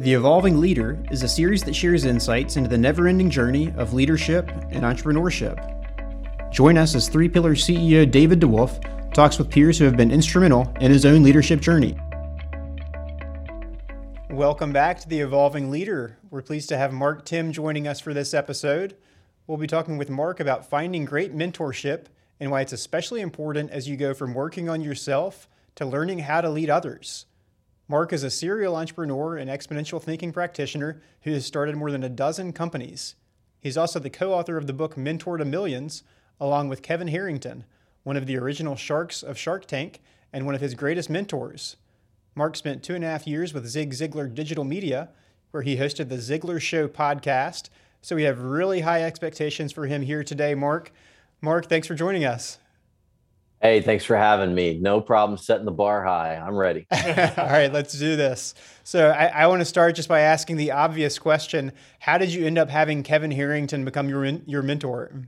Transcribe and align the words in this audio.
The 0.00 0.14
Evolving 0.14 0.60
Leader 0.60 0.96
is 1.10 1.24
a 1.24 1.28
series 1.28 1.64
that 1.64 1.74
shares 1.74 2.04
insights 2.04 2.56
into 2.56 2.70
the 2.70 2.78
never 2.78 3.08
ending 3.08 3.28
journey 3.28 3.72
of 3.76 3.94
leadership 3.94 4.48
and 4.70 4.84
entrepreneurship. 4.84 5.58
Join 6.52 6.78
us 6.78 6.94
as 6.94 7.08
Three 7.08 7.28
Pillar 7.28 7.56
CEO 7.56 8.08
David 8.08 8.38
DeWolf 8.38 9.12
talks 9.12 9.38
with 9.38 9.50
peers 9.50 9.76
who 9.76 9.86
have 9.86 9.96
been 9.96 10.12
instrumental 10.12 10.72
in 10.80 10.92
his 10.92 11.04
own 11.04 11.24
leadership 11.24 11.58
journey. 11.58 11.98
Welcome 14.30 14.72
back 14.72 15.00
to 15.00 15.08
The 15.08 15.18
Evolving 15.18 15.68
Leader. 15.68 16.16
We're 16.30 16.42
pleased 16.42 16.68
to 16.68 16.78
have 16.78 16.92
Mark 16.92 17.24
Timm 17.24 17.50
joining 17.50 17.88
us 17.88 17.98
for 17.98 18.14
this 18.14 18.32
episode. 18.32 18.94
We'll 19.48 19.58
be 19.58 19.66
talking 19.66 19.98
with 19.98 20.10
Mark 20.10 20.38
about 20.38 20.70
finding 20.70 21.06
great 21.06 21.34
mentorship 21.34 22.04
and 22.38 22.52
why 22.52 22.60
it's 22.60 22.72
especially 22.72 23.20
important 23.20 23.72
as 23.72 23.88
you 23.88 23.96
go 23.96 24.14
from 24.14 24.32
working 24.32 24.68
on 24.68 24.80
yourself 24.80 25.48
to 25.74 25.84
learning 25.84 26.20
how 26.20 26.40
to 26.40 26.48
lead 26.48 26.70
others. 26.70 27.26
Mark 27.90 28.12
is 28.12 28.22
a 28.22 28.30
serial 28.30 28.76
entrepreneur 28.76 29.38
and 29.38 29.48
exponential 29.48 30.02
thinking 30.02 30.30
practitioner 30.30 31.00
who 31.22 31.32
has 31.32 31.46
started 31.46 31.74
more 31.74 31.90
than 31.90 32.04
a 32.04 32.08
dozen 32.10 32.52
companies. 32.52 33.14
He's 33.62 33.78
also 33.78 33.98
the 33.98 34.10
co 34.10 34.34
author 34.34 34.58
of 34.58 34.66
the 34.66 34.74
book 34.74 34.98
Mentor 34.98 35.38
to 35.38 35.44
Millions, 35.46 36.02
along 36.38 36.68
with 36.68 36.82
Kevin 36.82 37.08
Harrington, 37.08 37.64
one 38.02 38.16
of 38.16 38.26
the 38.26 38.36
original 38.36 38.76
sharks 38.76 39.22
of 39.22 39.38
Shark 39.38 39.64
Tank 39.64 40.00
and 40.34 40.44
one 40.44 40.54
of 40.54 40.60
his 40.60 40.74
greatest 40.74 41.08
mentors. 41.08 41.76
Mark 42.34 42.56
spent 42.56 42.82
two 42.82 42.94
and 42.94 43.02
a 43.02 43.08
half 43.08 43.26
years 43.26 43.54
with 43.54 43.66
Zig 43.66 43.92
Ziglar 43.92 44.32
Digital 44.32 44.64
Media, 44.64 45.08
where 45.50 45.62
he 45.62 45.78
hosted 45.78 46.10
the 46.10 46.16
Ziglar 46.16 46.60
Show 46.60 46.88
podcast. 46.88 47.70
So 48.02 48.14
we 48.14 48.24
have 48.24 48.38
really 48.38 48.82
high 48.82 49.02
expectations 49.02 49.72
for 49.72 49.86
him 49.86 50.02
here 50.02 50.22
today, 50.22 50.54
Mark. 50.54 50.92
Mark, 51.40 51.70
thanks 51.70 51.86
for 51.86 51.94
joining 51.94 52.26
us. 52.26 52.58
Hey, 53.60 53.80
thanks 53.80 54.04
for 54.04 54.16
having 54.16 54.54
me. 54.54 54.78
No 54.78 55.00
problem 55.00 55.36
setting 55.36 55.64
the 55.64 55.72
bar 55.72 56.04
high. 56.04 56.36
I'm 56.36 56.54
ready. 56.54 56.86
All 56.92 56.98
right, 57.46 57.72
let's 57.72 57.98
do 57.98 58.14
this. 58.14 58.54
So, 58.84 59.10
I, 59.10 59.26
I, 59.26 59.46
want 59.48 59.60
to 59.60 59.64
start 59.64 59.96
just 59.96 60.08
by 60.08 60.20
asking 60.20 60.58
the 60.58 60.70
obvious 60.70 61.18
question 61.18 61.72
How 61.98 62.18
did 62.18 62.32
you 62.32 62.46
end 62.46 62.56
up 62.56 62.68
having 62.68 63.02
Kevin 63.02 63.32
Harrington 63.32 63.84
become 63.84 64.08
your, 64.08 64.24
your 64.24 64.62
mentor? 64.62 65.24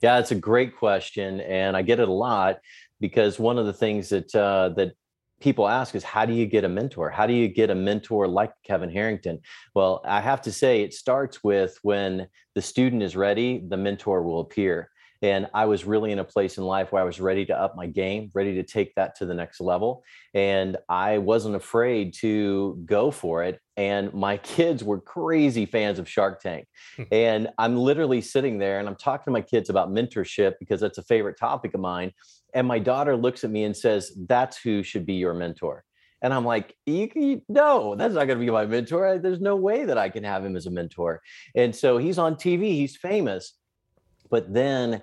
Yeah, 0.00 0.18
it's 0.18 0.30
a 0.30 0.36
great 0.36 0.74
question. 0.74 1.40
And 1.42 1.76
I 1.76 1.82
get 1.82 2.00
it 2.00 2.08
a 2.08 2.12
lot 2.12 2.60
because 2.98 3.38
one 3.38 3.58
of 3.58 3.66
the 3.66 3.74
things 3.74 4.08
that, 4.08 4.34
uh, 4.34 4.70
that 4.70 4.94
people 5.40 5.68
ask 5.68 5.94
is 5.94 6.02
how 6.02 6.24
do 6.24 6.32
you 6.32 6.46
get 6.46 6.64
a 6.64 6.68
mentor 6.68 7.10
how 7.10 7.26
do 7.26 7.34
you 7.34 7.48
get 7.48 7.68
a 7.68 7.74
mentor 7.74 8.26
like 8.26 8.52
kevin 8.62 8.88
harrington 8.88 9.38
well 9.74 10.00
i 10.06 10.20
have 10.20 10.40
to 10.40 10.50
say 10.50 10.80
it 10.80 10.94
starts 10.94 11.44
with 11.44 11.76
when 11.82 12.26
the 12.54 12.62
student 12.62 13.02
is 13.02 13.14
ready 13.14 13.62
the 13.68 13.76
mentor 13.76 14.22
will 14.22 14.40
appear 14.40 14.88
and 15.24 15.48
I 15.54 15.64
was 15.64 15.86
really 15.86 16.12
in 16.12 16.18
a 16.18 16.24
place 16.24 16.58
in 16.58 16.64
life 16.64 16.92
where 16.92 17.00
I 17.00 17.06
was 17.06 17.18
ready 17.18 17.46
to 17.46 17.58
up 17.58 17.74
my 17.76 17.86
game, 17.86 18.30
ready 18.34 18.56
to 18.56 18.62
take 18.62 18.94
that 18.96 19.16
to 19.16 19.24
the 19.24 19.32
next 19.32 19.58
level. 19.58 20.04
And 20.34 20.76
I 20.86 21.16
wasn't 21.16 21.56
afraid 21.56 22.12
to 22.20 22.78
go 22.84 23.10
for 23.10 23.42
it. 23.42 23.58
And 23.78 24.12
my 24.12 24.36
kids 24.54 24.84
were 24.84 25.00
crazy 25.00 25.64
fans 25.64 25.98
of 25.98 26.06
Shark 26.06 26.42
Tank. 26.42 26.66
Hmm. 26.96 27.02
and 27.10 27.48
I'm 27.56 27.74
literally 27.74 28.20
sitting 28.20 28.58
there 28.58 28.80
and 28.80 28.86
I'm 28.86 28.96
talking 28.96 29.24
to 29.24 29.30
my 29.30 29.40
kids 29.40 29.70
about 29.70 29.88
mentorship 29.88 30.56
because 30.60 30.78
that's 30.78 30.98
a 30.98 31.02
favorite 31.02 31.38
topic 31.38 31.72
of 31.72 31.80
mine. 31.80 32.12
And 32.52 32.68
my 32.68 32.78
daughter 32.78 33.16
looks 33.16 33.44
at 33.44 33.50
me 33.50 33.64
and 33.64 33.74
says, 33.74 34.12
That's 34.28 34.58
who 34.58 34.82
should 34.82 35.06
be 35.06 35.14
your 35.14 35.32
mentor. 35.32 35.84
And 36.20 36.34
I'm 36.34 36.44
like, 36.44 36.76
you, 36.84 37.10
you, 37.14 37.42
no, 37.48 37.94
that's 37.96 38.14
not 38.14 38.26
going 38.26 38.38
to 38.38 38.44
be 38.44 38.50
my 38.50 38.66
mentor. 38.66 39.18
There's 39.18 39.40
no 39.40 39.56
way 39.56 39.84
that 39.84 39.98
I 39.98 40.10
can 40.10 40.24
have 40.24 40.44
him 40.44 40.54
as 40.54 40.66
a 40.66 40.70
mentor. 40.70 41.22
And 41.54 41.74
so 41.74 41.96
he's 41.96 42.18
on 42.18 42.36
TV, 42.36 42.72
he's 42.72 42.96
famous. 42.96 43.54
But 44.30 44.52
then 44.52 45.02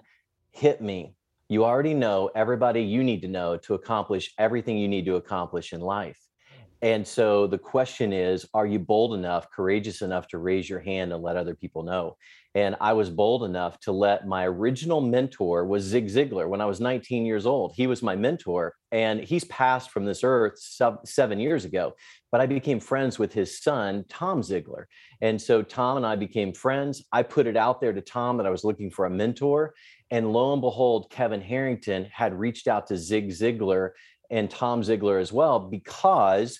hit 0.51 0.81
me. 0.81 1.15
You 1.49 1.65
already 1.65 1.93
know 1.93 2.29
everybody 2.35 2.81
you 2.81 3.03
need 3.03 3.21
to 3.21 3.27
know 3.27 3.57
to 3.57 3.73
accomplish 3.73 4.33
everything 4.37 4.77
you 4.77 4.87
need 4.87 5.05
to 5.05 5.15
accomplish 5.15 5.73
in 5.73 5.81
life. 5.81 6.30
And 6.83 7.05
so 7.05 7.45
the 7.45 7.59
question 7.59 8.11
is 8.11 8.45
Are 8.53 8.65
you 8.65 8.79
bold 8.79 9.13
enough, 9.13 9.51
courageous 9.51 10.01
enough 10.01 10.27
to 10.29 10.39
raise 10.39 10.69
your 10.69 10.79
hand 10.79 11.13
and 11.13 11.21
let 11.21 11.37
other 11.37 11.55
people 11.55 11.83
know? 11.83 12.17
And 12.53 12.75
I 12.81 12.93
was 12.93 13.09
bold 13.09 13.43
enough 13.43 13.79
to 13.81 13.93
let 13.93 14.27
my 14.27 14.45
original 14.45 14.99
mentor 14.99 15.65
was 15.65 15.83
Zig 15.83 16.07
Ziglar 16.07 16.49
when 16.49 16.59
I 16.59 16.65
was 16.65 16.81
19 16.81 17.25
years 17.25 17.45
old. 17.45 17.73
He 17.75 17.87
was 17.87 18.03
my 18.03 18.15
mentor, 18.15 18.73
and 18.91 19.21
he's 19.21 19.45
passed 19.45 19.91
from 19.91 20.03
this 20.03 20.21
earth 20.23 20.59
seven 21.05 21.39
years 21.39 21.63
ago. 21.63 21.93
But 22.29 22.41
I 22.41 22.47
became 22.47 22.81
friends 22.81 23.17
with 23.17 23.31
his 23.31 23.61
son, 23.61 24.03
Tom 24.09 24.41
Ziglar. 24.41 24.85
And 25.21 25.41
so 25.41 25.61
Tom 25.61 25.97
and 25.97 26.05
I 26.05 26.17
became 26.17 26.53
friends. 26.53 27.05
I 27.13 27.23
put 27.23 27.47
it 27.47 27.55
out 27.55 27.79
there 27.79 27.93
to 27.93 28.01
Tom 28.01 28.37
that 28.37 28.45
I 28.45 28.51
was 28.51 28.65
looking 28.65 28.91
for 28.91 29.05
a 29.05 29.09
mentor. 29.09 29.73
And 30.09 30.33
lo 30.33 30.51
and 30.51 30.61
behold, 30.61 31.09
Kevin 31.09 31.41
Harrington 31.41 32.09
had 32.11 32.37
reached 32.37 32.67
out 32.67 32.87
to 32.87 32.97
Zig 32.97 33.29
Ziglar 33.29 33.91
and 34.29 34.49
Tom 34.49 34.81
Ziglar 34.81 35.21
as 35.21 35.31
well 35.31 35.59
because 35.59 36.59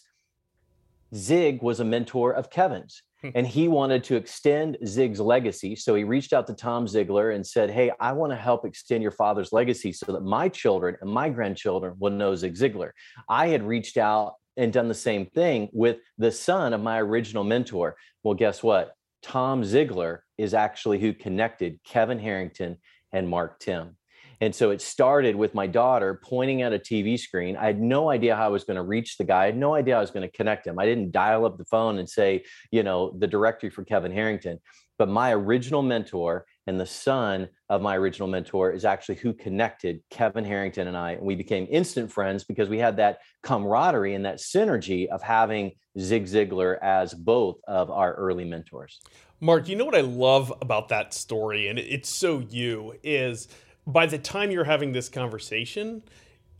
Zig 1.13 1.61
was 1.61 1.79
a 1.79 1.85
mentor 1.85 2.33
of 2.33 2.49
Kevin's 2.49 3.03
hmm. 3.21 3.29
and 3.35 3.45
he 3.45 3.67
wanted 3.67 4.03
to 4.05 4.15
extend 4.15 4.77
Zig's 4.85 5.19
legacy. 5.19 5.75
So 5.75 5.95
he 5.95 6.03
reached 6.03 6.33
out 6.33 6.47
to 6.47 6.53
Tom 6.53 6.85
Ziglar 6.85 7.35
and 7.35 7.45
said, 7.45 7.69
Hey, 7.69 7.91
I 7.99 8.13
want 8.13 8.31
to 8.31 8.37
help 8.37 8.65
extend 8.65 9.01
your 9.01 9.11
father's 9.11 9.51
legacy 9.51 9.91
so 9.91 10.11
that 10.13 10.23
my 10.23 10.49
children 10.49 10.97
and 11.01 11.09
my 11.09 11.29
grandchildren 11.29 11.95
will 11.99 12.11
know 12.11 12.35
Zig 12.35 12.55
Ziglar. 12.55 12.91
I 13.27 13.47
had 13.47 13.63
reached 13.63 13.97
out 13.97 14.35
and 14.57 14.73
done 14.73 14.87
the 14.87 14.93
same 14.93 15.25
thing 15.27 15.69
with 15.71 15.97
the 16.17 16.31
son 16.31 16.73
of 16.73 16.81
my 16.81 16.99
original 16.99 17.43
mentor. 17.43 17.95
Well, 18.23 18.35
guess 18.35 18.61
what? 18.61 18.93
Tom 19.21 19.63
Ziglar 19.63 20.19
is 20.37 20.53
actually 20.53 20.99
who 20.99 21.13
connected 21.13 21.79
Kevin 21.85 22.19
Harrington 22.19 22.77
and 23.11 23.29
Mark 23.29 23.59
Timm. 23.59 23.95
And 24.41 24.53
so 24.53 24.71
it 24.71 24.81
started 24.81 25.35
with 25.35 25.53
my 25.53 25.67
daughter 25.67 26.19
pointing 26.23 26.63
at 26.63 26.73
a 26.73 26.79
TV 26.79 27.17
screen. 27.17 27.55
I 27.55 27.65
had 27.65 27.79
no 27.79 28.09
idea 28.09 28.35
how 28.35 28.45
I 28.45 28.49
was 28.49 28.63
going 28.63 28.75
to 28.75 28.81
reach 28.81 29.17
the 29.17 29.23
guy. 29.23 29.43
I 29.43 29.45
had 29.45 29.57
no 29.57 29.75
idea 29.75 29.95
I 29.95 30.01
was 30.01 30.09
going 30.09 30.27
to 30.27 30.35
connect 30.35 30.65
him. 30.65 30.79
I 30.79 30.85
didn't 30.85 31.11
dial 31.11 31.45
up 31.45 31.59
the 31.59 31.65
phone 31.65 31.99
and 31.99 32.09
say, 32.09 32.43
you 32.71 32.81
know, 32.81 33.15
the 33.19 33.27
directory 33.27 33.69
for 33.69 33.85
Kevin 33.85 34.11
Harrington. 34.11 34.59
But 34.97 35.09
my 35.09 35.33
original 35.33 35.83
mentor 35.83 36.45
and 36.67 36.79
the 36.79 36.85
son 36.85 37.49
of 37.69 37.81
my 37.81 37.97
original 37.97 38.27
mentor 38.27 38.71
is 38.71 38.83
actually 38.83 39.15
who 39.15 39.33
connected 39.33 40.01
Kevin 40.09 40.43
Harrington 40.43 40.87
and 40.87 40.97
I. 40.97 41.11
And 41.11 41.23
we 41.23 41.35
became 41.35 41.67
instant 41.69 42.11
friends 42.11 42.43
because 42.43 42.67
we 42.67 42.79
had 42.79 42.97
that 42.97 43.19
camaraderie 43.43 44.15
and 44.15 44.25
that 44.25 44.37
synergy 44.37 45.07
of 45.07 45.21
having 45.21 45.71
Zig 45.99 46.25
Ziglar 46.25 46.77
as 46.81 47.13
both 47.13 47.57
of 47.67 47.91
our 47.91 48.13
early 48.13 48.45
mentors. 48.45 49.01
Mark, 49.39 49.67
you 49.67 49.75
know 49.75 49.85
what 49.85 49.95
I 49.95 50.01
love 50.01 50.53
about 50.61 50.89
that 50.89 51.15
story, 51.15 51.67
and 51.67 51.79
it's 51.79 52.09
so 52.09 52.39
you, 52.47 52.93
is 53.01 53.47
by 53.87 54.05
the 54.05 54.17
time 54.17 54.51
you're 54.51 54.63
having 54.63 54.91
this 54.91 55.09
conversation, 55.09 56.03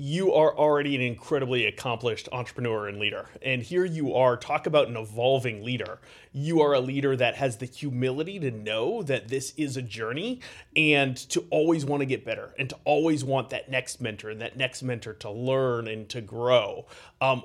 you 0.04 0.34
are 0.34 0.58
already 0.58 0.96
an 0.96 1.02
incredibly 1.02 1.68
accomplished 1.68 2.28
entrepreneur 2.32 2.88
and 2.88 2.98
leader. 2.98 3.30
And 3.44 3.62
here 3.62 3.86
you 3.86 4.16
are, 4.16 4.36
talk 4.36 4.66
about 4.66 4.88
an 4.88 4.98
evolving 4.98 5.64
leader. 5.64 6.00
You 6.34 6.62
are 6.62 6.74
a 6.74 6.80
leader 6.80 7.16
that 7.16 7.36
has 7.36 7.58
the 7.58 7.68
humility 7.68 8.40
to 8.40 8.50
know 8.50 9.04
that 9.04 9.28
this 9.28 9.54
is 9.58 9.78
a 9.78 9.82
journey 9.84 10.40
and 10.76 11.16
to 11.30 11.46
always 11.52 11.86
want 11.86 12.02
to 12.02 12.08
get 12.08 12.26
better 12.26 12.56
and 12.58 12.68
to 12.72 12.78
always 12.84 13.24
want 13.24 13.52
that 13.52 13.70
next 13.70 14.02
mentor 14.02 14.32
and 14.32 14.42
that 14.42 14.58
next 14.58 14.82
mentor 14.82 15.14
to 15.14 15.30
learn 15.30 15.88
and 15.88 16.10
to 16.10 16.20
grow. 16.20 16.88
Um, 17.22 17.42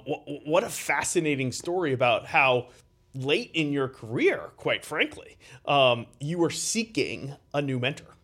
what 0.46 0.64
a 0.64 0.70
fascinating 0.70 1.52
story 1.52 1.92
about 1.92 2.24
how 2.24 2.68
late 3.14 3.50
in 3.52 3.70
your 3.70 3.88
career, 3.88 4.52
quite 4.56 4.82
frankly, 4.82 5.36
um, 5.66 6.06
you 6.20 6.38
were 6.38 6.48
seeking 6.48 7.34
a 7.52 7.60
new 7.60 7.78
mentor. 7.78 8.15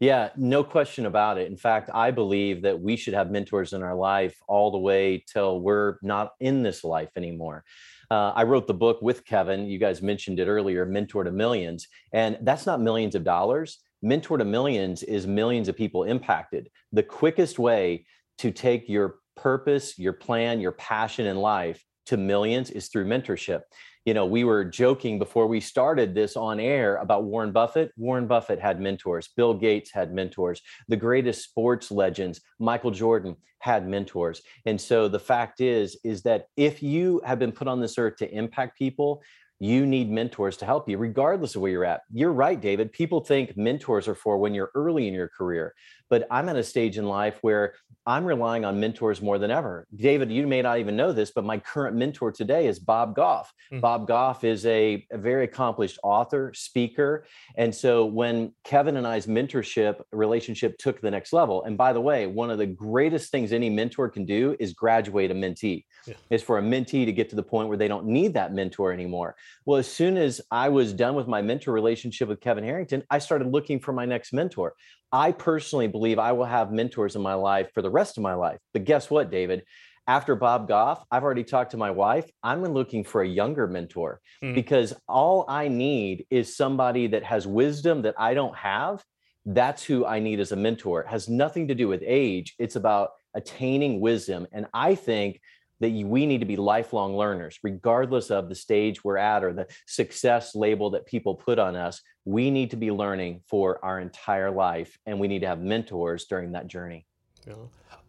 Yeah, 0.00 0.30
no 0.36 0.62
question 0.62 1.06
about 1.06 1.38
it. 1.38 1.50
In 1.50 1.56
fact, 1.56 1.90
I 1.92 2.12
believe 2.12 2.62
that 2.62 2.80
we 2.80 2.96
should 2.96 3.14
have 3.14 3.30
mentors 3.30 3.72
in 3.72 3.82
our 3.82 3.96
life 3.96 4.40
all 4.46 4.70
the 4.70 4.78
way 4.78 5.24
till 5.26 5.60
we're 5.60 5.96
not 6.02 6.34
in 6.38 6.62
this 6.62 6.84
life 6.84 7.10
anymore. 7.16 7.64
Uh, 8.10 8.32
I 8.34 8.44
wrote 8.44 8.66
the 8.66 8.74
book 8.74 9.02
with 9.02 9.24
Kevin. 9.24 9.66
You 9.66 9.78
guys 9.78 10.00
mentioned 10.00 10.38
it 10.38 10.46
earlier, 10.46 10.86
Mentor 10.86 11.24
to 11.24 11.32
Millions. 11.32 11.88
And 12.12 12.38
that's 12.42 12.64
not 12.64 12.80
millions 12.80 13.16
of 13.16 13.24
dollars. 13.24 13.78
Mentor 14.00 14.38
to 14.38 14.44
Millions 14.44 15.02
is 15.02 15.26
millions 15.26 15.68
of 15.68 15.76
people 15.76 16.04
impacted. 16.04 16.70
The 16.92 17.02
quickest 17.02 17.58
way 17.58 18.06
to 18.38 18.52
take 18.52 18.88
your 18.88 19.16
purpose, 19.36 19.98
your 19.98 20.12
plan, 20.12 20.60
your 20.60 20.72
passion 20.72 21.26
in 21.26 21.36
life 21.36 21.84
to 22.06 22.16
millions 22.16 22.70
is 22.70 22.88
through 22.88 23.04
mentorship 23.04 23.62
you 24.08 24.14
know, 24.14 24.24
we 24.24 24.42
were 24.42 24.64
joking 24.64 25.18
before 25.18 25.46
we 25.46 25.60
started 25.60 26.14
this 26.14 26.34
on 26.34 26.58
air 26.58 26.96
about 26.96 27.24
Warren 27.24 27.52
Buffett. 27.52 27.92
Warren 27.98 28.26
Buffett 28.26 28.58
had 28.58 28.80
mentors. 28.80 29.28
Bill 29.36 29.52
Gates 29.52 29.90
had 29.90 30.14
mentors. 30.14 30.62
The 30.88 30.96
greatest 30.96 31.44
sports 31.44 31.90
legends, 31.90 32.40
Michael 32.58 32.90
Jordan, 32.90 33.36
had 33.58 33.86
mentors. 33.86 34.40
And 34.64 34.80
so 34.80 35.08
the 35.08 35.18
fact 35.18 35.60
is, 35.60 35.98
is 36.04 36.22
that 36.22 36.46
if 36.56 36.82
you 36.82 37.20
have 37.26 37.38
been 37.38 37.52
put 37.52 37.68
on 37.68 37.82
this 37.82 37.98
earth 37.98 38.16
to 38.20 38.34
impact 38.34 38.78
people, 38.78 39.22
you 39.60 39.84
need 39.84 40.10
mentors 40.10 40.56
to 40.56 40.64
help 40.64 40.88
you, 40.88 40.96
regardless 40.96 41.54
of 41.54 41.60
where 41.60 41.70
you're 41.70 41.84
at. 41.84 42.00
You're 42.10 42.32
right, 42.32 42.58
David. 42.58 42.92
People 42.92 43.20
think 43.20 43.58
mentors 43.58 44.08
are 44.08 44.14
for 44.14 44.38
when 44.38 44.54
you're 44.54 44.70
early 44.74 45.06
in 45.06 45.12
your 45.12 45.28
career, 45.28 45.74
but 46.10 46.26
I'm 46.30 46.48
at 46.48 46.56
a 46.56 46.62
stage 46.62 46.98
in 46.98 47.06
life 47.06 47.38
where 47.42 47.74
I'm 48.08 48.24
relying 48.24 48.64
on 48.64 48.80
mentors 48.80 49.20
more 49.20 49.38
than 49.38 49.50
ever. 49.50 49.86
David, 49.94 50.32
you 50.32 50.46
may 50.46 50.62
not 50.62 50.78
even 50.78 50.96
know 50.96 51.12
this, 51.12 51.30
but 51.30 51.44
my 51.44 51.58
current 51.58 51.94
mentor 51.94 52.32
today 52.32 52.66
is 52.66 52.78
Bob 52.78 53.14
Goff. 53.14 53.52
Mm-hmm. 53.70 53.80
Bob 53.80 54.06
Goff 54.08 54.44
is 54.44 54.64
a, 54.64 55.06
a, 55.12 55.18
very 55.18 55.44
accomplished 55.44 55.98
author, 56.02 56.50
speaker. 56.54 57.26
And 57.56 57.74
so 57.74 58.06
when 58.06 58.54
Kevin 58.64 58.96
and 58.96 59.06
I's 59.06 59.26
mentorship 59.26 60.00
relationship 60.10 60.78
took 60.78 61.02
the 61.02 61.10
next 61.10 61.34
level, 61.34 61.64
and 61.64 61.76
by 61.76 61.92
the 61.92 62.00
way, 62.00 62.26
one 62.26 62.50
of 62.50 62.56
the 62.56 62.66
greatest 62.66 63.30
things 63.30 63.52
any 63.52 63.68
mentor 63.68 64.08
can 64.08 64.24
do 64.24 64.56
is 64.58 64.72
graduate 64.72 65.30
a 65.30 65.34
mentee, 65.34 65.84
yeah. 66.06 66.14
is 66.30 66.42
for 66.42 66.56
a 66.56 66.62
mentee 66.62 67.04
to 67.04 67.12
get 67.12 67.28
to 67.28 67.36
the 67.36 67.42
point 67.42 67.68
where 67.68 67.76
they 67.76 67.88
don't 67.88 68.06
need 68.06 68.32
that 68.32 68.54
mentor 68.54 68.90
anymore. 68.90 69.36
Well, 69.66 69.78
as 69.78 69.86
soon 69.86 70.16
as 70.16 70.40
I 70.50 70.70
was 70.70 70.94
done 70.94 71.14
with 71.14 71.28
my 71.28 71.42
mentor 71.42 71.72
relationship 71.72 72.28
with 72.28 72.40
Kevin 72.40 72.64
Harrington, 72.64 73.02
I 73.10 73.18
started 73.18 73.52
looking 73.52 73.80
for 73.80 73.92
my 73.92 74.06
next 74.06 74.32
mentor. 74.32 74.72
I 75.12 75.32
personally 75.32 75.88
believe 75.88 76.18
I 76.18 76.32
will 76.32 76.44
have 76.44 76.72
mentors 76.72 77.16
in 77.16 77.22
my 77.22 77.34
life 77.34 77.70
for 77.74 77.82
the 77.82 77.90
rest 77.90 78.16
of 78.16 78.22
my 78.22 78.34
life. 78.34 78.58
But 78.72 78.84
guess 78.84 79.10
what, 79.10 79.30
David? 79.30 79.64
After 80.06 80.34
Bob 80.34 80.68
Goff, 80.68 81.04
I've 81.10 81.22
already 81.22 81.44
talked 81.44 81.72
to 81.72 81.76
my 81.76 81.90
wife. 81.90 82.30
I'm 82.42 82.64
looking 82.64 83.04
for 83.04 83.20
a 83.20 83.28
younger 83.28 83.66
mentor 83.66 84.20
mm. 84.42 84.54
because 84.54 84.94
all 85.06 85.44
I 85.48 85.68
need 85.68 86.24
is 86.30 86.56
somebody 86.56 87.08
that 87.08 87.24
has 87.24 87.46
wisdom 87.46 88.02
that 88.02 88.14
I 88.18 88.32
don't 88.32 88.56
have. 88.56 89.04
That's 89.44 89.84
who 89.84 90.06
I 90.06 90.18
need 90.18 90.40
as 90.40 90.52
a 90.52 90.56
mentor. 90.56 91.02
It 91.02 91.08
has 91.08 91.28
nothing 91.28 91.68
to 91.68 91.74
do 91.74 91.88
with 91.88 92.02
age. 92.06 92.54
It's 92.58 92.76
about 92.76 93.10
attaining 93.34 94.00
wisdom. 94.00 94.46
And 94.52 94.66
I 94.72 94.94
think 94.94 95.40
that 95.80 95.92
we 95.92 96.26
need 96.26 96.40
to 96.40 96.46
be 96.46 96.56
lifelong 96.56 97.16
learners, 97.16 97.58
regardless 97.62 98.30
of 98.30 98.48
the 98.48 98.54
stage 98.54 99.04
we're 99.04 99.16
at 99.16 99.44
or 99.44 99.52
the 99.52 99.66
success 99.86 100.54
label 100.54 100.90
that 100.90 101.06
people 101.06 101.34
put 101.34 101.58
on 101.58 101.76
us. 101.76 102.00
We 102.24 102.50
need 102.50 102.70
to 102.70 102.76
be 102.76 102.90
learning 102.90 103.42
for 103.46 103.82
our 103.84 104.00
entire 104.00 104.50
life, 104.50 104.98
and 105.06 105.18
we 105.18 105.28
need 105.28 105.40
to 105.40 105.46
have 105.46 105.60
mentors 105.60 106.26
during 106.26 106.52
that 106.52 106.66
journey. 106.66 107.06
Yeah. 107.46 107.54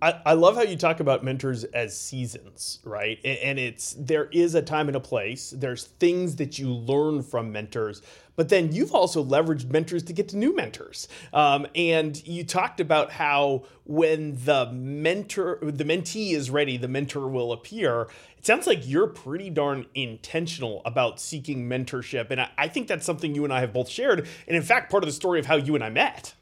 I, 0.01 0.21
I 0.27 0.33
love 0.33 0.55
how 0.55 0.61
you 0.61 0.77
talk 0.77 1.01
about 1.01 1.23
mentors 1.25 1.65
as 1.65 1.99
seasons, 1.99 2.79
right? 2.83 3.19
And 3.25 3.59
it's 3.59 3.95
there 3.99 4.25
is 4.31 4.55
a 4.55 4.61
time 4.61 4.87
and 4.87 4.95
a 4.95 4.99
place. 4.99 5.51
There's 5.51 5.85
things 5.85 6.37
that 6.37 6.57
you 6.57 6.71
learn 6.73 7.21
from 7.21 7.51
mentors, 7.51 8.01
but 8.39 8.47
then 8.47 8.71
you've 8.71 8.95
also 8.95 9.21
leveraged 9.21 9.69
mentors 9.69 10.01
to 10.01 10.13
get 10.13 10.29
to 10.29 10.37
new 10.37 10.55
mentors. 10.55 11.09
Um, 11.33 11.67
and 11.75 12.25
you 12.25 12.45
talked 12.45 12.79
about 12.79 13.11
how 13.11 13.65
when 13.83 14.37
the 14.45 14.71
mentor, 14.71 15.59
the 15.61 15.83
mentee 15.83 16.31
is 16.31 16.49
ready, 16.49 16.77
the 16.77 16.87
mentor 16.87 17.27
will 17.27 17.51
appear. 17.51 18.03
It 18.37 18.45
sounds 18.45 18.65
like 18.65 18.87
you're 18.87 19.07
pretty 19.07 19.49
darn 19.49 19.87
intentional 19.93 20.81
about 20.85 21.19
seeking 21.19 21.67
mentorship, 21.67 22.31
and 22.31 22.39
I, 22.39 22.49
I 22.57 22.69
think 22.69 22.87
that's 22.87 23.05
something 23.05 23.35
you 23.35 23.43
and 23.43 23.51
I 23.51 23.59
have 23.59 23.73
both 23.73 23.89
shared. 23.89 24.25
And 24.47 24.55
in 24.55 24.63
fact, 24.63 24.89
part 24.89 25.03
of 25.03 25.09
the 25.09 25.13
story 25.13 25.41
of 25.41 25.45
how 25.45 25.57
you 25.57 25.75
and 25.75 25.83
I 25.83 25.89
met 25.89 26.33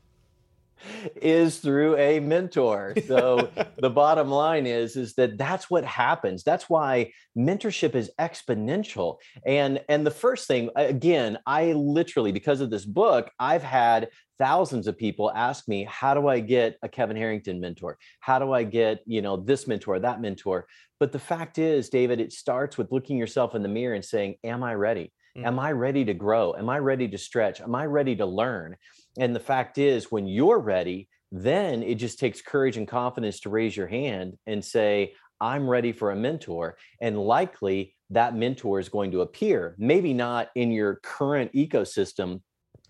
is 1.16 1.60
through 1.60 1.98
a 1.98 2.20
mentor. 2.20 2.94
So 3.08 3.50
the 3.78 3.90
bottom 3.90 4.30
line 4.30 4.66
is 4.66 4.96
is 4.96 5.14
that 5.16 5.38
that's 5.38 5.70
what 5.70 5.86
happens. 5.86 6.44
That's 6.44 6.70
why 6.70 7.12
mentorship 7.38 7.96
is 7.96 8.12
exponential. 8.20 9.18
And 9.46 9.82
and 9.90 10.06
the 10.06 10.12
first 10.12 10.48
thing 10.48 10.70
again, 10.76 11.38
I 11.46 11.74
literally 11.74 12.32
because 12.32 12.62
of 12.62 12.70
this 12.70 12.86
book, 12.86 13.30
I've 13.40 13.64
had 13.64 14.10
thousands 14.40 14.88
of 14.88 14.98
people 14.98 15.32
ask 15.32 15.68
me, 15.68 15.84
how 15.90 16.14
do 16.14 16.28
I 16.28 16.40
get 16.40 16.78
a 16.84 16.90
Kevin 16.90 17.18
Harrington 17.18 17.60
mentor? 17.60 17.98
How 18.20 18.40
do 18.40 18.52
I 18.54 18.64
get, 18.64 19.02
you 19.06 19.22
know, 19.22 19.38
this 19.38 19.68
mentor, 19.68 20.00
that 20.00 20.22
mentor? 20.22 20.68
But 21.00 21.12
the 21.12 21.20
fact 21.20 21.58
is, 21.58 21.90
David, 21.90 22.20
it 22.20 22.32
starts 22.32 22.78
with 22.78 22.92
looking 22.92 23.18
yourself 23.18 23.56
in 23.56 23.64
the 23.64 23.70
mirror 23.70 23.96
and 23.96 24.06
saying, 24.06 24.36
am 24.44 24.64
I 24.64 24.76
ready? 24.76 25.12
Am 25.38 25.58
mm. 25.58 25.62
I 25.62 25.72
ready 25.72 26.04
to 26.06 26.14
grow? 26.14 26.56
Am 26.56 26.70
I 26.70 26.80
ready 26.80 27.08
to 27.08 27.18
stretch? 27.18 27.62
Am 27.62 27.76
I 27.76 27.86
ready 27.86 28.16
to 28.16 28.26
learn? 28.26 28.76
And 29.20 29.36
the 29.36 29.40
fact 29.40 29.78
is, 29.78 30.12
when 30.12 30.28
you're 30.28 30.60
ready, 30.60 31.10
then 31.32 31.84
it 31.84 31.96
just 31.96 32.20
takes 32.20 32.42
courage 32.42 32.78
and 32.78 32.88
confidence 32.88 33.40
to 33.42 33.50
raise 33.50 33.76
your 33.76 33.88
hand 33.88 34.38
and 34.46 34.64
say, 34.64 35.14
I'm 35.42 35.70
ready 35.70 35.92
for 35.92 36.12
a 36.12 36.16
mentor. 36.16 36.78
And 37.02 37.18
likely 37.18 37.96
that 38.10 38.36
mentor 38.36 38.80
is 38.80 38.90
going 38.90 39.12
to 39.12 39.22
appear, 39.22 39.76
maybe 39.78 40.14
not 40.14 40.50
in 40.56 40.72
your 40.72 40.96
current 41.04 41.52
ecosystem, 41.54 42.42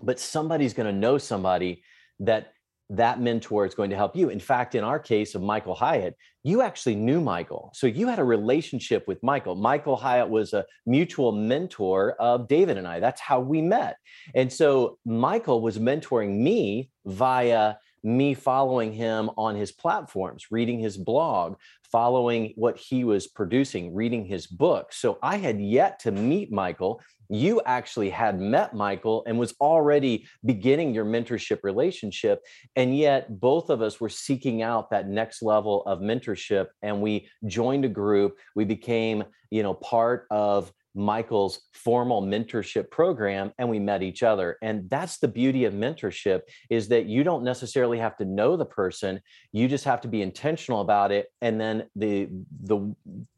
but 0.02 0.20
somebody's 0.20 0.74
going 0.74 0.94
to 0.94 0.98
know 0.98 1.18
somebody 1.18 1.84
that 2.20 2.54
that 2.90 3.20
mentor 3.20 3.66
is 3.66 3.76
going 3.76 3.90
to 3.90 3.96
help 3.96 4.16
you. 4.16 4.30
In 4.30 4.40
fact, 4.40 4.76
in 4.76 4.84
our 4.84 5.00
case 5.00 5.36
of 5.36 5.42
Michael 5.42 5.76
Hyatt, 5.76 6.16
you 6.44 6.62
actually 6.62 6.96
knew 6.96 7.20
Michael. 7.20 7.72
So 7.74 7.88
you 7.88 8.08
had 8.08 8.20
a 8.20 8.24
relationship 8.24 9.06
with 9.08 9.22
Michael. 9.22 9.56
Michael 9.56 9.98
Hyatt 9.98 10.30
was 10.30 10.54
a 10.54 10.66
mutual 10.86 11.34
mentor 11.34 12.14
of 12.14 12.48
David 12.48 12.78
and 12.78 12.88
I. 12.88 13.02
That's 13.02 13.20
how 13.20 13.42
we 13.42 13.62
met. 13.62 13.98
And 14.34 14.52
so 14.52 14.98
Michael 15.06 15.62
was 15.62 15.78
mentoring 15.78 16.40
me 16.40 16.90
via 17.06 17.76
me 18.04 18.34
following 18.34 18.92
him 18.94 19.30
on 19.38 19.56
his 19.56 19.72
platforms, 19.72 20.48
reading 20.52 20.80
his 20.80 20.98
blog, 20.98 21.56
following 21.92 22.54
what 22.56 22.78
he 22.78 23.04
was 23.04 23.28
producing, 23.28 23.94
reading 23.96 24.26
his 24.26 24.48
book. 24.48 24.92
So 24.94 25.18
I 25.22 25.38
had 25.38 25.60
yet 25.62 26.00
to 26.00 26.12
meet 26.12 26.52
Michael. 26.52 27.02
You 27.30 27.62
actually 27.66 28.10
had 28.10 28.40
met 28.40 28.74
Michael 28.74 29.24
and 29.28 29.38
was 29.38 29.54
already 29.60 30.28
beginning 30.46 30.94
your 30.94 31.06
mentorship 31.06 31.60
relationship. 31.64 32.42
And 32.76 32.98
yet 32.98 33.40
both 33.40 33.70
of 33.70 33.82
us 33.82 34.00
were 34.00 34.10
seeking 34.10 34.62
out 34.62 34.90
that 34.92 35.08
next 35.08 35.42
level 35.42 35.84
of 35.86 36.00
mentorship. 36.00 36.68
And 36.82 37.02
we 37.02 37.30
joined 37.46 37.86
a 37.86 37.90
group. 37.90 38.38
We 38.56 38.66
became, 38.66 39.24
you 39.50 39.64
know, 39.64 39.74
part 39.74 40.28
of 40.30 40.72
Michael's 40.98 41.62
formal 41.74 42.24
mentorship 42.24 42.90
program 42.90 43.52
and 43.60 43.70
we 43.70 43.80
met 43.80 44.02
each 44.02 44.24
other. 44.24 44.58
And 44.64 44.90
that's 44.90 45.20
the 45.20 45.28
beauty 45.28 45.66
of 45.66 45.74
mentorship 45.74 46.42
is 46.70 46.88
that 46.88 47.06
you 47.06 47.24
don't 47.24 47.44
necessarily 47.44 48.00
have 48.00 48.18
to 48.18 48.26
know 48.26 48.58
the 48.58 48.66
person. 48.66 49.22
You 49.52 49.68
just 49.68 49.86
have 49.86 50.02
to 50.02 50.08
be 50.08 50.24
intentional 50.24 50.82
about 50.82 51.12
it. 51.12 51.28
And 51.42 51.62
then 51.62 51.88
the 51.96 52.30
the 52.64 52.96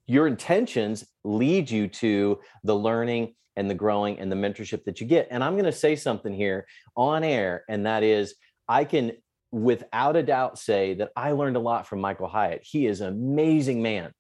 your 0.08 0.26
intentions 0.26 1.06
lead 1.24 1.70
you 1.70 1.88
to 1.88 2.40
the 2.64 2.76
learning 2.76 3.36
and 3.58 3.70
the 3.70 3.76
growing 3.76 4.20
and 4.20 4.32
the 4.32 4.36
mentorship 4.36 4.86
that 4.86 5.02
you 5.02 5.06
get. 5.06 5.28
And 5.30 5.44
I'm 5.44 5.54
going 5.54 5.66
to 5.66 5.72
say 5.72 5.96
something 5.98 6.34
here 6.34 6.66
on 6.96 7.24
air, 7.24 7.66
and 7.68 7.86
that 7.86 8.04
is 8.04 8.36
I 8.68 8.86
can 8.86 9.12
without 9.52 10.16
a 10.16 10.24
doubt 10.24 10.58
say 10.58 10.94
that 10.94 11.10
I 11.16 11.32
learned 11.32 11.58
a 11.58 11.60
lot 11.60 11.88
from 11.88 12.00
Michael 12.00 12.28
Hyatt. 12.28 12.62
He 12.64 12.88
is 12.88 13.02
an 13.02 13.10
amazing 13.10 13.82
man 13.82 14.14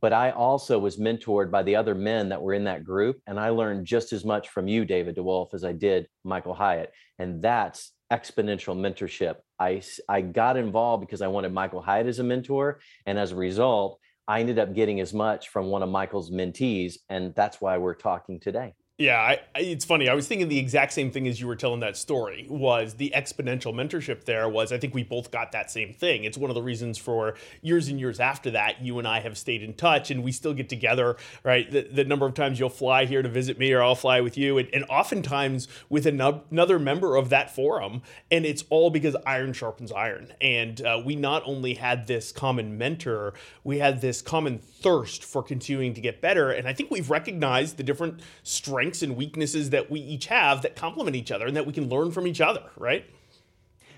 but 0.00 0.12
I 0.12 0.30
also 0.30 0.78
was 0.78 0.98
mentored 0.98 1.50
by 1.50 1.62
the 1.62 1.76
other 1.76 1.94
men 1.94 2.28
that 2.28 2.42
were 2.42 2.54
in 2.54 2.64
that 2.64 2.84
group. 2.84 3.20
And 3.26 3.40
I 3.40 3.48
learned 3.50 3.86
just 3.86 4.12
as 4.12 4.24
much 4.24 4.48
from 4.50 4.68
you, 4.68 4.84
David 4.84 5.16
DeWolf, 5.16 5.54
as 5.54 5.64
I 5.64 5.72
did 5.72 6.08
Michael 6.24 6.54
Hyatt. 6.54 6.92
And 7.18 7.42
that's 7.42 7.92
exponential 8.12 8.76
mentorship. 8.76 9.36
I, 9.58 9.82
I 10.08 10.20
got 10.20 10.56
involved 10.56 11.00
because 11.00 11.22
I 11.22 11.28
wanted 11.28 11.52
Michael 11.52 11.82
Hyatt 11.82 12.06
as 12.06 12.18
a 12.18 12.24
mentor. 12.24 12.80
And 13.06 13.18
as 13.18 13.32
a 13.32 13.36
result, 13.36 13.98
I 14.28 14.40
ended 14.40 14.58
up 14.58 14.74
getting 14.74 15.00
as 15.00 15.14
much 15.14 15.48
from 15.48 15.66
one 15.66 15.82
of 15.82 15.88
Michael's 15.88 16.30
mentees. 16.30 16.98
And 17.08 17.34
that's 17.34 17.60
why 17.60 17.78
we're 17.78 17.94
talking 17.94 18.38
today. 18.38 18.74
Yeah, 18.98 19.20
I, 19.20 19.40
it's 19.56 19.84
funny. 19.84 20.08
I 20.08 20.14
was 20.14 20.26
thinking 20.26 20.48
the 20.48 20.58
exact 20.58 20.94
same 20.94 21.10
thing 21.10 21.28
as 21.28 21.38
you 21.38 21.46
were 21.46 21.54
telling 21.54 21.80
that 21.80 21.98
story. 21.98 22.46
Was 22.48 22.94
the 22.94 23.12
exponential 23.14 23.74
mentorship 23.74 24.24
there? 24.24 24.48
Was 24.48 24.72
I 24.72 24.78
think 24.78 24.94
we 24.94 25.02
both 25.02 25.30
got 25.30 25.52
that 25.52 25.70
same 25.70 25.92
thing. 25.92 26.24
It's 26.24 26.38
one 26.38 26.50
of 26.50 26.54
the 26.54 26.62
reasons 26.62 26.96
for 26.96 27.34
years 27.60 27.88
and 27.88 28.00
years 28.00 28.20
after 28.20 28.52
that, 28.52 28.80
you 28.80 28.98
and 28.98 29.06
I 29.06 29.20
have 29.20 29.36
stayed 29.36 29.62
in 29.62 29.74
touch, 29.74 30.10
and 30.10 30.24
we 30.24 30.32
still 30.32 30.54
get 30.54 30.70
together. 30.70 31.18
Right, 31.44 31.70
the, 31.70 31.82
the 31.82 32.04
number 32.04 32.24
of 32.24 32.32
times 32.32 32.58
you'll 32.58 32.70
fly 32.70 33.04
here 33.04 33.20
to 33.20 33.28
visit 33.28 33.58
me, 33.58 33.70
or 33.74 33.82
I'll 33.82 33.94
fly 33.94 34.22
with 34.22 34.38
you, 34.38 34.56
and, 34.56 34.66
and 34.72 34.86
oftentimes 34.88 35.68
with 35.90 36.06
another 36.06 36.78
member 36.78 37.16
of 37.16 37.28
that 37.28 37.54
forum, 37.54 38.00
and 38.30 38.46
it's 38.46 38.64
all 38.70 38.88
because 38.88 39.14
iron 39.26 39.52
sharpens 39.52 39.92
iron. 39.92 40.32
And 40.40 40.80
uh, 40.80 41.02
we 41.04 41.16
not 41.16 41.42
only 41.44 41.74
had 41.74 42.06
this 42.06 42.32
common 42.32 42.78
mentor, 42.78 43.34
we 43.62 43.78
had 43.78 44.00
this 44.00 44.22
common 44.22 44.58
thirst 44.58 45.22
for 45.22 45.42
continuing 45.42 45.92
to 45.92 46.00
get 46.00 46.22
better, 46.22 46.50
and 46.50 46.66
I 46.66 46.72
think 46.72 46.90
we've 46.90 47.10
recognized 47.10 47.76
the 47.76 47.82
different 47.82 48.20
strengths 48.42 48.85
strengths 48.86 49.02
and 49.02 49.16
weaknesses 49.16 49.70
that 49.70 49.90
we 49.90 49.98
each 49.98 50.26
have 50.26 50.62
that 50.62 50.76
complement 50.76 51.16
each 51.16 51.32
other 51.32 51.46
and 51.46 51.56
that 51.56 51.66
we 51.66 51.72
can 51.72 51.88
learn 51.88 52.12
from 52.12 52.24
each 52.24 52.40
other, 52.40 52.62
right? 52.76 53.04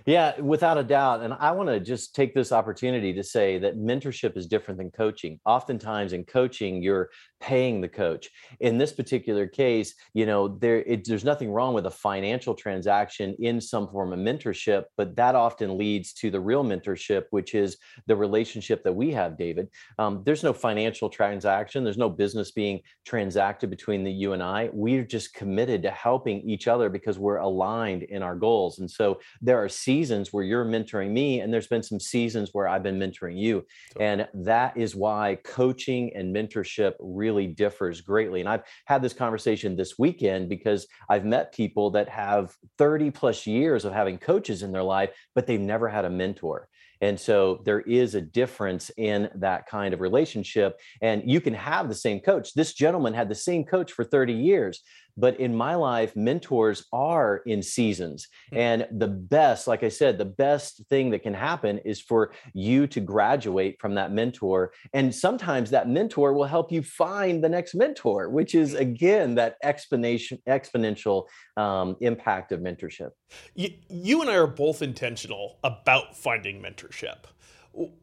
Yeah, 0.07 0.41
without 0.41 0.79
a 0.79 0.83
doubt. 0.85 1.23
And 1.23 1.35
I 1.35 1.51
want 1.53 1.69
to 1.69 1.81
just 1.81 2.15
take 2.15 2.35
this 2.35 2.53
opportunity 2.53 3.13
to 3.13 3.23
say 3.23 3.59
that 3.59 3.79
mentorship 3.79 4.37
is 4.37 4.47
different 4.47 4.79
than 4.79 4.91
coaching. 4.91 5.41
Oftentimes 5.45 6.13
in 6.13 6.25
coaching, 6.25 6.83
you're 6.83 7.11
paying 7.41 7.81
the 7.81 7.89
coach. 7.89 8.31
In 8.61 8.79
this 8.79 8.93
particular 8.93 9.47
case, 9.47 9.95
you 10.15 10.27
know, 10.27 10.49
there 10.49 10.83
it, 10.83 11.07
there's 11.07 11.25
nothing 11.25 11.51
wrong 11.51 11.75
with 11.75 11.87
a 11.87 11.91
financial 11.91 12.55
transaction 12.55 13.37
in 13.39 13.61
some 13.61 13.89
form 13.89 14.13
of 14.13 14.19
mentorship, 14.19 14.85
but 14.97 15.15
that 15.17 15.35
often 15.35 15.79
leads 15.79 16.13
to 16.15 16.31
the 16.31 16.41
real 16.41 16.65
mentorship, 16.65 17.25
which 17.31 17.55
is 17.55 17.77
the 18.07 18.17
relationship 18.17 18.83
that 18.85 18.93
we 18.93 19.13
have, 19.13 19.39
David. 19.39 19.69
Um, 19.99 20.23
there's 20.25 20.43
no 20.43 20.53
financial 20.53 21.09
transaction. 21.09 21.85
There's 21.85 21.99
no 21.99 22.11
business 22.11 22.51
being 22.51 22.81
transacted 23.05 23.71
between 23.71 24.05
the 24.05 24.13
you 24.13 24.33
and 24.33 24.43
I. 24.43 24.71
We're 24.73 25.05
just 25.05 25.35
committed 25.35 25.83
to 25.83 25.91
helping 25.91 26.41
each 26.49 26.67
other 26.67 26.89
because 26.89 27.19
we're 27.19 27.37
aligned 27.37 28.03
in 28.05 28.23
our 28.23 28.35
goals. 28.37 28.79
And 28.79 28.91
so 28.91 29.21
there 29.41 29.63
are 29.63 29.69
seasons 29.99 30.33
where 30.33 30.45
you're 30.45 30.65
mentoring 30.65 31.11
me, 31.11 31.41
and 31.41 31.53
there's 31.53 31.67
been 31.67 31.83
some 31.83 31.99
seasons 31.99 32.51
where 32.53 32.69
I've 32.69 32.85
been 32.85 33.01
mentoring 33.01 33.37
you. 33.37 33.65
And 33.99 34.29
that 34.33 34.77
is 34.77 34.95
why 34.95 35.39
coaching 35.45 36.13
and 36.15 36.35
mentorship 36.35 36.95
really 37.01 37.49
differs 37.49 38.01
greatly. 38.01 38.39
And 38.39 38.49
I've 38.49 38.63
had 38.87 39.03
this 39.03 39.13
conversation 39.13 39.75
this 39.75 39.99
weekend 39.99 40.49
because 40.49 40.87
I've 41.11 41.25
met 41.25 41.53
people 41.53 41.91
that 41.91 42.09
have 42.09 42.55
30 42.79 43.11
plus 43.11 43.45
years 43.45 43.85
of 43.85 43.93
having 43.93 44.19
coaches 44.19 44.63
in 44.63 44.71
their 44.71 44.85
life, 44.85 45.11
but 45.35 45.49
they've 45.49 45.61
never 45.61 45.89
had 45.89 46.05
a 46.05 46.11
mentor. 46.11 46.69
And 47.01 47.19
so 47.19 47.61
there 47.65 47.81
is 47.81 48.15
a 48.15 48.21
difference 48.21 48.91
in 48.97 49.31
that 49.37 49.67
kind 49.67 49.95
of 49.95 50.01
relationship. 50.01 50.79
And 51.01 51.23
you 51.25 51.41
can 51.41 51.55
have 51.55 51.89
the 51.89 51.95
same 51.95 52.21
coach. 52.21 52.55
This 52.55 52.73
gentleman 52.73 53.15
had 53.15 53.29
the 53.29 53.35
same 53.35 53.65
coach 53.65 53.93
for 53.93 54.05
30 54.05 54.33
years, 54.33 54.83
but 55.19 55.39
in 55.41 55.55
my 55.55 55.75
life 55.75 56.15
mentors 56.17 56.87
are 56.93 57.43
in 57.47 57.63
seasons 57.63 58.29
hmm. 58.51 58.59
and 58.59 58.87
the 58.93 59.09
best 59.09 59.67
like 59.67 59.83
i 59.83 59.89
said 59.89 60.17
the 60.17 60.25
best 60.25 60.83
thing 60.89 61.11
that 61.11 61.23
can 61.23 61.35
happen 61.35 61.79
is 61.79 62.01
for 62.01 62.33
you 62.55 62.87
to 62.87 63.01
graduate 63.01 63.77
from 63.81 63.95
that 63.95 64.13
mentor 64.13 64.73
and 64.93 65.15
sometimes 65.15 65.71
that 65.71 65.89
mentor 65.89 66.33
will 66.33 66.45
help 66.45 66.73
you 66.73 66.83
find 66.83 67.43
the 67.43 67.49
next 67.49 67.75
mentor 67.75 68.31
which 68.31 68.55
is 68.55 68.73
hmm. 68.73 68.79
again 68.79 69.35
that 69.35 69.57
exponential 69.65 70.39
exponential 70.49 71.25
um, 71.57 71.97
impact 72.01 72.53
of 72.53 72.61
mentorship 72.61 73.11
you, 73.55 73.71
you 73.89 74.21
and 74.21 74.31
i 74.31 74.37
are 74.37 74.47
both 74.47 74.81
intentional 74.83 75.59
about 75.65 76.17
finding 76.17 76.63
mentorship 76.63 77.27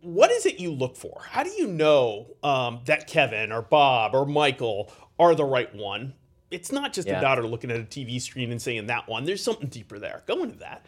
what 0.02 0.32
is 0.32 0.46
it 0.46 0.60
you 0.60 0.72
look 0.72 0.96
for? 0.96 1.22
How 1.28 1.44
do 1.44 1.50
you 1.50 1.68
know 1.68 2.38
um, 2.44 2.80
that 2.86 3.08
Kevin 3.08 3.52
or 3.52 3.62
Bob 3.62 4.16
or 4.16 4.26
Michael 4.26 4.90
are 5.20 5.36
the 5.36 5.44
right 5.44 5.74
one? 5.76 6.14
It's 6.56 6.72
not 6.72 6.94
just 6.94 7.08
yeah. 7.08 7.18
a 7.18 7.22
daughter 7.22 7.46
looking 7.46 7.70
at 7.70 7.78
a 7.80 7.84
TV 7.84 8.22
screen 8.22 8.52
and 8.52 8.62
saying 8.62 8.88
that 8.88 9.08
one. 9.10 9.26
There's 9.26 9.44
something 9.44 9.68
deeper 9.68 10.00
there. 10.00 10.24
Go 10.26 10.42
into 10.42 10.58
that. 10.60 10.86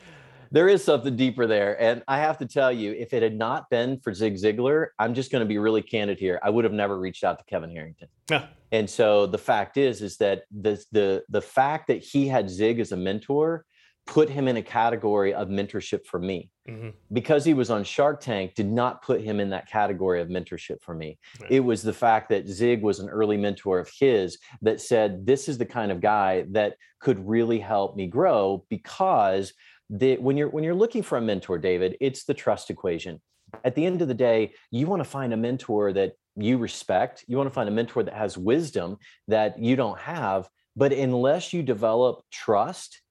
There 0.49 0.69
is 0.69 0.81
something 0.81 1.17
deeper 1.17 1.45
there. 1.45 1.79
And 1.81 2.03
I 2.07 2.19
have 2.19 2.37
to 2.37 2.45
tell 2.45 2.71
you, 2.71 2.93
if 2.93 3.13
it 3.13 3.21
had 3.21 3.37
not 3.37 3.69
been 3.69 3.99
for 3.99 4.13
Zig 4.13 4.35
Ziglar, 4.35 4.87
I'm 4.97 5.13
just 5.13 5.29
going 5.29 5.41
to 5.41 5.45
be 5.45 5.57
really 5.57 5.81
candid 5.81 6.19
here. 6.19 6.39
I 6.41 6.49
would 6.49 6.63
have 6.63 6.73
never 6.73 6.97
reached 6.97 7.25
out 7.25 7.37
to 7.39 7.45
Kevin 7.45 7.69
Harrington. 7.69 8.07
Yeah. 8.29 8.45
And 8.71 8.89
so 8.89 9.27
the 9.27 9.37
fact 9.37 9.75
is, 9.75 10.01
is 10.01 10.15
that 10.17 10.43
the 10.51 10.81
the 10.93 11.23
the 11.27 11.41
fact 11.41 11.87
that 11.87 12.01
he 12.01 12.27
had 12.27 12.49
Zig 12.49 12.79
as 12.79 12.93
a 12.93 12.97
mentor 12.97 13.65
put 14.05 14.29
him 14.29 14.47
in 14.47 14.55
a 14.55 14.61
category 14.61 15.33
of 15.33 15.49
mentorship 15.49 16.05
for 16.05 16.17
me. 16.19 16.49
Mm-hmm. 16.67 16.89
Because 17.13 17.45
he 17.45 17.53
was 17.53 17.69
on 17.69 17.83
Shark 17.83 18.19
Tank, 18.19 18.55
did 18.55 18.69
not 18.69 19.01
put 19.01 19.21
him 19.21 19.39
in 19.39 19.49
that 19.51 19.69
category 19.69 20.21
of 20.21 20.27
mentorship 20.27 20.81
for 20.81 20.93
me. 20.93 21.17
Right. 21.41 21.51
It 21.51 21.59
was 21.61 21.81
the 21.81 21.93
fact 21.93 22.29
that 22.29 22.47
Zig 22.47 22.81
was 22.81 22.99
an 22.99 23.09
early 23.09 23.37
mentor 23.37 23.79
of 23.79 23.89
his 23.99 24.37
that 24.61 24.81
said, 24.81 25.25
This 25.25 25.47
is 25.47 25.57
the 25.57 25.65
kind 25.65 25.91
of 25.91 26.01
guy 26.01 26.45
that 26.51 26.75
could 26.99 27.25
really 27.25 27.59
help 27.59 27.95
me 27.95 28.07
grow 28.07 28.65
because 28.69 29.53
the, 29.89 30.17
when 30.17 30.35
you're 30.35 30.49
when 30.49 30.63
you're 30.63 30.75
looking 30.75 31.03
for 31.03 31.17
a 31.17 31.21
mentor, 31.21 31.57
David, 31.57 31.95
it's 32.01 32.25
the 32.25 32.33
trust 32.33 32.69
equation. 32.69 33.21
At 33.63 33.75
the 33.75 33.85
end 33.85 34.01
of 34.01 34.09
the 34.09 34.13
day, 34.13 34.53
you 34.71 34.87
want 34.87 35.01
to 35.01 35.09
find 35.09 35.33
a 35.33 35.37
mentor 35.37 35.93
that 35.93 36.13
you 36.35 36.57
respect. 36.57 37.23
You 37.27 37.37
want 37.37 37.47
to 37.47 37.53
find 37.53 37.69
a 37.69 37.71
mentor 37.71 38.03
that 38.03 38.13
has 38.13 38.37
wisdom 38.37 38.97
that 39.27 39.57
you 39.59 39.75
don't 39.75 39.99
have. 39.99 40.49
But 40.75 40.91
unless 40.91 41.53
you 41.53 41.63
develop 41.63 42.23
trust 42.31 43.01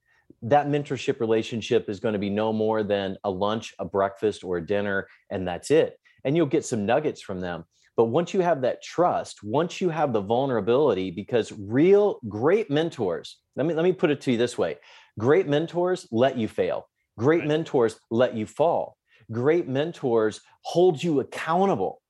that 0.43 0.69
mentorship 0.69 1.21
relationship 1.21 1.89
is 1.89 2.01
going 2.01 2.13
to 2.13 2.19
be 2.19 2.31
no 2.31 2.53
more 2.53 2.83
than 2.83 3.17
a 3.25 3.31
lunch, 3.31 3.75
a 3.79 3.85
breakfast, 3.85 4.45
or 4.45 4.59
a 4.59 4.67
dinner, 4.67 5.09
and 5.31 5.47
that's 5.47 5.71
it. 5.71 5.99
And 6.25 6.37
you'll 6.37 6.47
get 6.47 6.65
some 6.65 6.87
nuggets 6.87 7.21
from 7.21 7.41
them. 7.41 7.65
But 7.97 8.07
once 8.07 8.35
you 8.35 8.41
have 8.41 8.61
that 8.63 8.83
trust, 8.83 9.43
once 9.43 9.81
you 9.81 9.89
have 9.89 10.13
the 10.13 10.21
vulnerability, 10.21 11.11
because 11.11 11.53
real 11.53 12.21
great 12.29 12.71
mentors, 12.71 13.39
let 13.57 13.67
me 13.67 13.75
let 13.75 13.85
me 13.85 13.93
put 13.93 14.11
it 14.11 14.21
to 14.23 14.33
you 14.33 14.39
this 14.39 14.59
way: 14.59 14.77
great 15.19 15.49
mentors 15.49 16.07
let 16.11 16.37
you 16.37 16.49
fail. 16.49 16.89
Great 17.19 17.41
right. 17.41 17.49
mentors 17.49 17.99
let 18.11 18.35
you 18.35 18.47
fall. 18.47 18.99
Great 19.33 19.67
mentors 19.67 20.41
hold 20.63 21.03
you 21.03 21.21
accountable 21.21 22.03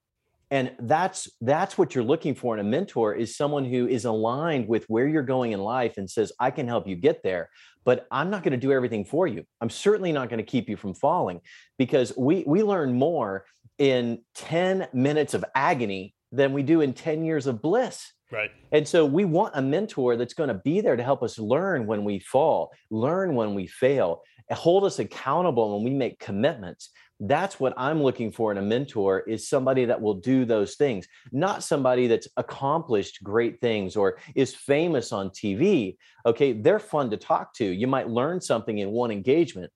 and 0.50 0.72
that's 0.80 1.28
that's 1.40 1.76
what 1.76 1.94
you're 1.94 2.04
looking 2.04 2.34
for 2.34 2.54
in 2.54 2.60
a 2.60 2.68
mentor 2.68 3.14
is 3.14 3.36
someone 3.36 3.64
who 3.64 3.88
is 3.88 4.04
aligned 4.04 4.68
with 4.68 4.84
where 4.88 5.06
you're 5.08 5.22
going 5.22 5.52
in 5.52 5.60
life 5.60 5.96
and 5.96 6.08
says 6.08 6.32
i 6.38 6.50
can 6.50 6.68
help 6.68 6.86
you 6.86 6.94
get 6.94 7.22
there 7.22 7.48
but 7.86 8.06
i'm 8.10 8.30
not 8.30 8.42
going 8.42 8.52
to 8.52 8.58
do 8.58 8.72
everything 8.72 9.04
for 9.04 9.26
you. 9.26 9.44
I'm 9.60 9.70
certainly 9.70 10.12
not 10.12 10.28
going 10.28 10.38
to 10.38 10.44
keep 10.44 10.68
you 10.68 10.76
from 10.76 10.92
falling. 10.92 11.40
Because 11.78 12.12
we 12.18 12.44
we 12.46 12.62
learn 12.62 12.92
more 12.92 13.46
in 13.78 14.18
10 14.34 14.88
minutes 14.92 15.32
of 15.32 15.44
agony 15.54 16.14
than 16.32 16.52
we 16.52 16.62
do 16.62 16.80
in 16.80 16.92
10 16.92 17.24
years 17.24 17.46
of 17.46 17.62
bliss 17.62 18.12
Right. 18.30 18.50
And 18.72 18.86
so 18.86 19.06
we 19.06 19.24
want 19.24 19.54
a 19.54 19.62
mentor 19.62 20.16
that's 20.16 20.34
going 20.34 20.48
to 20.48 20.54
be 20.54 20.80
there 20.80 20.96
to 20.96 21.02
help 21.02 21.22
us 21.22 21.38
learn 21.38 21.86
when 21.86 22.04
we 22.04 22.18
fall, 22.18 22.72
learn 22.90 23.34
when 23.34 23.54
we 23.54 23.66
fail, 23.66 24.22
hold 24.50 24.84
us 24.84 24.98
accountable 24.98 25.76
when 25.76 25.84
we 25.84 25.96
make 25.96 26.18
commitments. 26.18 26.90
That's 27.18 27.58
what 27.58 27.72
i'm 27.78 28.02
looking 28.02 28.30
for 28.30 28.52
in 28.52 28.58
a 28.58 28.62
mentor 28.62 29.20
is 29.20 29.48
somebody 29.48 29.86
that 29.86 30.02
will 30.02 30.16
do 30.16 30.44
those 30.44 30.74
things 30.74 31.08
not 31.32 31.64
somebody 31.64 32.08
that's 32.08 32.28
accomplished 32.36 33.22
great 33.22 33.58
things 33.58 33.96
or 33.96 34.18
is 34.34 34.54
famous 34.54 35.12
on 35.12 35.30
tv 35.30 35.96
okay 36.26 36.52
they're 36.52 36.78
fun 36.78 37.08
to 37.08 37.16
talk 37.16 37.54
to. 37.54 37.64
You 37.64 37.86
might 37.86 38.10
learn 38.10 38.42
something 38.42 38.76
in 38.76 38.90
one 38.90 39.10
engagement. 39.10 39.72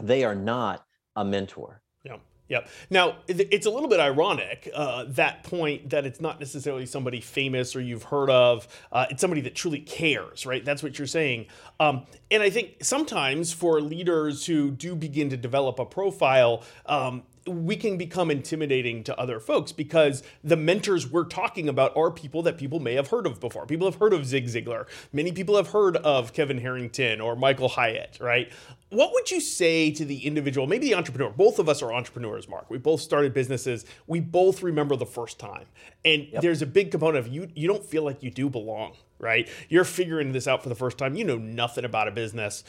They 0.00 0.24
are 0.24 0.34
not 0.34 0.82
a 1.14 1.24
mentor. 1.24 1.82
Yeah 2.04 2.16
Yep. 2.48 2.68
Now 2.90 3.16
it's 3.28 3.66
a 3.66 3.70
little 3.70 3.88
bit 3.88 4.00
ironic 4.00 4.68
uh, 4.74 5.04
that 5.08 5.42
point 5.42 5.90
that 5.90 6.04
it's 6.04 6.20
not 6.20 6.38
necessarily 6.38 6.84
somebody 6.84 7.20
famous 7.20 7.74
or 7.74 7.80
you've 7.80 8.02
heard 8.02 8.28
of. 8.28 8.68
Uh, 8.90 9.06
it's 9.10 9.20
somebody 9.20 9.40
that 9.42 9.54
truly 9.54 9.80
cares, 9.80 10.44
right? 10.44 10.64
That's 10.64 10.82
what 10.82 10.98
you're 10.98 11.06
saying. 11.06 11.46
Um, 11.80 12.04
and 12.30 12.42
I 12.42 12.50
think 12.50 12.84
sometimes 12.84 13.52
for 13.52 13.80
leaders 13.80 14.44
who 14.44 14.70
do 14.70 14.94
begin 14.94 15.30
to 15.30 15.36
develop 15.36 15.78
a 15.78 15.86
profile, 15.86 16.62
um, 16.84 17.22
we 17.46 17.76
can 17.76 17.96
become 17.96 18.30
intimidating 18.30 19.02
to 19.04 19.18
other 19.18 19.40
folks 19.40 19.72
because 19.72 20.22
the 20.44 20.56
mentors 20.56 21.10
we're 21.10 21.24
talking 21.24 21.68
about 21.68 21.96
are 21.96 22.10
people 22.10 22.42
that 22.42 22.56
people 22.56 22.78
may 22.80 22.94
have 22.94 23.08
heard 23.08 23.26
of 23.26 23.40
before. 23.40 23.66
People 23.66 23.90
have 23.90 23.98
heard 23.98 24.12
of 24.12 24.26
Zig 24.26 24.46
Ziglar. 24.46 24.86
Many 25.12 25.32
people 25.32 25.56
have 25.56 25.68
heard 25.68 25.96
of 25.98 26.32
Kevin 26.32 26.58
Harrington 26.58 27.20
or 27.20 27.34
Michael 27.34 27.68
Hyatt, 27.68 28.18
right? 28.20 28.52
What 28.92 29.12
would 29.14 29.30
you 29.30 29.40
say 29.40 29.90
to 29.92 30.04
the 30.04 30.26
individual, 30.26 30.66
maybe 30.66 30.88
the 30.88 30.94
entrepreneur? 30.94 31.30
Both 31.30 31.58
of 31.58 31.68
us 31.68 31.82
are 31.82 31.92
entrepreneurs, 31.92 32.48
Mark. 32.48 32.70
We 32.70 32.78
both 32.78 33.00
started 33.00 33.32
businesses. 33.32 33.84
We 34.06 34.20
both 34.20 34.62
remember 34.62 34.96
the 34.96 35.06
first 35.06 35.38
time. 35.38 35.64
And 36.04 36.28
yep. 36.28 36.42
there's 36.42 36.62
a 36.62 36.66
big 36.66 36.90
component 36.90 37.26
of 37.26 37.32
you 37.32 37.48
you 37.54 37.68
don't 37.68 37.84
feel 37.84 38.02
like 38.02 38.22
you 38.22 38.30
do 38.30 38.50
belong, 38.50 38.96
right? 39.18 39.48
You're 39.68 39.84
figuring 39.84 40.32
this 40.32 40.46
out 40.46 40.62
for 40.62 40.68
the 40.68 40.74
first 40.74 40.98
time. 40.98 41.14
You 41.14 41.24
know 41.24 41.38
nothing 41.38 41.84
about 41.84 42.06
a 42.06 42.10
business 42.10 42.64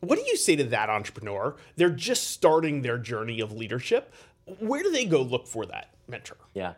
what 0.00 0.18
do 0.18 0.24
you 0.26 0.36
say 0.36 0.56
to 0.56 0.64
that 0.64 0.90
entrepreneur? 0.90 1.56
They're 1.76 1.90
just 1.90 2.30
starting 2.30 2.82
their 2.82 2.98
journey 2.98 3.40
of 3.40 3.52
leadership. 3.52 4.12
Where 4.60 4.82
do 4.82 4.90
they 4.90 5.04
go 5.04 5.22
look 5.22 5.46
for 5.46 5.66
that 5.66 5.90
mentor? 6.06 6.36
Yeah. 6.54 6.74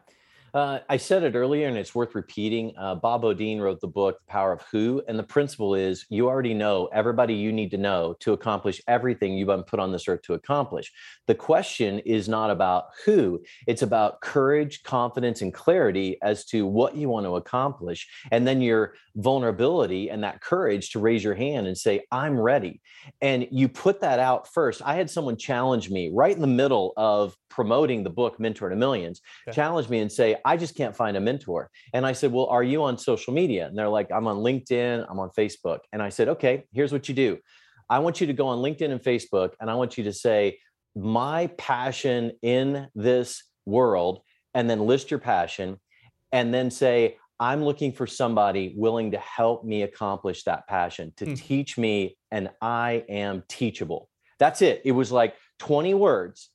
Uh, 0.53 0.81
I 0.89 0.97
said 0.97 1.23
it 1.23 1.35
earlier, 1.35 1.69
and 1.69 1.77
it's 1.77 1.95
worth 1.95 2.15
repeating. 2.15 2.73
Uh, 2.77 2.97
Bob 2.97 3.23
Beaudine 3.23 3.61
wrote 3.61 3.81
the 3.81 3.87
book, 3.87 4.19
The 4.19 4.33
Power 4.33 4.53
of 4.53 4.63
Who. 4.73 5.03
And 5.07 5.19
the 5.19 5.23
principle 5.23 5.75
is 5.75 6.07
you 6.09 6.29
already 6.29 6.55
know 6.55 6.87
everybody 6.93 7.35
you 7.35 7.53
need 7.53 7.71
to 7.71 7.79
know 7.79 8.17
to 8.21 8.33
accomplish 8.33 8.81
everything 8.89 9.35
you've 9.35 9.47
been 9.47 9.63
put 9.63 9.79
on 9.79 9.93
this 9.93 10.09
earth 10.09 10.23
to 10.23 10.35
accomplish. 10.35 10.93
The 11.27 11.35
question 11.35 12.01
is 12.01 12.29
not 12.29 12.51
about 12.51 12.87
who, 13.05 13.43
it's 13.67 13.83
about 13.83 14.21
courage, 14.21 14.83
confidence, 14.83 15.43
and 15.43 15.55
clarity 15.55 16.19
as 16.23 16.45
to 16.47 16.67
what 16.67 16.97
you 16.97 17.09
want 17.09 17.27
to 17.27 17.37
accomplish. 17.37 18.09
And 18.33 18.47
then 18.47 18.61
your 18.61 18.95
vulnerability 19.17 20.11
and 20.11 20.25
that 20.25 20.41
courage 20.41 20.91
to 20.91 20.99
raise 20.99 21.23
your 21.23 21.35
hand 21.35 21.67
and 21.67 21.77
say, 21.77 22.05
I'm 22.11 22.39
ready. 22.39 22.81
And 23.21 23.47
you 23.51 23.69
put 23.69 24.01
that 24.01 24.19
out 24.19 24.53
first. 24.53 24.83
I 24.85 24.95
had 24.95 25.11
someone 25.11 25.37
challenge 25.37 25.91
me 25.91 26.11
right 26.13 26.35
in 26.35 26.41
the 26.41 26.47
middle 26.47 26.93
of 26.97 27.37
promoting 27.49 28.03
the 28.05 28.11
book, 28.11 28.41
Mentor 28.41 28.71
to 28.71 28.77
Millions, 28.77 29.21
okay. 29.47 29.55
challenge 29.55 29.89
me 29.89 29.99
and 29.99 30.11
say, 30.11 30.37
I 30.45 30.57
just 30.57 30.77
can't 30.77 30.95
find 30.95 31.17
a 31.17 31.21
mentor. 31.21 31.71
And 31.93 32.07
I 32.07 32.13
said, 32.13 32.33
Well, 32.33 32.47
are 32.47 32.63
you 32.63 32.83
on 32.83 32.99
social 32.99 33.33
media? 33.33 33.67
And 33.67 33.77
they're 33.77 33.89
like, 33.89 34.11
I'm 34.13 34.27
on 34.27 34.39
LinkedIn, 34.39 35.07
I'm 35.09 35.19
on 35.19 35.31
Facebook. 35.31 35.81
And 35.93 36.03
I 36.03 36.09
said, 36.09 36.29
Okay, 36.29 36.65
here's 36.73 36.93
what 36.93 37.09
you 37.09 37.15
do. 37.15 37.39
I 37.89 37.99
want 37.99 38.21
you 38.21 38.27
to 38.29 38.33
go 38.33 38.47
on 38.47 38.59
LinkedIn 38.59 38.91
and 38.91 39.01
Facebook, 39.01 39.53
and 39.61 39.71
I 39.71 39.75
want 39.75 39.99
you 39.99 40.05
to 40.05 40.13
say, 40.13 40.59
My 40.95 41.49
passion 41.59 42.33
in 42.43 42.89
this 42.95 43.43
world, 43.67 44.21
and 44.55 44.69
then 44.69 44.87
list 44.87 45.11
your 45.11 45.21
passion, 45.21 45.79
and 46.33 46.53
then 46.53 46.71
say, 46.71 47.17
I'm 47.41 47.65
looking 47.65 47.93
for 47.93 48.07
somebody 48.07 48.75
willing 48.77 49.13
to 49.13 49.19
help 49.19 49.65
me 49.65 49.83
accomplish 49.83 50.45
that 50.45 50.67
passion, 50.69 51.15
to 51.17 51.25
hmm. 51.25 51.35
teach 51.35 51.79
me, 51.79 52.19
and 52.31 52.51
I 52.61 53.05
am 53.09 53.43
teachable. 53.49 54.11
That's 54.39 54.61
it. 54.63 54.83
It 54.85 54.93
was 54.93 55.11
like 55.11 55.35
20 55.59 55.95
words. 55.95 56.51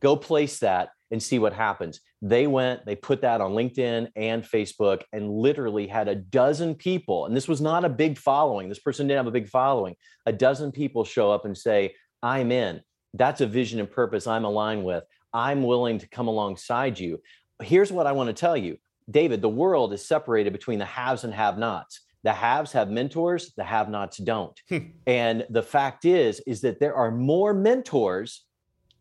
Go 0.00 0.16
place 0.16 0.58
that 0.60 0.90
and 1.12 1.22
see 1.22 1.38
what 1.38 1.52
happens. 1.52 2.00
They 2.22 2.46
went, 2.46 2.84
they 2.86 2.96
put 2.96 3.20
that 3.20 3.40
on 3.40 3.52
LinkedIn 3.52 4.08
and 4.16 4.42
Facebook 4.42 5.02
and 5.12 5.30
literally 5.30 5.86
had 5.86 6.08
a 6.08 6.14
dozen 6.14 6.74
people. 6.74 7.26
And 7.26 7.36
this 7.36 7.46
was 7.46 7.60
not 7.60 7.84
a 7.84 7.90
big 7.90 8.18
following. 8.18 8.68
This 8.68 8.78
person 8.78 9.06
didn't 9.06 9.18
have 9.18 9.26
a 9.26 9.30
big 9.30 9.48
following. 9.48 9.94
A 10.26 10.32
dozen 10.32 10.72
people 10.72 11.04
show 11.04 11.30
up 11.30 11.44
and 11.44 11.56
say, 11.56 11.94
I'm 12.22 12.50
in. 12.50 12.80
That's 13.14 13.42
a 13.42 13.46
vision 13.46 13.78
and 13.78 13.90
purpose 13.90 14.26
I'm 14.26 14.44
aligned 14.44 14.84
with. 14.84 15.04
I'm 15.34 15.62
willing 15.62 15.98
to 15.98 16.08
come 16.08 16.28
alongside 16.28 16.98
you. 16.98 17.20
Here's 17.62 17.92
what 17.92 18.06
I 18.06 18.12
want 18.12 18.28
to 18.28 18.32
tell 18.32 18.56
you 18.56 18.78
David, 19.10 19.42
the 19.42 19.48
world 19.48 19.92
is 19.92 20.06
separated 20.06 20.52
between 20.52 20.78
the 20.78 20.84
haves 20.84 21.24
and 21.24 21.34
have 21.34 21.58
nots. 21.58 22.00
the 22.22 22.32
haves 22.32 22.72
have 22.72 22.88
mentors 22.88 23.52
the 23.56 23.64
have 23.64 23.88
nots 23.88 24.18
don't 24.18 24.60
hmm. 24.68 24.78
and 25.06 25.44
the 25.50 25.62
fact 25.62 26.04
is 26.04 26.40
is 26.46 26.60
that 26.60 26.78
there 26.78 26.94
are 26.94 27.10
more 27.10 27.52
mentors 27.52 28.46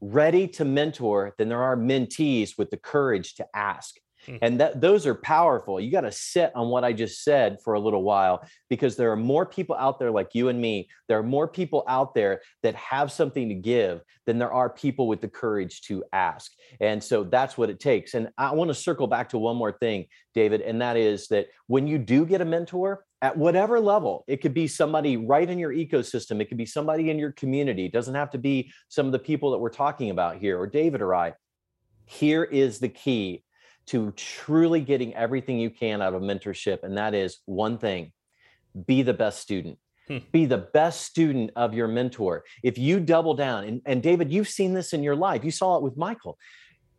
ready 0.02 0.48
to 0.48 0.66
mentor 0.66 1.34
than 1.38 1.50
there 1.50 1.64
are 1.64 1.78
mentees 1.78 2.58
with 2.58 2.70
the 2.72 2.78
courage 2.78 3.36
to 3.36 3.46
ask 3.56 3.96
Hmm. 4.26 4.36
And 4.42 4.60
that 4.60 4.82
those 4.82 5.08
are 5.08 5.16
powerful. 5.16 5.80
You 5.80 5.92
got 5.92 6.02
to 6.02 6.12
sit 6.12 6.52
on 6.56 6.70
what 6.70 6.84
I 6.84 6.94
just 6.94 7.24
said 7.24 7.58
for 7.64 7.74
a 7.74 7.80
little 7.80 8.04
while 8.04 8.48
because 8.70 8.96
there 8.96 9.12
are 9.12 9.18
more 9.18 9.46
people 9.46 9.76
out 9.78 10.00
there 10.00 10.12
like 10.12 10.30
you 10.34 10.50
and 10.50 10.62
me. 10.62 10.90
There 11.08 11.18
are 11.18 11.24
more 11.24 11.48
people 11.48 11.84
out 11.88 12.14
there 12.14 12.42
that 12.64 12.76
have 12.76 13.12
something 13.12 13.50
to 13.50 13.56
give 13.56 14.02
than 14.26 14.38
there 14.38 14.54
are 14.54 14.70
people 14.70 15.08
with 15.08 15.22
the 15.22 15.28
courage 15.28 15.82
to 15.84 16.04
ask. 16.14 16.52
And 16.80 17.04
so 17.04 17.24
that's 17.24 17.58
what 17.58 17.70
it 17.70 17.80
takes. 17.80 18.14
And 18.14 18.30
I 18.38 18.52
want 18.54 18.70
to 18.70 18.76
circle 18.76 19.08
back 19.08 19.30
to 19.30 19.38
one 19.38 19.56
more 19.56 19.72
thing, 19.72 20.06
David, 20.34 20.62
and 20.62 20.82
that 20.82 20.98
is 20.98 21.28
that 21.30 21.48
when 21.68 21.88
you 21.88 21.98
do 21.98 22.26
get 22.26 22.42
a 22.42 22.46
mentor, 22.46 23.04
at 23.22 23.38
whatever 23.38 23.80
level. 23.80 24.24
It 24.28 24.38
could 24.42 24.54
be 24.54 24.68
somebody 24.68 25.18
right 25.18 25.50
in 25.50 25.60
your 25.60 25.72
ecosystem. 25.72 26.42
It 26.42 26.46
could 26.46 26.58
be 26.58 26.66
somebody 26.66 27.10
in 27.10 27.20
your 27.20 27.32
community. 27.32 27.86
It 27.86 27.94
doesn't 27.94 28.16
have 28.16 28.32
to 28.32 28.38
be 28.38 28.72
some 28.90 29.06
of 29.06 29.12
the 29.12 29.20
people 29.20 29.52
that 29.52 29.60
we're 29.60 29.70
talking 29.70 30.10
about 30.10 30.38
here 30.38 30.60
or 30.60 30.68
David 30.68 31.02
or 31.02 31.14
I. 31.14 31.34
Here 32.06 32.44
is 32.44 32.80
the 32.80 32.90
key 32.90 33.44
to 33.88 34.12
truly 34.12 34.82
getting 34.82 35.14
everything 35.16 35.60
you 35.60 35.70
can 35.70 36.02
out 36.02 36.14
of 36.14 36.22
mentorship. 36.22 36.84
And 36.84 36.98
that 36.98 37.14
is 37.14 37.40
one 37.46 37.78
thing 37.78 38.12
be 38.88 39.02
the 39.02 39.14
best 39.14 39.42
student. 39.42 39.78
Hmm. 40.08 40.20
Be 40.32 40.46
the 40.46 40.58
best 40.58 41.02
student 41.02 41.52
of 41.56 41.74
your 41.74 41.88
mentor. 41.88 42.44
If 42.64 42.78
you 42.78 43.00
double 43.00 43.34
down, 43.34 43.66
and, 43.66 43.82
and 43.86 44.02
David, 44.02 44.32
you've 44.32 44.48
seen 44.48 44.74
this 44.74 44.94
in 44.94 45.04
your 45.04 45.16
life, 45.16 45.44
you 45.44 45.52
saw 45.52 45.76
it 45.76 45.84
with 45.84 45.98
Michael 45.98 46.38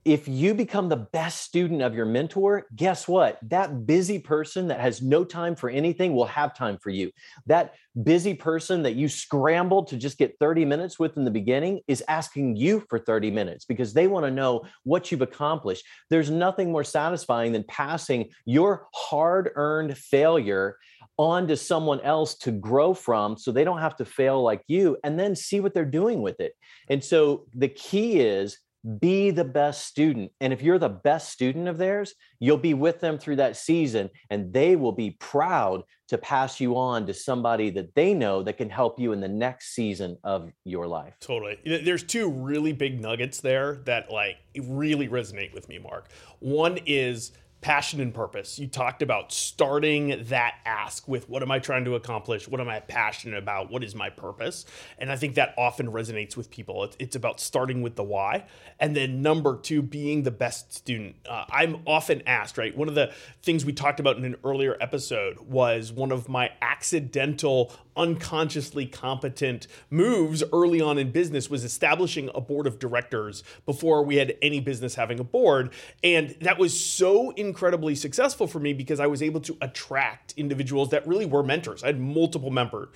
if 0.05 0.27
you 0.27 0.53
become 0.53 0.89
the 0.89 0.97
best 0.97 1.43
student 1.43 1.81
of 1.81 1.95
your 1.95 2.07
mentor, 2.07 2.67
guess 2.75 3.07
what? 3.07 3.39
That 3.43 3.87
busy 3.87 4.19
person 4.19 4.69
that 4.69 4.81
has 4.81 5.01
no 5.01 5.25
time 5.25 5.55
for 5.55 5.71
anything 5.71 6.15
will 6.15 6.27
have 6.27 6.57
time 6.57 6.77
for 6.79 6.91
you. 6.91 7.13
That 7.47 7.75
busy 8.03 8.35
person 8.35 8.83
that 8.83 8.97
you 8.97 9.09
scrambled 9.09 9.89
to 9.89 9.97
just 9.97 10.19
get 10.19 10.37
30 10.41 10.65
minutes 10.65 10.99
with 10.99 11.17
in 11.17 11.25
the 11.25 11.31
beginning 11.31 11.81
is 11.87 12.03
asking 12.09 12.57
you 12.57 12.85
for 12.89 12.99
30 12.99 13.31
minutes 13.31 13.65
because 13.65 13.93
they 13.93 14.09
want 14.09 14.27
to 14.27 14.31
know 14.31 14.65
what 14.83 15.13
you've 15.13 15.23
accomplished. 15.23 15.85
There's 16.11 16.31
nothing 16.31 16.73
more 16.73 16.85
satisfying 16.85 17.53
than 17.53 17.65
passing 17.65 18.31
your 18.45 18.89
hard 18.93 19.51
earned 19.55 19.97
failure 19.97 20.79
on 21.17 21.47
to 21.47 21.57
someone 21.57 22.01
else 22.01 22.35
to 22.39 22.51
grow 22.51 22.93
from 22.95 23.37
so 23.37 23.53
they 23.53 23.65
don't 23.65 23.79
have 23.79 23.97
to 23.97 24.05
fail 24.05 24.43
like 24.43 24.63
you 24.67 24.97
and 25.05 25.19
then 25.19 25.37
see 25.37 25.61
what 25.61 25.75
they're 25.75 25.85
doing 25.85 26.23
with 26.23 26.41
it. 26.41 26.55
And 26.89 27.05
so 27.05 27.47
the 27.55 27.69
key 27.69 28.19
is 28.19 28.59
be 28.99 29.31
the 29.31 29.45
best 29.45 29.87
student. 29.87 30.33
And 30.41 30.53
if 30.53 30.63
you're 30.63 30.79
the 30.79 30.89
best 30.89 31.31
student 31.31 31.69
of 31.69 31.79
theirs, 31.79 32.15
you'll 32.41 32.57
be 32.59 32.75
with 32.75 33.01
them 33.01 33.19
through 33.19 33.37
that 33.37 33.57
season 33.57 34.11
and 34.31 34.53
they 34.53 34.77
will 34.77 34.93
be 34.93 35.13
proud 35.13 35.85
to 36.09 36.19
pass 36.19 36.61
you 36.61 36.77
on 36.77 37.07
to 37.07 37.15
somebody 37.15 37.71
that 37.71 37.95
they 37.95 38.13
know 38.13 38.43
that 38.43 38.59
can 38.59 38.69
help 38.69 38.99
you 38.99 39.13
in 39.13 39.21
the 39.21 39.29
next 39.29 39.75
season 39.75 40.19
of 40.25 40.51
your 40.65 40.87
life. 40.87 41.15
Totally. 41.21 41.59
There's 41.65 42.03
two 42.03 42.29
really 42.31 42.73
big 42.73 43.01
nuggets 43.01 43.41
there 43.41 43.77
that 43.85 44.11
like 44.11 44.37
really 44.61 45.09
resonate 45.09 45.55
with 45.55 45.69
me, 45.69 45.79
Mark. 45.79 46.11
One 46.41 46.79
is 46.85 47.33
passion 47.63 48.01
and 48.01 48.13
purpose. 48.13 48.59
You 48.59 48.67
talked 48.67 49.03
about 49.03 49.33
starting 49.33 50.25
that 50.25 50.57
ask 50.67 51.07
with 51.09 51.29
what 51.29 51.43
am 51.43 51.51
I 51.51 51.61
trying 51.61 51.85
to 51.87 51.95
accomplish? 51.95 52.49
What 52.49 52.61
am 52.61 52.69
I 52.69 52.81
passionate 52.81 53.39
about? 53.39 53.71
What 53.71 53.83
is 53.85 53.95
my 53.95 54.11
purpose? 54.11 54.67
And 54.99 55.11
I 55.11 55.17
think 55.17 55.37
that 55.37 55.55
often 55.57 55.87
resonates 55.87 56.37
with 56.37 56.51
people. 56.51 56.89
It's, 56.99 57.13
about 57.13 57.41
starting 57.41 57.83
with 57.83 57.95
the 57.95 58.03
why. 58.03 58.47
And 58.81 58.97
then 58.97 59.21
number 59.21 59.57
two, 59.57 59.83
being 59.83 60.23
the 60.23 60.31
best 60.31 60.73
student. 60.73 61.15
Uh, 61.29 61.45
I'm 61.51 61.83
often 61.87 62.23
asked, 62.27 62.57
right? 62.57 62.77
One 62.77 62.89
of 62.89 62.95
the 62.95 63.13
things 63.43 63.67
we 63.67 63.75
talked 63.75 64.01
about 64.01 64.17
in 64.17 64.25
an 64.25 64.37
earlier 64.45 64.77
episode 64.81 65.39
was 65.41 65.93
one 65.93 66.11
of 66.11 66.29
my 66.29 66.51
accidental 66.63 67.71
unconsciously 67.97 68.87
competent 68.87 69.67
moves 69.91 70.43
early 70.53 70.81
on 70.81 70.99
in 70.99 71.11
business 71.11 71.51
was 71.51 71.65
establishing 71.65 72.31
a 72.35 72.41
board 72.41 72.67
of 72.67 72.79
directors 72.79 73.45
before 73.67 74.03
we 74.03 74.17
had 74.17 74.35
any 74.41 74.61
business 74.61 74.95
having 74.95 75.21
a 75.21 75.25
board. 75.25 75.73
And 76.03 76.31
that 76.41 76.59
was 76.59 76.79
so 76.79 77.31
incredibly 77.53 77.95
successful 77.95 78.47
for 78.47 78.59
me 78.61 78.73
because 78.73 78.99
I 78.99 79.07
was 79.07 79.23
able 79.23 79.43
to 79.43 79.55
attract 79.61 80.33
individuals 80.39 80.89
that 80.89 81.07
really 81.07 81.27
were 81.27 81.43
mentors. 81.43 81.85
I 81.85 81.89
had 81.89 82.01
multiple 82.01 82.51
members. 82.51 82.89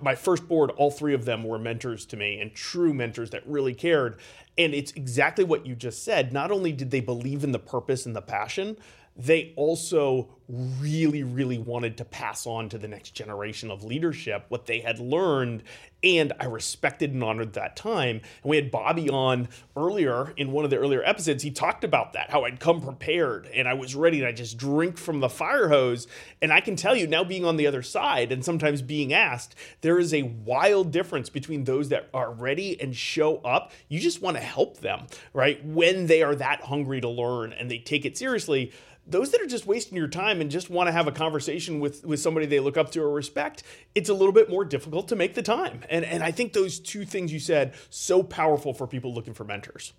My 0.00 0.14
first 0.14 0.48
board, 0.48 0.70
all 0.78 0.90
three 0.90 1.12
of 1.12 1.26
them 1.26 1.44
were 1.44 1.58
mentors 1.58 2.06
to 2.06 2.16
me 2.16 2.40
and 2.40 2.54
true 2.54 2.94
mentors 2.94 3.28
that 3.30 3.46
really 3.46 3.74
cared. 3.74 4.18
And 4.56 4.74
it's 4.74 4.92
exactly 4.92 5.44
what 5.44 5.66
you 5.66 5.74
just 5.74 6.04
said. 6.04 6.32
Not 6.32 6.50
only 6.50 6.72
did 6.72 6.90
they 6.90 7.00
believe 7.00 7.44
in 7.44 7.52
the 7.52 7.58
purpose 7.58 8.06
and 8.06 8.16
the 8.16 8.22
passion, 8.22 8.78
they 9.14 9.52
also 9.56 10.37
really, 10.48 11.22
really 11.22 11.58
wanted 11.58 11.98
to 11.98 12.04
pass 12.04 12.46
on 12.46 12.70
to 12.70 12.78
the 12.78 12.88
next 12.88 13.10
generation 13.10 13.70
of 13.70 13.84
leadership 13.84 14.46
what 14.48 14.66
they 14.66 14.80
had 14.80 14.98
learned. 14.98 15.62
And 16.02 16.32
I 16.38 16.46
respected 16.46 17.12
and 17.12 17.22
honored 17.22 17.54
that 17.54 17.76
time. 17.76 18.20
And 18.42 18.50
we 18.50 18.56
had 18.56 18.70
Bobby 18.70 19.10
on 19.10 19.48
earlier 19.76 20.32
in 20.36 20.52
one 20.52 20.64
of 20.64 20.70
the 20.70 20.78
earlier 20.78 21.02
episodes. 21.02 21.42
He 21.42 21.50
talked 21.50 21.84
about 21.84 22.12
that, 22.12 22.30
how 22.30 22.44
I'd 22.44 22.60
come 22.60 22.80
prepared 22.80 23.46
and 23.48 23.68
I 23.68 23.74
was 23.74 23.94
ready 23.94 24.20
and 24.20 24.28
I 24.28 24.32
just 24.32 24.56
drink 24.56 24.96
from 24.96 25.20
the 25.20 25.28
fire 25.28 25.68
hose. 25.68 26.06
And 26.40 26.52
I 26.52 26.60
can 26.60 26.76
tell 26.76 26.96
you 26.96 27.06
now, 27.06 27.24
being 27.24 27.44
on 27.44 27.56
the 27.56 27.66
other 27.66 27.82
side 27.82 28.32
and 28.32 28.44
sometimes 28.44 28.80
being 28.80 29.12
asked, 29.12 29.54
there 29.82 29.98
is 29.98 30.14
a 30.14 30.22
wild 30.22 30.92
difference 30.92 31.28
between 31.28 31.64
those 31.64 31.90
that 31.90 32.08
are 32.14 32.32
ready 32.32 32.80
and 32.80 32.96
show 32.96 33.38
up. 33.38 33.72
You 33.88 34.00
just 34.00 34.22
want 34.22 34.36
to 34.36 34.42
help 34.42 34.78
them, 34.78 35.06
right? 35.34 35.62
When 35.64 36.06
they 36.06 36.22
are 36.22 36.36
that 36.36 36.62
hungry 36.62 37.00
to 37.00 37.08
learn 37.08 37.52
and 37.52 37.70
they 37.70 37.78
take 37.78 38.06
it 38.06 38.16
seriously 38.16 38.72
those 39.08 39.30
that 39.30 39.40
are 39.40 39.46
just 39.46 39.66
wasting 39.66 39.96
your 39.96 40.08
time 40.08 40.37
and 40.40 40.50
just 40.50 40.70
want 40.70 40.88
to 40.88 40.92
have 40.92 41.06
a 41.06 41.12
conversation 41.12 41.80
with 41.80 42.04
with 42.04 42.20
somebody 42.20 42.46
they 42.46 42.60
look 42.60 42.76
up 42.76 42.90
to 42.92 43.00
or 43.00 43.10
respect 43.10 43.62
it's 43.94 44.08
a 44.08 44.14
little 44.14 44.32
bit 44.32 44.48
more 44.48 44.64
difficult 44.64 45.08
to 45.08 45.16
make 45.16 45.34
the 45.34 45.42
time. 45.42 45.82
And 45.90 46.04
and 46.04 46.22
i 46.22 46.30
think 46.30 46.52
those 46.52 46.78
two 46.78 47.04
things 47.04 47.32
you 47.32 47.40
said 47.40 47.74
so 47.90 48.22
powerful 48.22 48.72
for 48.72 48.86
people 48.86 49.14
looking 49.14 49.34
for 49.34 49.44
mentors 49.44 49.92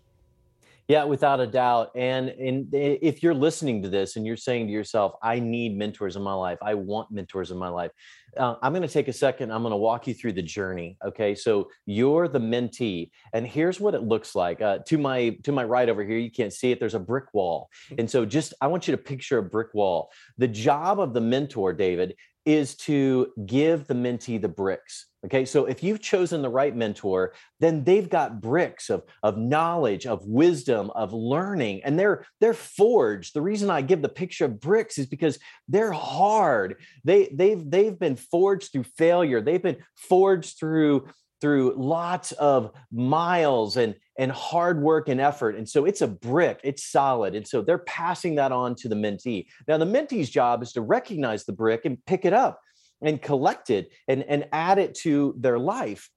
yeah 0.90 1.06
without 1.06 1.40
a 1.40 1.48
doubt 1.48 1.92
and 1.96 2.28
and 2.30 2.68
if 2.74 3.24
you're 3.24 3.34
listening 3.34 3.82
to 3.82 3.88
this 3.88 4.18
and 4.18 4.26
you're 4.26 4.36
saying 4.36 4.68
to 4.68 4.74
yourself 4.74 5.14
i 5.24 5.40
need 5.40 5.78
mentors 5.78 6.18
in 6.18 6.22
my 6.22 6.34
life 6.34 6.58
i 6.62 6.74
want 6.74 7.10
mentors 7.10 7.52
in 7.52 7.58
my 7.58 7.70
life 7.70 7.92
uh, 8.38 8.56
I'm 8.62 8.74
going 8.74 8.88
to 8.88 8.94
take 8.94 9.08
a 9.08 9.14
second. 9.14 9.52
I'm 9.52 9.62
going 9.62 9.72
to 9.72 9.78
walk 9.78 10.08
you 10.08 10.14
through 10.14 10.34
the 10.34 10.42
journey. 10.42 10.98
Okay, 11.04 11.36
so 11.36 11.70
you're 11.86 12.28
the 12.28 12.40
mentee, 12.40 13.12
and 13.34 13.46
here's 13.46 13.80
what 13.80 13.94
it 13.94 14.04
looks 14.04 14.36
like. 14.36 14.62
Uh, 14.62 14.80
to 14.88 14.98
my 14.98 15.38
to 15.44 15.52
my 15.52 15.64
right 15.64 15.90
over 15.90 16.04
here, 16.04 16.18
you 16.18 16.32
can't 16.32 16.54
see 16.54 16.72
it. 16.72 16.80
There's 16.80 16.96
a 16.96 17.00
brick 17.00 17.34
wall, 17.34 17.70
mm-hmm. 17.86 18.02
and 18.02 18.10
so 18.10 18.26
just 18.26 18.54
I 18.62 18.68
want 18.68 18.88
you 18.88 18.92
to 18.92 19.02
picture 19.02 19.38
a 19.38 19.44
brick 19.44 19.74
wall. 19.74 20.12
The 20.38 20.48
job 20.48 21.00
of 21.00 21.14
the 21.14 21.22
mentor, 21.22 21.74
David, 21.74 22.16
is 22.50 22.76
to 22.76 23.32
give 23.46 23.86
the 23.86 23.94
mentee 23.94 24.42
the 24.42 24.50
bricks. 24.50 25.06
Okay, 25.24 25.46
so 25.46 25.66
if 25.66 25.84
you've 25.84 26.02
chosen 26.02 26.42
the 26.42 26.50
right 26.50 26.76
mentor, 26.76 27.34
then 27.60 27.84
they've 27.84 28.10
got 28.10 28.42
bricks 28.42 28.90
of, 28.90 29.04
of 29.22 29.38
knowledge, 29.38 30.08
of 30.08 30.26
wisdom, 30.26 30.90
of 30.96 31.14
learning, 31.14 31.82
and 31.84 32.00
they're 32.00 32.26
they're 32.40 32.56
forged. 32.56 33.36
The 33.36 33.42
reason 33.42 33.70
I 33.70 33.82
give 33.82 34.02
the 34.02 34.10
picture 34.10 34.46
of 34.46 34.60
bricks 34.60 34.98
is 34.98 35.06
because 35.06 35.38
they're 35.68 35.92
hard. 35.92 36.78
They 37.04 37.30
they've 37.32 37.70
they've 37.70 38.00
been 38.00 38.16
forged 38.16 38.72
through 38.72 38.86
failure. 38.98 39.42
They've 39.42 39.62
been 39.62 39.84
forged 39.96 40.58
through 40.58 41.10
through 41.42 41.74
lots 41.78 42.32
of 42.34 42.72
miles 42.92 43.78
and 43.78 43.96
and 44.18 44.32
hard 44.32 44.82
work 44.82 45.08
and 45.08 45.22
effort 45.22 45.56
and 45.56 45.68
so 45.68 45.86
it's 45.86 46.02
a 46.02 46.08
brick 46.08 46.60
it's 46.64 46.84
solid 46.84 47.36
and 47.36 47.48
so 47.48 47.62
they're 47.62 47.78
passing 47.80 48.36
that 48.36 48.52
on 48.52 48.76
to 48.76 48.90
the 48.90 48.96
mentee. 48.96 49.46
Now 49.68 49.78
the 49.78 49.86
mentee's 49.86 50.30
job 50.30 50.62
is 50.62 50.74
to 50.74 50.82
recognize 50.82 51.46
the 51.46 51.54
brick 51.54 51.86
and 51.86 52.04
pick 52.06 52.26
it 52.26 52.34
up 52.34 52.60
and 53.02 53.22
collect 53.22 53.70
it 53.70 53.92
and 54.08 54.24
and 54.24 54.48
add 54.52 54.78
it 54.78 54.96
to 54.96 55.36
their 55.38 55.60
life 55.60 56.10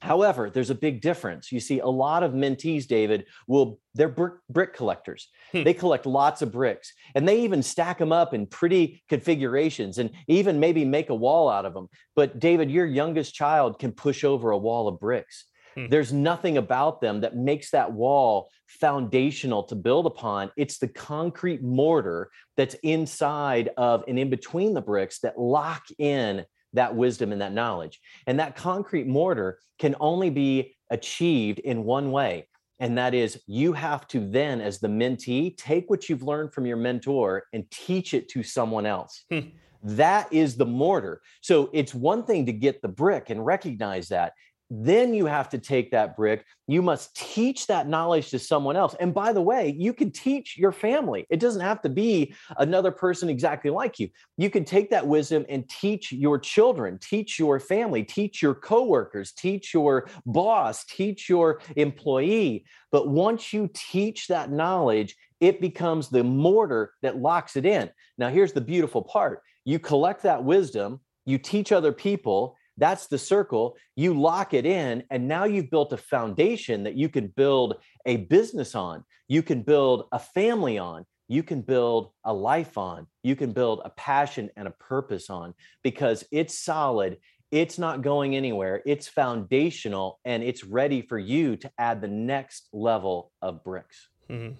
However, 0.00 0.48
there's 0.48 0.70
a 0.70 0.76
big 0.76 1.00
difference. 1.00 1.50
You 1.50 1.58
see, 1.58 1.80
a 1.80 1.86
lot 1.86 2.22
of 2.22 2.32
mentees, 2.32 2.86
David, 2.86 3.26
will 3.48 3.80
they're 3.94 4.08
brick, 4.08 4.34
brick 4.48 4.74
collectors. 4.74 5.28
Hmm. 5.50 5.64
They 5.64 5.74
collect 5.74 6.06
lots 6.06 6.40
of 6.40 6.52
bricks, 6.52 6.92
and 7.14 7.26
they 7.26 7.40
even 7.40 7.62
stack 7.62 7.98
them 7.98 8.12
up 8.12 8.32
in 8.32 8.46
pretty 8.46 9.02
configurations, 9.08 9.98
and 9.98 10.10
even 10.28 10.60
maybe 10.60 10.84
make 10.84 11.10
a 11.10 11.14
wall 11.14 11.48
out 11.48 11.66
of 11.66 11.74
them. 11.74 11.88
But 12.14 12.38
David, 12.38 12.70
your 12.70 12.86
youngest 12.86 13.34
child 13.34 13.80
can 13.80 13.90
push 13.90 14.22
over 14.22 14.50
a 14.50 14.58
wall 14.58 14.86
of 14.86 15.00
bricks. 15.00 15.46
Hmm. 15.74 15.88
There's 15.88 16.12
nothing 16.12 16.58
about 16.58 17.00
them 17.00 17.22
that 17.22 17.36
makes 17.36 17.70
that 17.72 17.92
wall 17.92 18.50
foundational 18.68 19.64
to 19.64 19.74
build 19.74 20.06
upon. 20.06 20.52
It's 20.56 20.78
the 20.78 20.88
concrete 20.88 21.62
mortar 21.62 22.30
that's 22.56 22.74
inside 22.82 23.70
of 23.76 24.04
and 24.06 24.18
in 24.18 24.30
between 24.30 24.74
the 24.74 24.80
bricks 24.80 25.18
that 25.20 25.38
lock 25.38 25.84
in 25.98 26.44
that 26.72 26.94
wisdom 26.94 27.32
and 27.32 27.40
that 27.40 27.52
knowledge. 27.52 28.00
And 28.26 28.38
that 28.40 28.56
concrete 28.56 29.06
mortar 29.06 29.58
can 29.78 29.94
only 30.00 30.30
be 30.30 30.76
achieved 30.90 31.58
in 31.60 31.84
one 31.84 32.10
way. 32.10 32.48
And 32.80 32.96
that 32.96 33.14
is, 33.14 33.40
you 33.46 33.72
have 33.72 34.06
to 34.08 34.20
then, 34.20 34.60
as 34.60 34.78
the 34.78 34.88
mentee, 34.88 35.56
take 35.56 35.90
what 35.90 36.08
you've 36.08 36.22
learned 36.22 36.52
from 36.52 36.64
your 36.64 36.76
mentor 36.76 37.44
and 37.52 37.68
teach 37.70 38.14
it 38.14 38.28
to 38.30 38.42
someone 38.42 38.86
else. 38.86 39.24
Hmm. 39.30 39.48
That 39.82 40.32
is 40.32 40.56
the 40.56 40.66
mortar. 40.66 41.20
So 41.40 41.70
it's 41.72 41.94
one 41.94 42.24
thing 42.24 42.46
to 42.46 42.52
get 42.52 42.82
the 42.82 42.88
brick 42.88 43.30
and 43.30 43.44
recognize 43.44 44.08
that. 44.08 44.32
Then 44.70 45.14
you 45.14 45.26
have 45.26 45.48
to 45.50 45.58
take 45.58 45.90
that 45.90 46.16
brick. 46.16 46.44
You 46.66 46.82
must 46.82 47.16
teach 47.16 47.66
that 47.68 47.88
knowledge 47.88 48.30
to 48.30 48.38
someone 48.38 48.76
else. 48.76 48.94
And 49.00 49.14
by 49.14 49.32
the 49.32 49.40
way, 49.40 49.74
you 49.78 49.94
can 49.94 50.10
teach 50.10 50.58
your 50.58 50.72
family. 50.72 51.26
It 51.30 51.40
doesn't 51.40 51.62
have 51.62 51.80
to 51.82 51.88
be 51.88 52.34
another 52.58 52.90
person 52.90 53.30
exactly 53.30 53.70
like 53.70 53.98
you. 53.98 54.10
You 54.36 54.50
can 54.50 54.64
take 54.64 54.90
that 54.90 55.06
wisdom 55.06 55.46
and 55.48 55.68
teach 55.68 56.12
your 56.12 56.38
children, 56.38 56.98
teach 57.00 57.38
your 57.38 57.58
family, 57.58 58.04
teach 58.04 58.42
your 58.42 58.54
coworkers, 58.54 59.32
teach 59.32 59.72
your 59.72 60.08
boss, 60.26 60.84
teach 60.84 61.28
your 61.28 61.60
employee. 61.76 62.66
But 62.92 63.08
once 63.08 63.52
you 63.54 63.70
teach 63.72 64.28
that 64.28 64.52
knowledge, 64.52 65.16
it 65.40 65.60
becomes 65.60 66.10
the 66.10 66.24
mortar 66.24 66.92
that 67.00 67.16
locks 67.16 67.56
it 67.56 67.64
in. 67.64 67.90
Now, 68.18 68.28
here's 68.28 68.52
the 68.52 68.60
beautiful 68.60 69.02
part 69.02 69.40
you 69.64 69.78
collect 69.78 70.22
that 70.24 70.44
wisdom, 70.44 71.00
you 71.24 71.38
teach 71.38 71.72
other 71.72 71.92
people, 71.92 72.57
that's 72.78 73.08
the 73.08 73.18
circle. 73.18 73.76
You 73.96 74.18
lock 74.18 74.54
it 74.54 74.64
in, 74.64 75.04
and 75.10 75.28
now 75.28 75.44
you've 75.44 75.70
built 75.70 75.92
a 75.92 75.96
foundation 75.96 76.84
that 76.84 76.94
you 76.94 77.08
can 77.08 77.28
build 77.28 77.74
a 78.06 78.16
business 78.16 78.74
on. 78.74 79.04
You 79.26 79.42
can 79.42 79.62
build 79.62 80.08
a 80.12 80.18
family 80.18 80.78
on. 80.78 81.04
You 81.28 81.42
can 81.42 81.60
build 81.60 82.10
a 82.24 82.32
life 82.32 82.78
on. 82.78 83.06
You 83.22 83.36
can 83.36 83.52
build 83.52 83.82
a 83.84 83.90
passion 83.90 84.48
and 84.56 84.66
a 84.66 84.72
purpose 84.72 85.28
on 85.28 85.54
because 85.82 86.24
it's 86.32 86.58
solid. 86.58 87.18
It's 87.50 87.78
not 87.78 88.02
going 88.02 88.34
anywhere. 88.34 88.82
It's 88.86 89.08
foundational 89.08 90.20
and 90.24 90.42
it's 90.42 90.64
ready 90.64 91.02
for 91.02 91.18
you 91.18 91.56
to 91.56 91.70
add 91.78 92.00
the 92.00 92.08
next 92.08 92.68
level 92.72 93.32
of 93.42 93.62
bricks. 93.62 94.08
Mm-hmm. 94.30 94.54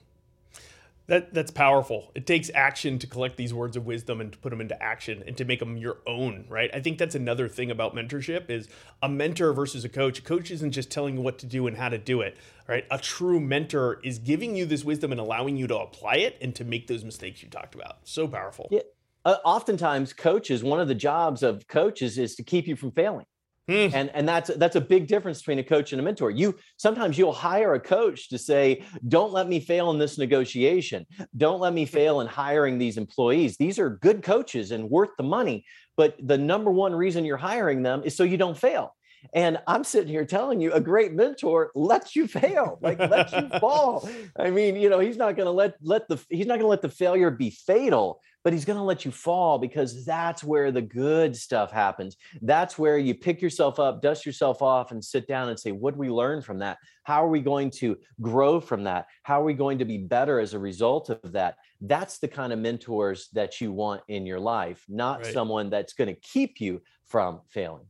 That 1.09 1.33
that's 1.33 1.51
powerful. 1.51 2.13
It 2.15 2.27
takes 2.27 2.51
action 2.55 2.99
to 2.99 3.07
collect 3.07 3.39
these 3.39 3.55
words 3.55 3.79
of 3.79 3.87
wisdom 3.87 4.21
and 4.21 4.31
to 4.31 4.39
put 4.39 4.51
them 4.51 4.61
into 4.61 4.81
action 4.83 5.25
and 5.27 5.35
to 5.39 5.47
make 5.47 5.59
them 5.59 5.79
your 5.79 5.99
own, 6.07 6.45
right? 6.51 6.71
I 6.75 6.81
think 6.81 6.99
that's 6.99 7.15
another 7.15 7.49
thing 7.49 7.71
about 7.71 7.95
mentorship 7.95 8.51
is 8.51 8.69
a 9.03 9.09
mentor 9.09 9.55
versus 9.55 9.87
a 9.87 9.89
coach. 9.89 10.19
A 10.19 10.23
coach 10.23 10.51
isn't 10.51 10.73
just 10.73 10.91
telling 10.91 11.15
you 11.17 11.23
what 11.23 11.39
to 11.39 11.47
do 11.47 11.67
and 11.67 11.79
how 11.79 11.89
to 11.89 11.97
do 11.97 12.21
it, 12.21 12.37
right? 12.69 12.85
A 12.91 12.99
true 12.99 13.41
mentor 13.41 14.01
is 14.05 14.19
giving 14.19 14.55
you 14.55 14.67
this 14.67 14.85
wisdom 14.85 15.11
and 15.11 15.21
allowing 15.21 15.57
you 15.57 15.67
to 15.69 15.79
apply 15.79 16.17
it 16.17 16.37
and 16.43 16.55
to 16.57 16.65
make 16.65 16.89
those 16.89 17.05
mistakes 17.05 17.43
you 17.43 17.49
talked 17.49 17.75
about. 17.75 18.01
So 18.05 18.29
powerful. 18.29 18.69
Yeah. 18.71 18.81
Uh, 19.25 19.37
oftentimes 19.47 20.13
coaches, 20.13 20.63
one 20.63 20.79
of 20.79 20.89
the 20.89 20.95
jobs 20.95 21.43
of 21.43 21.67
coaches 21.69 22.19
is 22.19 22.35
to 22.37 22.43
keep 22.43 22.67
you 22.67 22.77
from 22.77 22.93
failing. 22.93 23.27
Mm. 23.69 23.93
And 23.93 24.11
and 24.15 24.27
that's 24.27 24.51
that's 24.57 24.77
a 24.77 24.81
big 24.81 25.07
difference 25.07 25.39
between 25.39 25.59
a 25.59 25.65
coach 25.65 25.93
and 25.93 26.01
a 26.01 26.03
mentor. 26.03 26.31
You 26.31 26.57
sometimes 26.79 27.19
you'll 27.19 27.33
hire 27.33 27.75
a 27.75 27.81
coach 27.81 28.31
to 28.31 28.39
say, 28.39 28.83
"Don't 29.09 29.33
let 29.33 29.47
me 29.47 29.61
fail 29.61 29.91
in 29.91 29.99
this 29.99 30.17
negotiation. 30.17 31.07
Don't 31.37 31.61
let 31.61 31.75
me 31.75 31.85
hmm. 31.85 31.93
fail 31.93 32.21
in 32.21 32.27
hiring 32.27 32.79
these 32.79 32.97
employees. 32.97 33.57
These 33.59 33.79
are 33.79 33.91
good 33.91 34.23
coaches 34.23 34.71
and 34.71 34.89
worth 34.89 35.11
the 35.19 35.23
money, 35.23 35.67
but 35.97 36.17
the 36.23 36.39
number 36.39 36.71
one 36.71 36.95
reason 36.95 37.27
you're 37.27 37.37
hiring 37.37 37.83
them 37.83 38.03
is 38.05 38.17
so 38.17 38.25
you 38.25 38.39
don't 38.39 38.57
fail." 38.57 38.95
And 39.35 39.59
I'm 39.67 39.85
sitting 39.85 40.09
here 40.09 40.25
telling 40.25 40.61
you, 40.61 40.73
a 40.73 40.81
great 40.81 41.13
mentor 41.13 41.71
lets 41.75 42.15
you 42.15 42.27
fail, 42.27 42.79
like 42.81 42.99
lets 42.99 43.33
you 43.33 43.49
fall. 43.59 44.09
I 44.39 44.51
mean, 44.51 44.77
you 44.77 44.89
know, 44.89 45.01
he's 45.01 45.17
not 45.17 45.37
going 45.37 45.47
to 45.47 45.53
let 45.53 45.75
let 45.83 46.09
the 46.09 46.23
he's 46.29 46.47
not 46.47 46.55
going 46.55 46.63
to 46.63 46.69
let 46.69 46.83
the 46.83 46.89
failure 46.89 47.31
be 47.31 47.51
fatal, 47.51 48.21
but 48.45 48.53
he's 48.53 48.65
going 48.65 48.79
to 48.79 48.85
let 48.85 49.05
you 49.05 49.11
fall 49.11 49.59
because 49.59 50.05
that's 50.05 50.45
where 50.45 50.71
the 50.71 50.83
good 50.83 51.37
stuff 51.37 51.71
happens. 51.71 52.17
That's 52.43 52.79
where 52.79 52.99
you 52.99 53.15
pick 53.15 53.43
yourself 53.43 53.79
up, 53.79 54.01
dust 54.01 54.25
yourself 54.25 54.63
off, 54.63 54.91
and 54.91 55.05
sit 55.05 55.27
down 55.27 55.49
and 55.49 55.59
say, 55.59 55.73
what 55.73 55.95
do 55.95 56.01
we 56.01 56.11
learn 56.11 56.41
from 56.41 56.59
that? 56.61 56.79
How 57.03 57.25
are 57.25 57.29
we 57.29 57.41
going 57.41 57.71
to 57.73 57.99
grow 58.21 58.61
from 58.61 58.85
that? 58.85 59.07
How 59.23 59.41
are 59.41 59.45
we 59.45 59.55
going 59.55 59.79
to 59.79 59.85
be 59.85 59.99
better 59.99 60.41
as 60.41 60.55
a 60.55 60.59
result 60.59 61.11
of 61.11 61.33
that? 61.33 61.57
That's 61.81 62.19
the 62.19 62.29
kind 62.29 62.53
of 62.53 62.59
mentors 62.59 63.29
that 63.33 63.61
you 63.61 63.73
want 63.73 64.03
in 64.09 64.27
your 64.27 64.41
life, 64.41 64.85
not 64.89 65.23
right. 65.23 65.33
someone 65.33 65.71
that's 65.71 65.93
going 65.93 66.09
to 66.09 66.21
keep 66.21 66.61
you 66.61 66.83
from 67.05 67.41
failing 67.49 67.87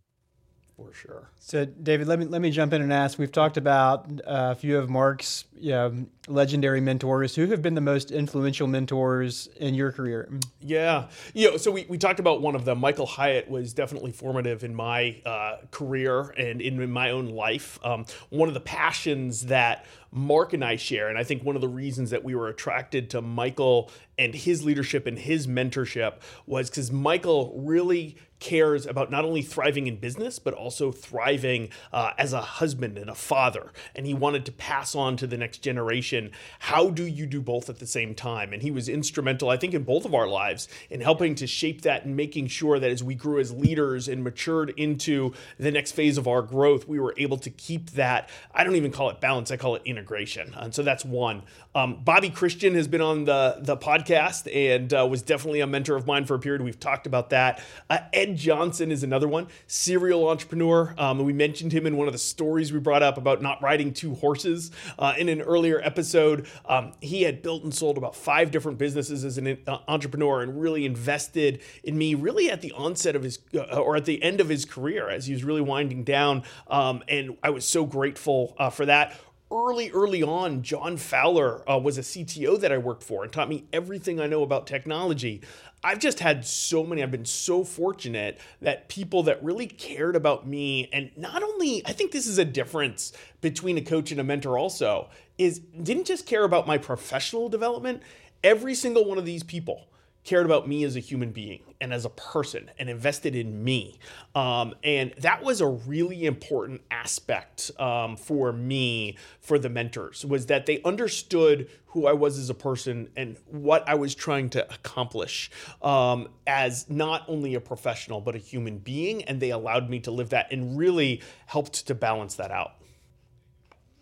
for 0.79 0.93
sure. 0.93 1.29
So, 1.41 1.65
David, 1.65 2.07
let 2.07 2.21
me 2.21 2.25
let 2.27 2.41
me 2.41 2.53
jump 2.53 2.73
in 2.73 2.83
and 2.83 2.93
ask. 2.93 3.19
We've 3.19 3.33
talked 3.33 3.57
about 3.57 4.09
uh, 4.21 4.53
a 4.53 4.55
few 4.55 4.79
of 4.79 4.89
Mark's 4.89 5.45
you 5.59 5.73
know, 5.73 6.07
legendary 6.29 6.81
mentors. 6.81 7.35
Who 7.35 7.47
have 7.47 7.63
been 7.63 7.75
the 7.75 7.81
most 7.81 8.13
influential 8.13 8.69
mentors 8.69 9.49
in 9.57 9.75
your 9.75 9.91
career? 9.91 10.31
Yeah, 10.61 11.09
you 11.35 11.51
know, 11.51 11.57
so 11.57 11.73
we, 11.73 11.85
we 11.89 11.99
talked 11.99 12.21
about 12.21 12.43
one 12.43 12.55
of 12.55 12.65
them. 12.65 12.79
Michael 12.79 13.07
Hyatt 13.07 13.51
was 13.51 13.73
definitely 13.73 14.13
formative 14.13 14.63
in 14.63 14.73
my 14.73 15.21
uh, 15.27 15.57
career 15.73 16.31
and 16.31 16.63
in, 16.63 16.81
in, 16.81 16.91
my 16.93 17.11
own 17.11 17.27
life. 17.31 17.81
Um, 17.85 18.07
one 18.31 18.47
of 18.47 18.55
the 18.55 18.61
passions 18.61 19.47
that 19.47 19.85
Mark 20.13 20.53
and 20.53 20.65
I 20.65 20.77
share, 20.77 21.09
and 21.09 21.19
I 21.19 21.25
think 21.25 21.43
one 21.43 21.57
of 21.57 21.61
the 21.61 21.69
reasons 21.69 22.11
that 22.11 22.23
we 22.23 22.37
were 22.37 22.47
attracted 22.47 23.11
to 23.11 23.21
Michael 23.21 23.91
and 24.17 24.35
his 24.35 24.65
leadership 24.65 25.07
and 25.07 25.19
his 25.19 25.49
mentorship 25.49 26.21
was 26.47 26.71
because 26.71 26.93
Michael 26.93 27.53
really 27.57 28.17
cares 28.41 28.87
about 28.87 29.11
not 29.11 29.25
only 29.25 29.43
thriving 29.43 29.87
in 29.87 29.97
business, 29.97 30.39
but 30.39 30.55
also 30.55 30.93
thriving 30.93 31.69
uh, 31.93 32.13
as 32.19 32.33
a 32.33 32.41
husband 32.41 32.99
and 32.99 33.11
a 33.11 33.15
father. 33.15 33.73
And 33.95 34.07
he 34.07 34.15
wanted 34.15 34.45
to 34.47 34.53
pass 34.53 34.95
on 34.95 35.17
to 35.19 35.27
the 35.27 35.37
next 35.37 35.59
generation 35.59 36.31
how 36.61 36.91
do 36.91 37.05
you 37.05 37.27
do 37.27 37.41
both 37.41 37.69
at 37.69 37.79
the 37.79 37.87
same 37.87 38.15
time? 38.15 38.53
And 38.53 38.63
he 38.63 38.71
was 38.71 38.89
instrumental, 38.89 39.51
I 39.51 39.57
think, 39.57 39.75
in 39.75 39.83
both 39.83 40.05
of 40.05 40.15
our 40.15 40.27
lives 40.27 40.69
in 40.91 41.01
helping 41.01 41.35
to 41.37 41.47
shape 41.47 41.83
that 41.83 42.05
and 42.05 42.17
making 42.17 42.49
sure 42.49 42.79
that 42.79 42.91
as 42.91 43.03
we 43.03 43.15
grew 43.15 43.41
as 43.41 43.53
leaders 43.53 44.09
and 44.09 44.23
matured 44.23 44.71
into 44.77 45.33
the 45.59 45.71
next 45.71 45.93
phase 45.93 46.19
of 46.19 46.29
our 46.29 46.43
growth, 46.43 46.89
we 46.89 46.99
were 46.99 47.15
able 47.17 47.39
to 47.39 47.51
keep 47.51 47.91
that. 47.91 48.29
I 48.55 48.65
don't 48.65 48.77
even 48.77 48.93
call 48.93 49.11
it 49.11 49.21
balance, 49.21 49.51
I 49.51 49.57
call 49.57 49.77
it 49.77 49.83
integration. 49.85 50.55
And 50.57 50.75
so 50.75 50.83
that's 50.83 51.05
one. 51.05 51.43
Um, 51.75 52.03
Bobby 52.03 52.31
Christian 52.31 52.75
has 52.75 52.89
been 52.89 53.01
on 53.01 53.25
the, 53.25 53.59
the 53.61 53.77
podcast 53.77 54.53
and 54.53 54.93
uh, 54.93 55.07
was 55.07 55.23
definitely 55.23 55.61
a 55.61 55.67
mentor 55.67 55.97
of 55.97 56.07
mine 56.07 56.25
for 56.25 56.35
a 56.35 56.39
period. 56.39 56.63
We've 56.63 56.81
talked 56.81 57.07
about 57.07 57.31
that. 57.31 57.63
Uh, 57.89 57.99
Ed 58.13 58.28
Johnson 58.37 58.91
is 58.91 59.03
another 59.03 59.29
one, 59.29 59.49
serial 59.67 60.29
entrepreneur. 60.29 60.95
Um, 60.99 61.19
we 61.19 61.33
mentioned 61.33 61.73
him 61.73 61.87
in 61.87 61.97
one 61.97 62.07
of 62.07 62.13
the 62.13 62.19
stories 62.19 62.73
we 62.73 62.79
brought 62.79 63.03
up 63.03 63.19
about 63.19 63.43
not 63.43 63.63
riding 63.63 63.93
two 63.93 64.15
horses 64.15 64.71
uh, 64.99 65.15
in 65.19 65.29
an 65.29 65.41
earlier 65.43 65.81
episode. 65.83 66.47
Um, 66.67 66.93
he 67.01 67.23
had 67.23 67.43
built 67.43 67.65
and 67.65 67.75
sold 67.75 67.99
about 67.99 68.15
five 68.15 68.51
different 68.51 68.79
businesses 68.79 69.25
as 69.25 69.39
an 69.39 69.59
uh, 69.67 69.79
entrepreneur 69.89 70.43
and 70.43 70.61
really 70.61 70.85
invested 70.85 71.61
in 71.83 71.97
me 71.97 72.15
really 72.15 72.51
at 72.51 72.61
the 72.61 72.73
onset 72.73 73.17
of 73.17 73.23
his 73.23 73.39
uh, 73.55 73.81
or 73.81 73.97
at 73.97 74.05
the 74.05 74.23
end 74.23 74.41
of 74.41 74.49
his 74.49 74.65
career 74.65 75.09
as 75.09 75.27
he 75.27 75.33
was 75.33 75.45
really 75.45 75.61
winding 75.61 76.05
down. 76.05 76.43
Um, 76.69 77.03
and 77.09 77.37
I 77.43 77.51
was 77.51 77.65
so 77.65 77.85
grateful 77.85 78.55
uh, 78.59 78.71
for 78.71 78.87
that 78.87 79.19
early, 79.51 79.91
early 79.91 80.23
on, 80.23 80.63
John 80.63 80.97
Fowler 80.97 81.69
uh, 81.71 81.79
was 81.79 81.99
a 81.99 82.03
CTO 82.03 82.61
that 82.61 82.73
I 82.73 82.79
worked 82.79 83.03
for 83.03 83.23
and 83.25 83.33
taught 83.33 83.49
me 83.49 83.65
everything 83.73 84.21
I 84.21 84.27
know 84.27 84.43
about 84.43 84.67
technology. 84.67 85.41
I've 85.85 86.01
just 86.01 86.21
had 86.21 86.45
so 86.45 86.85
many, 86.85 87.03
I've 87.03 87.11
been 87.11 87.25
so 87.25 87.63
fortunate 87.63 88.39
that 88.61 88.89
people 88.89 89.23
that 89.25 89.43
really 89.43 89.67
cared 89.67 90.17
about 90.17 90.47
me, 90.47 90.89
and 90.93 91.11
not 91.17 91.43
only, 91.43 91.87
I 91.87 91.93
think 91.93 92.11
this 92.11 92.27
is 92.27 92.39
a 92.39 92.45
difference 92.45 93.13
between 93.41 93.79
a 93.79 93.83
coach 93.83 94.11
and 94.11 94.21
a 94.21 94.25
mentor 94.25 94.59
also, 94.59 95.09
is 95.39 95.61
didn't 95.61 96.07
just 96.07 96.27
care 96.27 96.43
about 96.45 96.67
my 96.67 96.79
professional 96.79 97.49
development. 97.49 98.03
Every 98.43 98.75
single 98.75 99.05
one 99.05 99.19
of 99.19 99.25
these 99.25 99.45
people 99.45 99.87
cared 100.29 100.45
about 100.45 100.69
me 100.69 100.85
as 100.85 100.95
a 100.95 101.01
human 101.01 101.31
being 101.31 101.63
and 101.81 101.91
as 101.91 102.05
a 102.05 102.11
person 102.11 102.71
and 102.79 102.91
invested 102.91 103.35
in 103.35 103.65
me. 103.65 103.99
Um, 104.35 104.75
and 104.85 105.15
that 105.17 105.43
was 105.43 105.63
a 105.63 105.67
really 105.67 106.27
important 106.27 106.83
aspect 106.91 107.71
um, 107.81 108.15
for 108.19 108.53
me 108.53 109.17
for 109.41 109.59
the 109.59 109.71
mentors 109.71 110.27
was 110.27 110.45
that 110.47 110.67
they 110.67 110.83
understood 110.83 111.71
who 111.87 112.07
I 112.07 112.13
was 112.13 112.39
as 112.39 112.51
a 112.51 112.55
person 112.55 113.09
and 113.17 113.39
what 113.47 113.89
I 113.89 113.95
was 113.95 114.15
trying 114.15 114.51
to 114.51 114.71
accomplish 114.71 115.51
um, 115.81 116.29
as 116.47 116.91
not 116.91 117.25
only 117.27 117.55
a 117.55 117.61
professional 117.61 118.21
but 118.21 118.35
a 118.35 118.39
human 118.39 118.77
being. 118.77 119.25
And 119.25 119.41
they 119.41 119.49
allowed 119.49 119.89
me 119.89 119.99
to 120.01 120.11
live 120.11 120.29
that 120.29 120.53
and 120.53 120.77
really 120.77 121.23
helped 121.47 121.87
to 121.87 121.95
balance 121.95 122.35
that 122.35 122.51
out. 122.51 122.78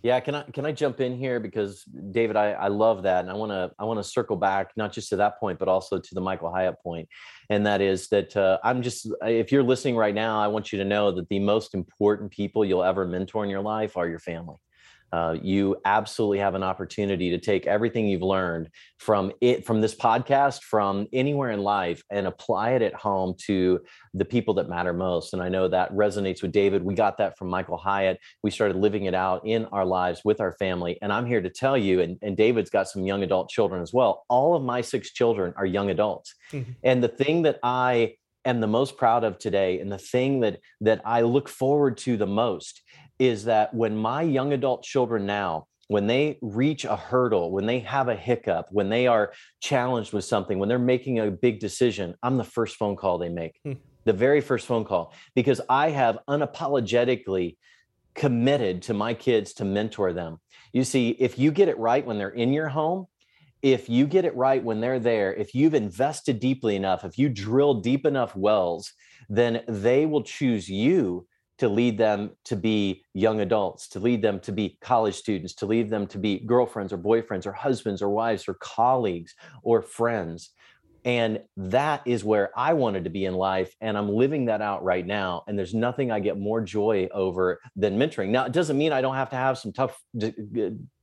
Yeah, 0.06 0.20
can 0.20 0.36
I 0.36 0.42
can 0.44 0.64
I 0.64 0.70
jump 0.70 1.00
in 1.00 1.16
here? 1.16 1.40
Because 1.40 1.82
David, 1.82 2.36
I, 2.36 2.52
I 2.52 2.68
love 2.68 3.02
that, 3.02 3.22
and 3.22 3.30
I 3.30 3.34
want 3.34 3.50
to 3.50 3.72
I 3.76 3.84
want 3.84 3.98
to 3.98 4.04
circle 4.04 4.36
back 4.36 4.70
not 4.76 4.92
just 4.92 5.08
to 5.08 5.16
that 5.16 5.40
point, 5.40 5.58
but 5.58 5.66
also 5.66 5.98
to 5.98 6.14
the 6.14 6.20
Michael 6.20 6.52
Hyatt 6.52 6.80
point, 6.80 7.08
and 7.50 7.66
that 7.66 7.80
is 7.80 8.06
that 8.10 8.36
uh, 8.36 8.58
I'm 8.62 8.82
just 8.82 9.12
if 9.22 9.50
you're 9.50 9.64
listening 9.64 9.96
right 9.96 10.14
now, 10.14 10.38
I 10.38 10.46
want 10.46 10.72
you 10.72 10.78
to 10.78 10.84
know 10.84 11.10
that 11.10 11.28
the 11.28 11.40
most 11.40 11.74
important 11.74 12.30
people 12.30 12.64
you'll 12.64 12.84
ever 12.84 13.04
mentor 13.04 13.42
in 13.42 13.50
your 13.50 13.62
life 13.62 13.96
are 13.96 14.08
your 14.08 14.20
family 14.20 14.58
uh, 15.12 15.36
you 15.40 15.76
absolutely 15.84 16.38
have 16.38 16.54
an 16.54 16.62
opportunity 16.62 17.30
to 17.30 17.38
take 17.38 17.66
everything 17.66 18.06
you've 18.08 18.22
learned 18.22 18.68
from 18.98 19.32
it 19.40 19.64
from 19.64 19.80
this 19.80 19.94
podcast 19.94 20.62
from 20.62 21.06
anywhere 21.12 21.50
in 21.50 21.60
life 21.60 22.02
and 22.10 22.26
apply 22.26 22.70
it 22.72 22.82
at 22.82 22.94
home 22.94 23.34
to 23.46 23.80
the 24.14 24.24
people 24.24 24.54
that 24.54 24.68
matter 24.68 24.92
most. 24.92 25.32
And 25.32 25.42
i 25.42 25.48
know 25.48 25.68
that 25.68 25.92
resonates 25.92 26.42
with 26.42 26.52
david. 26.52 26.82
We 26.82 26.94
got 26.94 27.18
that 27.18 27.38
from 27.38 27.48
michael 27.48 27.76
hyatt. 27.76 28.18
We 28.42 28.50
started 28.50 28.76
living 28.76 29.04
it 29.04 29.14
out 29.14 29.46
in 29.46 29.66
our 29.66 29.84
lives 29.84 30.22
with 30.24 30.40
our 30.40 30.52
family. 30.52 30.98
And 31.02 31.12
i'm 31.12 31.26
here 31.26 31.40
to 31.40 31.50
tell 31.50 31.78
you 31.78 32.00
and, 32.00 32.18
and 32.22 32.36
david's 32.36 32.70
got 32.70 32.88
some 32.88 33.04
young 33.04 33.22
adult 33.22 33.48
children 33.48 33.82
as 33.82 33.92
well. 33.92 34.24
All 34.28 34.56
of 34.56 34.62
my 34.62 34.80
six 34.80 35.12
children 35.12 35.54
are 35.56 35.66
young 35.66 35.90
adults. 35.90 36.34
Mm-hmm. 36.52 36.72
and 36.84 37.02
the 37.02 37.08
thing 37.08 37.42
that 37.42 37.58
i 37.62 38.14
am 38.44 38.60
the 38.60 38.66
most 38.66 38.96
proud 38.96 39.24
of 39.24 39.38
today 39.38 39.80
and 39.80 39.90
the 39.90 39.98
thing 39.98 40.40
that 40.40 40.60
that 40.80 41.00
i 41.04 41.22
look 41.22 41.48
forward 41.48 41.96
to 41.98 42.16
the 42.16 42.26
most 42.26 42.82
is 43.18 43.44
that 43.44 43.72
when 43.74 43.96
my 43.96 44.22
young 44.22 44.52
adult 44.52 44.82
children 44.82 45.26
now 45.26 45.66
when 45.88 46.06
they 46.06 46.38
reach 46.42 46.84
a 46.84 46.96
hurdle, 46.96 47.50
when 47.50 47.66
they 47.66 47.80
have 47.80 48.08
a 48.08 48.16
hiccup, 48.16 48.66
when 48.70 48.88
they 48.88 49.06
are 49.06 49.32
challenged 49.60 50.12
with 50.12 50.24
something, 50.24 50.58
when 50.58 50.68
they're 50.68 50.78
making 50.78 51.20
a 51.20 51.30
big 51.30 51.60
decision, 51.60 52.14
I'm 52.22 52.36
the 52.36 52.44
first 52.44 52.76
phone 52.76 52.96
call 52.96 53.18
they 53.18 53.28
make, 53.28 53.58
hmm. 53.64 53.74
the 54.04 54.12
very 54.12 54.40
first 54.40 54.66
phone 54.66 54.84
call, 54.84 55.14
because 55.34 55.60
I 55.68 55.90
have 55.90 56.18
unapologetically 56.28 57.56
committed 58.14 58.82
to 58.82 58.94
my 58.94 59.14
kids 59.14 59.52
to 59.54 59.64
mentor 59.64 60.12
them. 60.12 60.38
You 60.72 60.84
see, 60.84 61.10
if 61.10 61.38
you 61.38 61.52
get 61.52 61.68
it 61.68 61.78
right 61.78 62.04
when 62.04 62.18
they're 62.18 62.30
in 62.30 62.52
your 62.52 62.68
home, 62.68 63.06
if 63.62 63.88
you 63.88 64.06
get 64.06 64.24
it 64.24 64.34
right 64.34 64.62
when 64.62 64.80
they're 64.80 64.98
there, 64.98 65.34
if 65.34 65.54
you've 65.54 65.74
invested 65.74 66.40
deeply 66.40 66.76
enough, 66.76 67.04
if 67.04 67.18
you 67.18 67.28
drill 67.28 67.74
deep 67.74 68.06
enough 68.06 68.34
wells, 68.36 68.92
then 69.28 69.62
they 69.68 70.06
will 70.06 70.22
choose 70.22 70.68
you 70.68 71.26
to 71.58 71.68
lead 71.68 71.96
them 71.96 72.30
to 72.44 72.56
be 72.56 73.04
young 73.14 73.40
adults, 73.40 73.88
to 73.88 74.00
lead 74.00 74.22
them 74.22 74.40
to 74.40 74.52
be 74.52 74.76
college 74.80 75.14
students, 75.14 75.54
to 75.54 75.66
lead 75.66 75.88
them 75.88 76.06
to 76.08 76.18
be 76.18 76.40
girlfriends 76.40 76.92
or 76.92 76.98
boyfriends 76.98 77.46
or 77.46 77.52
husbands 77.52 78.02
or 78.02 78.10
wives 78.10 78.46
or 78.46 78.54
colleagues 78.54 79.34
or 79.62 79.82
friends. 79.82 80.50
And 81.04 81.40
that 81.56 82.02
is 82.04 82.24
where 82.24 82.50
I 82.56 82.72
wanted 82.72 83.04
to 83.04 83.10
be 83.10 83.26
in 83.26 83.34
life. 83.34 83.72
And 83.80 83.96
I'm 83.96 84.08
living 84.08 84.46
that 84.46 84.60
out 84.60 84.82
right 84.82 85.06
now. 85.06 85.44
And 85.46 85.56
there's 85.56 85.72
nothing 85.72 86.10
I 86.10 86.18
get 86.18 86.36
more 86.36 86.60
joy 86.60 87.08
over 87.12 87.60
than 87.76 87.96
mentoring. 87.96 88.30
Now, 88.30 88.44
it 88.44 88.52
doesn't 88.52 88.76
mean 88.76 88.92
I 88.92 89.00
don't 89.00 89.14
have 89.14 89.30
to 89.30 89.36
have 89.36 89.56
some 89.56 89.72
tough 89.72 89.96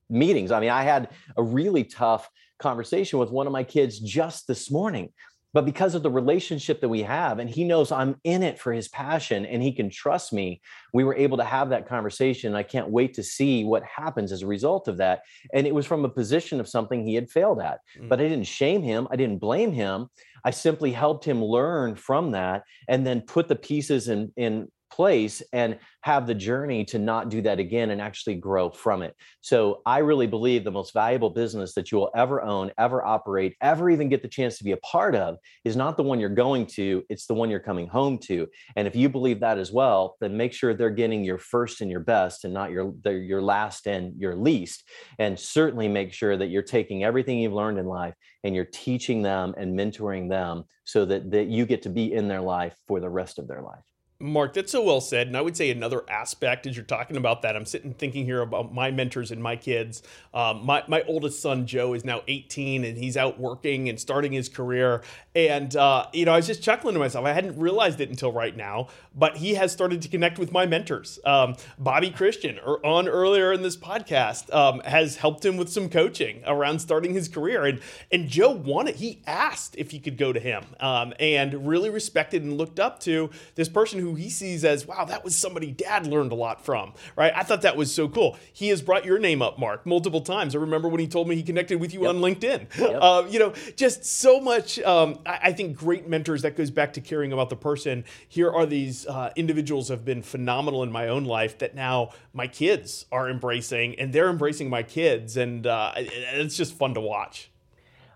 meetings. 0.10 0.52
I 0.52 0.60
mean, 0.60 0.70
I 0.72 0.84
had 0.84 1.10
a 1.38 1.42
really 1.42 1.86
tough 1.86 2.30
conversation 2.60 3.18
with 3.18 3.32
one 3.32 3.48
of 3.48 3.54
my 3.54 3.64
kids 3.64 3.98
just 4.00 4.46
this 4.46 4.70
morning 4.70 5.10
but 5.54 5.66
because 5.66 5.96
of 5.96 6.04
the 6.04 6.12
relationship 6.12 6.82
that 6.82 6.90
we 6.90 7.02
have 7.02 7.40
and 7.40 7.50
he 7.50 7.64
knows 7.64 7.92
i'm 7.92 8.16
in 8.24 8.44
it 8.44 8.60
for 8.60 8.74
his 8.74 8.88
passion 8.88 9.46
and 9.46 9.62
he 9.62 9.72
can 9.72 9.90
trust 9.90 10.34
me 10.34 10.62
we 10.94 11.04
were 11.04 11.16
able 11.16 11.38
to 11.38 11.44
have 11.44 11.70
that 11.70 11.88
conversation. 11.88 12.56
I 12.56 12.64
can't 12.64 12.90
wait 12.90 13.16
to 13.16 13.24
see 13.24 13.64
what 13.64 13.84
happens 13.84 14.32
as 14.32 14.44
a 14.44 14.48
result 14.48 14.88
of 14.88 14.98
that. 14.98 15.24
And 15.54 15.66
it 15.66 15.74
was 15.74 15.88
from 15.88 16.06
a 16.06 16.10
position 16.10 16.60
of 16.60 16.70
something 16.70 17.04
he 17.04 17.16
had 17.16 17.30
failed 17.30 17.60
at 17.60 17.80
mm. 18.00 18.08
but 18.08 18.20
i 18.20 18.24
didn't 18.24 18.44
shame 18.46 18.84
him. 18.84 19.08
I 19.12 19.16
didn't 19.16 19.40
blame 19.40 19.74
him. 19.74 20.08
I 20.46 20.52
simply 20.52 20.92
helped 20.92 21.26
him 21.26 21.44
learn 21.44 21.96
from 21.96 22.32
that 22.32 22.64
and 22.88 23.06
then 23.06 23.22
put 23.22 23.48
the 23.48 23.56
pieces 23.56 24.08
in 24.08 24.32
in 24.38 24.70
place 24.94 25.42
and 25.54 25.80
have 26.02 26.28
the 26.28 26.36
journey 26.36 26.86
to 26.86 27.00
not 27.00 27.30
do 27.30 27.42
that 27.42 27.60
again 27.60 27.90
and 27.90 28.00
actually 28.00 28.36
grow 28.36 28.70
from 28.70 29.02
it. 29.02 29.16
So 29.42 29.82
I 29.86 30.00
really 30.00 30.28
believe 30.28 30.64
the 30.64 30.72
most 30.72 30.94
valuable 30.94 31.32
business 31.32 31.74
that 31.74 31.92
you 31.92 31.98
will 31.98 32.12
ever 32.16 32.42
own, 32.42 32.72
ever 32.78 33.04
operate, 33.04 33.56
ever 33.62 33.90
even 33.90 34.10
get 34.10 34.22
the 34.22 34.28
chance 34.28 34.58
to 34.58 34.64
be 34.64 34.74
a 34.74 34.78
part 34.78 35.16
of 35.16 35.38
is 35.66 35.76
not 35.76 35.98
the 35.98 36.04
one 36.04 36.20
you're 36.20 36.30
going 36.30 36.68
to, 36.68 37.04
it's 37.10 37.26
the 37.26 37.34
one 37.34 37.50
you're 37.50 37.60
coming 37.60 37.88
home 37.88 38.20
to. 38.20 38.48
And 38.76 38.88
if 38.88 38.96
you 38.96 39.10
believe 39.10 39.40
that 39.40 39.58
as 39.58 39.72
well, 39.72 40.16
then 40.22 40.38
make 40.38 40.54
sure 40.54 40.74
they're 40.74 40.90
getting 40.90 41.24
your 41.24 41.40
first 41.40 41.82
and 41.82 41.90
your 41.90 42.02
best 42.02 42.46
and 42.46 42.54
not 42.54 42.70
your 42.70 42.94
your 43.06 43.42
last 43.42 43.88
and 43.88 44.14
your 44.20 44.36
least. 44.36 44.84
And 45.18 45.40
certainly 45.40 45.88
make 45.88 46.14
sure 46.14 46.38
that 46.38 46.48
you're 46.48 46.62
taking 46.62 47.04
everything 47.04 47.40
you've 47.40 47.54
learned 47.54 47.80
in 47.80 47.88
life 47.88 48.14
and 48.44 48.54
you're 48.54 48.66
teaching 48.66 49.22
them 49.24 49.56
and 49.58 49.78
mentoring 49.78 50.30
them 50.30 50.66
so 50.84 51.06
that, 51.06 51.32
that 51.32 51.48
you 51.48 51.66
get 51.66 51.82
to 51.84 51.90
be 51.90 52.14
in 52.14 52.28
their 52.28 52.42
life 52.42 52.76
for 52.88 53.00
the 53.00 53.10
rest 53.10 53.40
of 53.40 53.48
their 53.48 53.62
life. 53.62 53.84
Mark, 54.20 54.54
that's 54.54 54.72
so 54.72 54.82
well 54.82 55.02
said. 55.02 55.28
And 55.28 55.36
I 55.36 55.42
would 55.42 55.58
say 55.58 55.70
another 55.70 56.04
aspect 56.10 56.66
as 56.66 56.78
you're 56.78 56.86
talking 56.86 57.18
about 57.18 57.42
that, 57.42 57.56
I'm 57.56 57.66
sitting 57.66 57.94
thinking 57.94 58.26
here 58.26 58.42
about 58.42 58.74
my 58.74 58.90
mentors 58.90 59.32
and 59.32 59.44
my 59.44 59.56
kids. 59.56 60.02
Um, 60.34 60.66
my, 60.66 60.84
my 60.88 61.02
oldest 61.04 61.42
son, 61.42 61.66
Joe, 61.66 61.94
is 61.94 62.06
now 62.06 62.22
18 62.28 62.86
and 62.86 62.98
he's 62.98 63.18
out 63.18 63.40
working 63.40 63.90
and 63.90 64.00
starting 64.00 64.32
his 64.32 64.48
career. 64.48 65.02
And, 65.36 65.76
uh, 65.76 66.08
you 66.14 66.26
know, 66.26 66.34
I 66.34 66.36
was 66.36 66.48
just 66.48 66.62
chuckling 66.62 66.94
to 66.94 67.00
myself. 67.00 67.26
I 67.26 67.34
hadn't 67.34 67.58
realized 67.58 68.00
it 68.00 68.10
until 68.10 68.32
right 68.32 68.56
now, 68.56 68.88
but 69.16 69.38
he 69.38 69.56
has 69.56 69.72
started 69.72 70.02
to 70.04 70.08
connect 70.08 70.38
with 70.38 70.52
my 70.52 70.66
mentors. 70.66 71.20
Um, 71.26 71.56
Bobby 71.80 72.12
Christian, 72.12 72.60
or 72.60 72.86
on 72.86 73.08
earlier 73.08 73.52
in 73.52 73.64
this 73.64 73.76
podcast, 73.76 74.54
um, 74.54 74.82
has 74.82 75.18
helped 75.18 75.44
him 75.44 75.58
with 75.58 75.70
some 75.70 75.90
coaching 75.90 76.44
around 76.46 76.80
starting 76.80 77.14
his 77.14 77.28
career. 77.28 77.66
And, 77.66 77.82
and 78.12 78.28
Joe 78.28 78.52
wanted, 78.52 78.98
he 78.98 79.22
asked 79.26 79.76
if 79.78 79.92
he 79.92 80.00
could 80.00 80.18
go 80.18 80.34
to 80.34 80.40
him 80.40 80.64
um, 80.80 81.14
and 81.20 81.68
really 81.68 81.90
respected 81.90 82.44
and 82.44 82.58
looked 82.58 82.80
up 82.80 83.00
to 83.02 83.32
this 83.56 83.70
person 83.70 84.00
who 84.00 84.14
he 84.14 84.30
sees 84.30 84.64
as, 84.64 84.86
wow, 84.86 85.06
that 85.06 85.24
was 85.24 85.36
somebody 85.36 85.72
dad 85.72 86.06
learned 86.06 86.32
a 86.32 86.36
lot 86.36 86.64
from, 86.64 86.94
right? 87.16 87.34
I 87.36 87.42
thought 87.42 87.64
that 87.64 87.76
was 87.76 87.94
so 87.94 88.08
cool. 88.08 88.38
He 88.52 88.70
has 88.70 88.84
brought 88.84 89.04
your 89.04 89.18
name 89.18 89.42
up, 89.42 89.58
Mark, 89.58 89.86
multiple 89.86 90.22
times. 90.22 90.56
I 90.56 90.60
remember 90.60 90.90
when 90.90 91.00
he 91.00 91.08
told 91.08 91.28
me 91.28 91.36
he 91.36 91.44
connected 91.44 91.80
with 91.80 91.94
you 91.94 92.02
yep. 92.02 92.10
on 92.10 92.18
LinkedIn. 92.18 92.78
Yep. 92.78 92.94
Uh, 93.04 93.26
you 93.30 93.38
know, 93.38 93.54
just 93.76 94.06
so 94.06 94.40
much, 94.40 94.80
um, 94.80 95.20
I, 95.26 95.40
I, 95.44 95.54
think 95.54 95.78
great 95.78 96.08
mentors, 96.08 96.42
that 96.44 96.56
goes 96.56 96.72
back 96.72 96.94
to 96.94 97.02
caring 97.02 97.34
about 97.34 97.50
the 97.50 97.56
person. 97.56 98.06
Here 98.28 98.52
are 98.52 98.66
these 98.66 99.06
uh, 99.08 99.32
individuals 99.36 99.90
have 99.90 100.06
been 100.06 100.22
phenomenal 100.22 100.84
in 100.84 100.92
my 100.92 101.08
own 101.08 101.26
life 101.26 101.58
that 101.60 101.76
now 101.76 102.12
my 102.34 102.48
kids 102.48 103.06
are 103.12 103.30
embracing 103.30 104.00
and 104.00 104.14
they're 104.14 104.30
embracing 104.30 104.70
my 104.70 104.84
kids. 104.84 105.38
And 105.38 105.68
uh, 105.68 105.94
it's 105.96 106.58
just 106.58 106.74
fun 106.74 106.94
to 106.94 107.02
watch. 107.02 107.50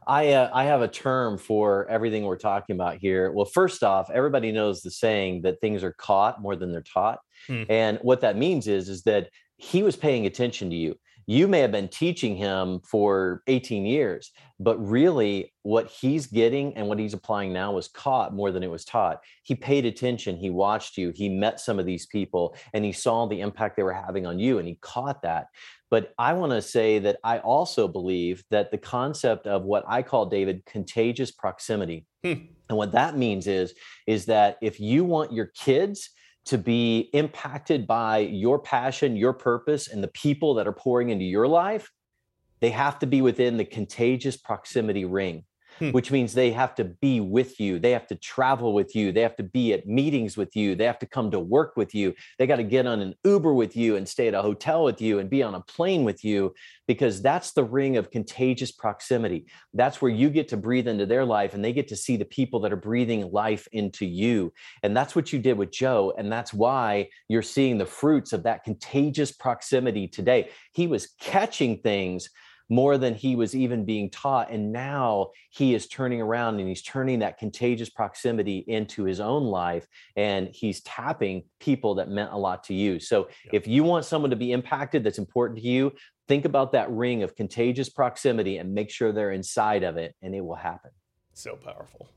I 0.08 0.32
uh, 0.32 0.50
I 0.54 0.64
have 0.64 0.82
a 0.82 0.88
term 0.88 1.38
for 1.38 1.86
everything 1.90 2.24
we're 2.24 2.38
talking 2.38 2.76
about 2.76 2.98
here. 2.98 3.30
Well, 3.32 3.46
first 3.46 3.84
off, 3.84 4.10
everybody 4.10 4.54
knows 4.54 4.82
the 4.82 4.90
saying 4.90 5.42
that 5.42 5.60
things 5.60 5.84
are 5.84 5.92
caught 5.92 6.42
more 6.42 6.56
than 6.56 6.72
they're 6.72 6.82
taught, 6.82 7.20
hmm. 7.46 7.64
and 7.68 8.00
what 8.02 8.22
that 8.22 8.38
means 8.38 8.68
is 8.68 8.88
is 8.88 9.04
that 9.04 9.30
he 9.58 9.84
was 9.84 9.98
paying 9.98 10.26
attention 10.26 10.70
to 10.70 10.78
you. 10.78 10.98
You 11.30 11.50
may 11.50 11.60
have 11.60 11.74
been 11.74 11.90
teaching 11.90 12.38
him 12.38 12.80
for 12.80 13.44
18 13.48 13.86
years, 13.86 14.32
but 14.62 14.78
really 14.78 15.54
what 15.64 15.88
he's 15.88 16.26
getting 16.26 16.74
and 16.78 16.88
what 16.88 17.00
he's 17.00 17.14
applying 17.14 17.52
now 17.52 17.74
was 17.74 17.90
caught 17.90 18.34
more 18.34 18.50
than 18.50 18.64
it 18.64 18.72
was 18.72 18.86
taught. 18.86 19.20
He 19.44 19.54
paid 19.54 19.86
attention, 19.86 20.38
he 20.38 20.50
watched 20.50 20.98
you, 20.98 21.12
he 21.14 21.28
met 21.28 21.60
some 21.60 21.80
of 21.80 21.86
these 21.86 22.06
people, 22.06 22.56
and 22.74 22.86
he 22.86 22.94
saw 22.94 23.26
the 23.26 23.42
impact 23.42 23.76
they 23.76 23.84
were 23.84 23.92
having 23.92 24.26
on 24.26 24.40
you, 24.40 24.58
and 24.58 24.66
he 24.66 24.76
caught 24.76 25.22
that. 25.24 25.48
But 25.92 26.14
I 26.18 26.32
want 26.32 26.54
to 26.54 26.62
say 26.62 26.98
that 27.00 27.18
I 27.26 27.40
also 27.40 27.90
believe 27.90 28.46
that 28.50 28.72
the 28.72 28.78
concept 28.78 29.48
of 29.48 29.64
what 29.64 29.84
I 29.86 30.04
call, 30.04 30.28
David, 30.28 30.66
contagious 30.66 31.32
proximity. 31.32 32.06
Hmm. 32.24 32.34
And 32.70 32.78
what 32.78 32.94
that 32.94 33.18
means 33.18 33.48
is, 33.48 33.74
is 34.08 34.26
that 34.28 34.58
if 34.62 34.80
you 34.80 35.04
want 35.04 35.34
your 35.34 35.48
kids 35.48 36.10
to 36.48 36.58
be 36.58 37.10
impacted 37.14 37.86
by 37.86 38.20
your 38.20 38.58
passion, 38.58 39.16
your 39.16 39.34
purpose, 39.34 39.88
and 39.88 40.04
the 40.04 40.08
people 40.10 40.54
that 40.56 40.68
are 40.68 40.74
pouring 40.74 41.10
into 41.10 41.26
your 41.26 41.48
life, 41.48 41.92
they 42.60 42.70
have 42.70 43.00
to 43.00 43.06
be 43.06 43.22
within 43.22 43.58
the 43.58 43.66
contagious 43.66 44.38
proximity 44.38 45.06
ring 45.06 45.44
hmm. 45.80 45.92
which 45.92 46.12
means 46.12 46.34
they 46.34 46.52
have 46.52 46.76
to 46.76 46.84
be 46.84 47.20
with 47.20 47.60
you. 47.60 47.80
They 47.80 47.92
have 47.92 48.08
to 48.08 48.16
travel 48.16 48.74
with 48.74 48.96
you. 48.96 49.12
They 49.12 49.22
have 49.22 49.36
to 49.38 49.44
be 49.44 49.74
at 49.74 49.88
meetings 49.88 50.38
with 50.38 50.56
you. 50.56 50.76
They 50.76 50.86
have 50.86 51.00
to 51.00 51.06
come 51.06 51.32
to 51.32 51.40
work 51.40 51.76
with 51.76 51.94
you. 51.94 52.14
They 52.38 52.48
got 52.48 52.58
to 52.58 52.64
get 52.64 52.88
on 52.88 53.00
an 53.00 53.16
Uber 53.24 53.54
with 53.54 53.76
you 53.76 53.96
and 53.96 54.08
stay 54.08 54.28
at 54.28 54.34
a 54.34 54.42
hotel 54.42 54.84
with 54.84 55.02
you 55.02 55.20
and 55.20 55.30
be 55.30 55.44
on 55.44 55.56
a 55.56 55.62
plane 55.62 56.04
with 56.04 56.24
you 56.24 56.54
because 56.88 57.22
that's 57.22 57.52
the 57.52 57.64
ring 57.64 57.98
of 57.98 58.12
contagious 58.12 58.72
proximity. 58.72 59.46
That's 59.74 60.02
where 60.02 60.12
you 60.12 60.30
get 60.30 60.48
to 60.50 60.58
breathe 60.58 60.88
into 60.88 61.06
their 61.06 61.26
life 61.26 61.54
and 61.54 61.64
they 61.64 61.74
get 61.74 61.88
to 61.90 61.96
see 61.96 62.18
the 62.18 62.26
people 62.26 62.60
that 62.62 62.74
are 62.74 62.78
breathing 62.78 63.30
life 63.32 63.68
into 63.72 64.06
you. 64.06 64.54
And 64.84 64.96
that's 64.96 65.16
what 65.16 65.34
you 65.34 65.40
did 65.40 65.58
with 65.58 65.72
Joe. 65.72 66.14
And 66.18 66.32
that's 66.32 66.54
why 66.54 67.10
you're 67.28 67.42
seeing 67.42 67.78
the 67.78 67.86
fruits 67.86 68.34
of 68.34 68.44
that 68.44 68.64
contagious 68.64 69.32
proximity 69.32 70.08
today. 70.08 70.50
He 70.74 70.88
was 70.88 71.14
catching 71.20 71.80
things 71.80 72.30
more 72.70 72.98
than 72.98 73.14
he 73.14 73.36
was 73.36 73.56
even 73.56 73.86
being 73.86 74.10
taught. 74.10 74.52
And 74.52 74.72
now 74.72 75.32
he 75.50 75.74
is 75.74 75.88
turning 75.88 76.22
around 76.22 76.60
and 76.60 76.68
he's 76.68 76.82
turning 76.82 77.20
that 77.20 77.38
contagious 77.38 77.90
proximity 77.90 78.60
into 78.68 79.04
his 79.04 79.20
own 79.20 79.44
life 79.44 79.88
and 80.16 80.50
he's 80.50 80.82
tapping 80.82 81.44
people 81.60 81.96
that 81.96 82.10
meant 82.10 82.32
a 82.32 82.38
lot 82.38 82.64
to 82.66 82.74
you. 82.74 83.00
So 83.00 83.30
yeah. 83.46 83.52
if 83.54 83.68
you 83.68 83.84
want 83.84 84.06
someone 84.06 84.32
to 84.32 84.36
be 84.36 84.52
impacted 84.52 85.04
that's 85.04 85.20
important 85.20 85.60
to 85.60 85.66
you, 85.66 85.94
think 86.28 86.46
about 86.46 86.74
that 86.74 86.90
ring 86.92 87.24
of 87.24 87.36
contagious 87.36 87.90
proximity 87.90 88.58
and 88.58 88.74
make 88.74 88.90
sure 88.90 89.12
they're 89.12 89.32
inside 89.32 89.84
of 89.84 89.98
it 89.98 90.16
and 90.22 90.36
it 90.36 90.42
will 90.42 90.56
happen. 90.56 90.92
So 91.34 91.56
powerful. 91.56 92.10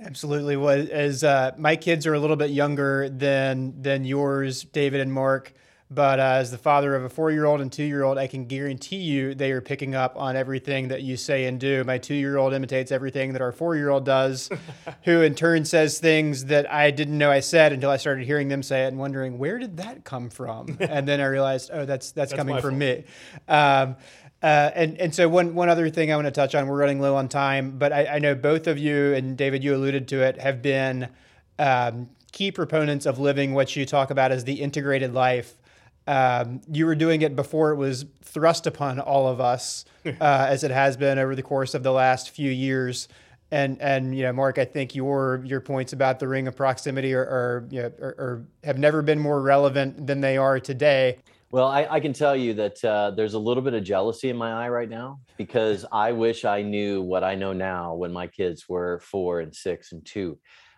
Absolutely. 0.00 0.56
Well, 0.56 0.86
as 0.90 1.22
uh, 1.22 1.52
my 1.56 1.76
kids 1.76 2.06
are 2.06 2.14
a 2.14 2.18
little 2.18 2.36
bit 2.36 2.50
younger 2.50 3.08
than 3.08 3.80
than 3.80 4.04
yours, 4.04 4.64
David 4.64 5.00
and 5.00 5.12
Mark. 5.12 5.52
But 5.94 6.18
uh, 6.18 6.22
as 6.22 6.50
the 6.50 6.58
father 6.58 6.94
of 6.94 7.04
a 7.04 7.08
four 7.08 7.30
year 7.30 7.44
old 7.44 7.60
and 7.60 7.70
two 7.70 7.84
year 7.84 8.02
old, 8.02 8.18
I 8.18 8.26
can 8.26 8.46
guarantee 8.46 8.96
you 8.96 9.34
they 9.34 9.52
are 9.52 9.60
picking 9.60 9.94
up 9.94 10.16
on 10.16 10.34
everything 10.36 10.88
that 10.88 11.02
you 11.02 11.16
say 11.16 11.44
and 11.44 11.60
do. 11.60 11.84
My 11.84 11.98
two 11.98 12.14
year 12.14 12.36
old 12.36 12.52
imitates 12.52 12.90
everything 12.90 13.32
that 13.34 13.42
our 13.42 13.52
four 13.52 13.76
year 13.76 13.90
old 13.90 14.04
does, 14.04 14.50
who 15.04 15.20
in 15.22 15.34
turn 15.34 15.64
says 15.64 15.98
things 15.98 16.46
that 16.46 16.70
I 16.72 16.90
didn't 16.90 17.16
know 17.16 17.30
I 17.30 17.40
said 17.40 17.72
until 17.72 17.90
I 17.90 17.96
started 17.96 18.26
hearing 18.26 18.48
them 18.48 18.62
say 18.62 18.84
it 18.84 18.88
and 18.88 18.98
wondering, 18.98 19.38
where 19.38 19.58
did 19.58 19.76
that 19.76 20.04
come 20.04 20.30
from? 20.30 20.76
and 20.80 21.06
then 21.06 21.20
I 21.20 21.26
realized, 21.26 21.70
oh, 21.72 21.84
that's, 21.84 22.10
that's, 22.10 22.32
that's 22.32 22.32
coming 22.32 22.60
from 22.60 22.70
fault. 22.70 22.78
me. 22.78 23.04
Um, 23.48 23.96
uh, 24.42 24.70
and 24.74 24.98
and 24.98 25.14
so 25.14 25.26
one 25.26 25.54
one 25.54 25.70
other 25.70 25.88
thing 25.88 26.12
I 26.12 26.16
want 26.16 26.26
to 26.26 26.30
touch 26.30 26.54
on. 26.54 26.66
We're 26.66 26.76
running 26.76 27.00
low 27.00 27.16
on 27.16 27.28
time, 27.30 27.78
but 27.78 27.94
I, 27.94 28.06
I 28.06 28.18
know 28.18 28.34
both 28.34 28.66
of 28.66 28.76
you 28.76 29.14
and 29.14 29.38
David, 29.38 29.64
you 29.64 29.74
alluded 29.74 30.06
to 30.08 30.22
it, 30.22 30.38
have 30.38 30.60
been 30.60 31.08
um, 31.58 32.10
key 32.30 32.52
proponents 32.52 33.06
of 33.06 33.18
living 33.18 33.54
what 33.54 33.74
you 33.74 33.86
talk 33.86 34.10
about 34.10 34.32
as 34.32 34.44
the 34.44 34.60
integrated 34.60 35.14
life 35.14 35.56
um, 36.06 36.60
you 36.70 36.86
were 36.86 36.94
doing 36.94 37.22
it 37.22 37.34
before 37.34 37.70
it 37.70 37.76
was 37.76 38.04
thrust 38.22 38.66
upon 38.66 39.00
all 39.00 39.26
of 39.28 39.40
us, 39.40 39.84
uh, 40.06 40.10
as 40.20 40.64
it 40.64 40.70
has 40.70 40.96
been 40.96 41.18
over 41.18 41.34
the 41.34 41.42
course 41.42 41.74
of 41.74 41.82
the 41.82 41.92
last 41.92 42.30
few 42.30 42.50
years. 42.50 43.08
And 43.50 43.80
and 43.80 44.16
you 44.16 44.24
know, 44.24 44.32
Mark, 44.32 44.58
I 44.58 44.64
think 44.64 44.94
your 44.94 45.42
your 45.44 45.60
points 45.60 45.92
about 45.92 46.18
the 46.18 46.26
ring 46.26 46.48
of 46.48 46.56
proximity 46.56 47.14
are, 47.14 47.22
are 47.22 47.66
you 47.70 47.82
know, 47.82 47.92
are, 48.00 48.14
are 48.18 48.46
have 48.64 48.78
never 48.78 49.02
been 49.02 49.18
more 49.18 49.40
relevant 49.40 50.06
than 50.06 50.20
they 50.20 50.36
are 50.36 50.58
today. 50.58 51.18
Well, 51.50 51.68
I, 51.68 51.86
I, 51.88 52.00
can 52.00 52.12
tell 52.12 52.34
you 52.34 52.52
that 52.54 52.84
uh, 52.84 53.12
there's 53.12 53.34
a 53.34 53.38
little 53.38 53.62
bit 53.62 53.74
of 53.74 53.84
jealousy 53.84 54.28
in 54.28 54.36
my 54.36 54.64
eye 54.64 54.68
right 54.68 54.88
now 54.88 55.20
because 55.36 55.86
I 55.92 56.10
wish 56.10 56.44
I 56.44 56.62
knew 56.62 57.00
what 57.00 57.22
I 57.22 57.36
know 57.36 57.52
now 57.52 57.94
when 57.94 58.12
my 58.12 58.26
kids 58.26 58.68
were 58.68 58.98
four 58.98 59.38
and 59.38 59.54
six 59.54 59.92
and 59.92 60.04
two. 60.04 60.36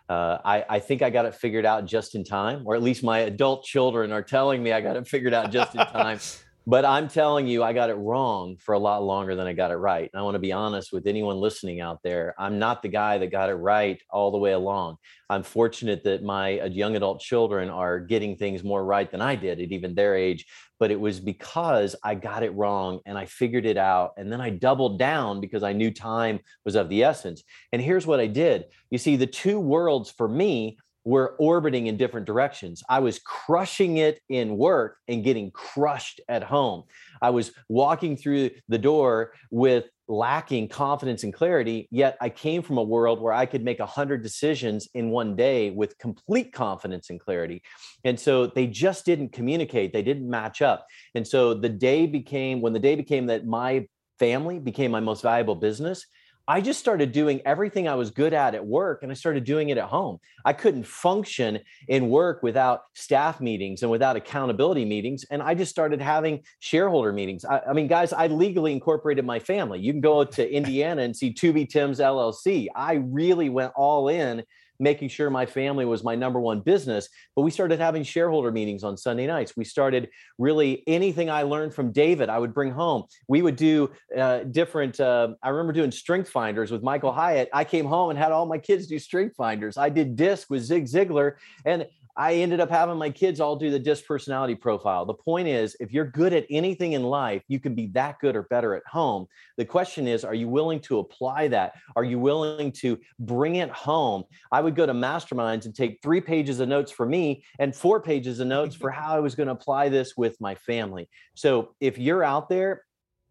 Uh, 0.09 0.37
I, 0.43 0.65
I 0.69 0.79
think 0.79 1.01
I 1.01 1.09
got 1.09 1.25
it 1.25 1.35
figured 1.35 1.65
out 1.65 1.85
just 1.85 2.15
in 2.15 2.23
time, 2.23 2.63
or 2.65 2.75
at 2.75 2.81
least 2.81 3.03
my 3.03 3.19
adult 3.19 3.65
children 3.65 4.11
are 4.11 4.23
telling 4.23 4.63
me 4.63 4.71
I 4.71 4.81
got 4.81 4.95
it 4.95 5.07
figured 5.07 5.33
out 5.33 5.51
just 5.51 5.75
in 5.75 5.81
time. 5.81 6.19
but 6.67 6.83
I'm 6.83 7.07
telling 7.07 7.47
you, 7.47 7.63
I 7.63 7.71
got 7.71 7.89
it 7.89 7.93
wrong 7.93 8.57
for 8.59 8.73
a 8.73 8.79
lot 8.79 9.01
longer 9.01 9.35
than 9.35 9.47
I 9.47 9.53
got 9.53 9.71
it 9.71 9.77
right. 9.77 10.09
And 10.11 10.19
I 10.19 10.23
want 10.23 10.35
to 10.35 10.39
be 10.39 10.51
honest 10.51 10.91
with 10.91 11.07
anyone 11.07 11.37
listening 11.37 11.79
out 11.79 12.03
there. 12.03 12.35
I'm 12.37 12.59
not 12.59 12.81
the 12.81 12.89
guy 12.89 13.17
that 13.19 13.31
got 13.31 13.49
it 13.49 13.53
right 13.53 13.97
all 14.09 14.31
the 14.31 14.37
way 14.37 14.51
along. 14.51 14.97
I'm 15.29 15.43
fortunate 15.43 16.03
that 16.03 16.23
my 16.23 16.59
uh, 16.59 16.65
young 16.65 16.97
adult 16.97 17.21
children 17.21 17.69
are 17.69 18.01
getting 18.01 18.35
things 18.35 18.65
more 18.65 18.83
right 18.83 19.09
than 19.09 19.21
I 19.21 19.37
did 19.37 19.61
at 19.61 19.71
even 19.71 19.95
their 19.95 20.17
age. 20.17 20.45
But 20.77 20.91
it 20.91 20.99
was 20.99 21.21
because 21.21 21.95
I 22.03 22.15
got 22.15 22.43
it 22.43 22.53
wrong 22.53 22.99
and 23.05 23.17
I 23.17 23.27
figured 23.27 23.65
it 23.65 23.77
out. 23.77 24.11
And 24.17 24.29
then 24.29 24.41
I 24.41 24.49
doubled 24.49 24.99
down 24.99 25.39
because 25.39 25.63
I 25.63 25.71
knew 25.71 25.89
time 25.89 26.41
was 26.65 26.75
of 26.75 26.89
the 26.89 27.01
essence. 27.01 27.43
And 27.71 27.81
here's 27.81 28.05
what 28.05 28.19
I 28.19 28.27
did 28.27 28.65
you 28.91 28.97
see, 28.97 29.15
the 29.15 29.25
two 29.25 29.57
worlds 29.57 30.11
for 30.11 30.27
me 30.27 30.77
were 31.07 31.37
orbiting 31.39 31.87
in 31.87 31.95
different 31.95 32.25
directions. 32.25 32.83
I 32.89 32.99
was 32.99 33.17
crushing 33.19 33.95
it 33.95 34.19
in 34.27 34.57
work 34.57 34.97
and 35.07 35.23
getting 35.23 35.51
crushed 35.51 36.19
at 36.27 36.43
home. 36.43 36.83
I 37.21 37.29
was 37.29 37.53
walking 37.69 38.17
through 38.17 38.49
the 38.67 38.77
door 38.77 39.31
with 39.49 39.85
lacking 40.09 40.67
confidence 40.67 41.23
and 41.23 41.33
clarity, 41.33 41.87
yet 41.91 42.17
I 42.19 42.27
came 42.27 42.61
from 42.61 42.77
a 42.77 42.83
world 42.83 43.21
where 43.21 43.31
I 43.31 43.45
could 43.45 43.63
make 43.63 43.79
100 43.79 44.21
decisions 44.21 44.89
in 44.95 45.09
one 45.09 45.37
day 45.37 45.69
with 45.69 45.97
complete 45.97 46.51
confidence 46.51 47.09
and 47.09 47.21
clarity. 47.21 47.61
And 48.03 48.19
so 48.19 48.47
they 48.47 48.67
just 48.67 49.05
didn't 49.05 49.31
communicate, 49.31 49.93
they 49.93 50.03
didn't 50.03 50.29
match 50.29 50.61
up. 50.61 50.87
And 51.15 51.25
so 51.25 51.53
the 51.53 51.69
day 51.69 52.05
became, 52.05 52.59
when 52.59 52.73
the 52.73 52.79
day 52.79 52.95
became 52.95 53.27
that 53.27 53.47
my 53.47 53.87
family 54.19 54.59
became 54.59 54.91
my 54.91 54.99
most 54.99 55.21
valuable 55.21 55.55
business, 55.55 56.05
I 56.49 56.61
just 56.61 56.79
started 56.79 57.11
doing 57.11 57.41
everything 57.45 57.89
I 57.89 57.95
was 57.95 58.09
good 58.09 58.33
at 58.33 58.55
at 58.55 58.65
work 58.65 59.03
and 59.03 59.11
I 59.11 59.15
started 59.15 59.43
doing 59.43 59.67
it 59.67 59.77
at 59.77 59.85
home. 59.85 60.19
I 60.45 60.53
couldn't 60.53 60.85
function 60.85 61.59
in 61.89 62.09
work 62.09 62.41
without 62.41 62.83
staff 62.93 63.41
meetings 63.41 63.81
and 63.81 63.91
without 63.91 64.15
accountability 64.15 64.85
meetings. 64.85 65.25
And 65.29 65.41
I 65.41 65.55
just 65.55 65.71
started 65.71 66.01
having 66.01 66.43
shareholder 66.59 67.11
meetings. 67.11 67.43
I, 67.43 67.59
I 67.69 67.73
mean, 67.73 67.87
guys, 67.87 68.13
I 68.13 68.27
legally 68.27 68.71
incorporated 68.71 69.25
my 69.25 69.39
family. 69.39 69.79
You 69.79 69.91
can 69.91 70.01
go 70.01 70.23
to 70.23 70.49
Indiana 70.57 71.01
and 71.01 71.15
see 71.15 71.33
Tubi 71.33 71.67
Tim's 71.67 71.99
LLC. 71.99 72.67
I 72.73 72.93
really 72.93 73.49
went 73.49 73.73
all 73.75 74.07
in 74.07 74.43
making 74.79 75.09
sure 75.09 75.29
my 75.29 75.45
family 75.45 75.85
was 75.85 76.03
my 76.03 76.15
number 76.15 76.39
one 76.39 76.59
business. 76.59 77.09
But 77.35 77.41
we 77.43 77.51
started 77.51 77.79
having 77.79 78.03
shareholder 78.03 78.51
meetings 78.51 78.83
on 78.83 78.97
Sunday 78.97 79.27
nights. 79.27 79.55
We 79.55 79.63
started 79.63 80.09
really 80.37 80.83
anything 80.87 81.29
I 81.29 81.43
learned 81.43 81.73
from 81.73 81.91
David, 81.91 82.29
I 82.29 82.39
would 82.39 82.53
bring 82.53 82.71
home. 82.71 83.03
We 83.27 83.41
would 83.41 83.55
do 83.55 83.91
uh, 84.17 84.39
different, 84.39 84.99
uh, 84.99 85.29
I 85.41 85.49
remember 85.49 85.73
doing 85.73 85.91
strength 85.91 86.29
finders 86.29 86.71
with 86.71 86.83
Michael 86.83 87.11
Hyatt. 87.11 87.49
I 87.53 87.63
came 87.63 87.85
home 87.85 88.09
and 88.09 88.19
had 88.19 88.31
all 88.31 88.45
my 88.45 88.57
kids 88.57 88.87
do 88.87 88.99
strength 88.99 89.35
finders. 89.35 89.77
I 89.77 89.89
did 89.89 90.15
disc 90.15 90.49
with 90.49 90.63
Zig 90.63 90.85
Ziglar. 90.85 91.33
And 91.65 91.87
I 92.17 92.33
ended 92.33 92.59
up 92.59 92.71
having 92.71 92.97
my 92.97 93.11
kids 93.11 93.39
all 93.39 93.55
do 93.55 93.69
the 93.69 93.77
DISC 93.77 94.05
personality 94.07 94.55
profile. 94.55 95.05
The 95.05 95.13
point 95.13 95.47
is, 95.47 95.77
if 95.79 95.93
you're 95.93 96.09
good 96.09 96.33
at 96.33 96.47
anything 96.49 96.93
in 96.93 97.03
life, 97.03 97.43
you 97.47 97.59
can 97.59 97.75
be 97.75 97.87
that 97.87 98.17
good 98.19 98.35
or 98.35 98.43
better 98.43 98.73
at 98.73 98.81
home. 98.87 99.27
The 99.57 99.65
question 99.65 100.07
is, 100.07 100.25
are 100.25 100.33
you 100.33 100.47
willing 100.47 100.79
to 100.81 100.97
apply 100.97 101.47
that? 101.49 101.73
Are 101.95 102.03
you 102.03 102.17
willing 102.17 102.71
to 102.73 102.97
bring 103.19 103.57
it 103.57 103.69
home? 103.69 104.23
I 104.51 104.61
would 104.61 104.75
go 104.75 104.87
to 104.87 104.93
masterminds 104.93 105.65
and 105.65 105.75
take 105.75 105.99
three 106.01 106.19
pages 106.19 106.59
of 106.59 106.67
notes 106.67 106.91
for 106.91 107.05
me 107.05 107.43
and 107.59 107.75
four 107.75 108.01
pages 108.01 108.39
of 108.39 108.47
notes 108.47 108.75
for 108.75 108.89
how 108.97 109.15
I 109.15 109.19
was 109.19 109.35
going 109.35 109.47
to 109.47 109.53
apply 109.53 109.89
this 109.89 110.17
with 110.17 110.41
my 110.41 110.55
family. 110.55 111.09
So 111.35 111.75
if 111.79 111.99
you're 111.99 112.23
out 112.23 112.49
there 112.49 112.81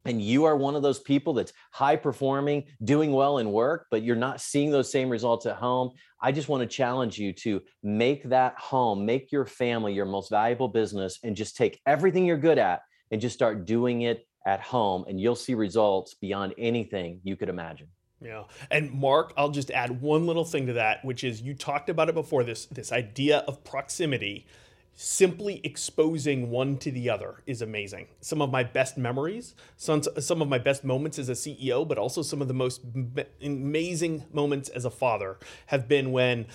and 0.08 0.22
you 0.22 0.44
are 0.44 0.56
one 0.56 0.76
of 0.76 0.82
those 0.82 1.00
people 1.00 1.34
that's 1.34 1.52
high 1.72 1.96
performing, 1.96 2.64
doing 2.84 3.12
well 3.12 3.38
in 3.38 3.52
work, 3.52 3.86
but 3.90 4.02
you're 4.02 4.16
not 4.16 4.40
seeing 4.40 4.70
those 4.70 4.90
same 4.90 5.08
results 5.08 5.46
at 5.46 5.56
home, 5.56 5.92
I 6.20 6.32
just 6.32 6.48
want 6.48 6.62
to 6.62 6.66
challenge 6.66 7.18
you 7.18 7.32
to 7.34 7.62
make 7.82 8.24
that 8.24 8.58
home, 8.58 9.04
make 9.04 9.32
your 9.32 9.44
family 9.44 9.92
your 9.92 10.06
most 10.06 10.30
valuable 10.30 10.68
business, 10.68 11.18
and 11.22 11.36
just 11.36 11.56
take 11.56 11.80
everything 11.86 12.24
you're 12.24 12.36
good 12.36 12.58
at 12.58 12.82
and 13.10 13.20
just 13.20 13.34
start 13.34 13.66
doing 13.66 14.02
it 14.02 14.26
at 14.46 14.60
home. 14.60 15.04
And 15.08 15.20
you'll 15.20 15.36
see 15.36 15.54
results 15.54 16.14
beyond 16.14 16.54
anything 16.58 17.20
you 17.24 17.36
could 17.36 17.48
imagine. 17.48 17.88
Yeah. 18.20 18.44
And 18.70 18.90
Mark, 18.92 19.34
I'll 19.36 19.50
just 19.50 19.70
add 19.70 20.00
one 20.00 20.26
little 20.26 20.44
thing 20.44 20.66
to 20.68 20.72
that, 20.74 21.04
which 21.04 21.22
is 21.22 21.42
you 21.42 21.54
talked 21.54 21.90
about 21.90 22.08
it 22.08 22.14
before 22.14 22.44
this 22.44 22.66
this 22.66 22.90
idea 22.90 23.38
of 23.46 23.62
proximity 23.62 24.46
simply 24.96 25.60
exposing 25.62 26.50
one 26.50 26.78
to 26.78 26.90
the 26.90 27.08
other 27.08 27.42
is 27.46 27.60
amazing. 27.60 28.08
Some 28.20 28.40
of 28.40 28.50
my 28.50 28.64
best 28.64 28.96
memories, 28.96 29.54
some, 29.76 30.02
some 30.02 30.40
of 30.40 30.48
my 30.48 30.58
best 30.58 30.84
moments 30.84 31.18
as 31.18 31.28
a 31.28 31.32
CEO, 31.32 31.86
but 31.86 31.98
also 31.98 32.22
some 32.22 32.40
of 32.40 32.48
the 32.48 32.54
most 32.54 32.80
amazing 33.42 34.24
moments 34.32 34.70
as 34.70 34.86
a 34.86 34.90
father 34.90 35.38
have 35.66 35.86
been 35.86 36.12
when 36.12 36.46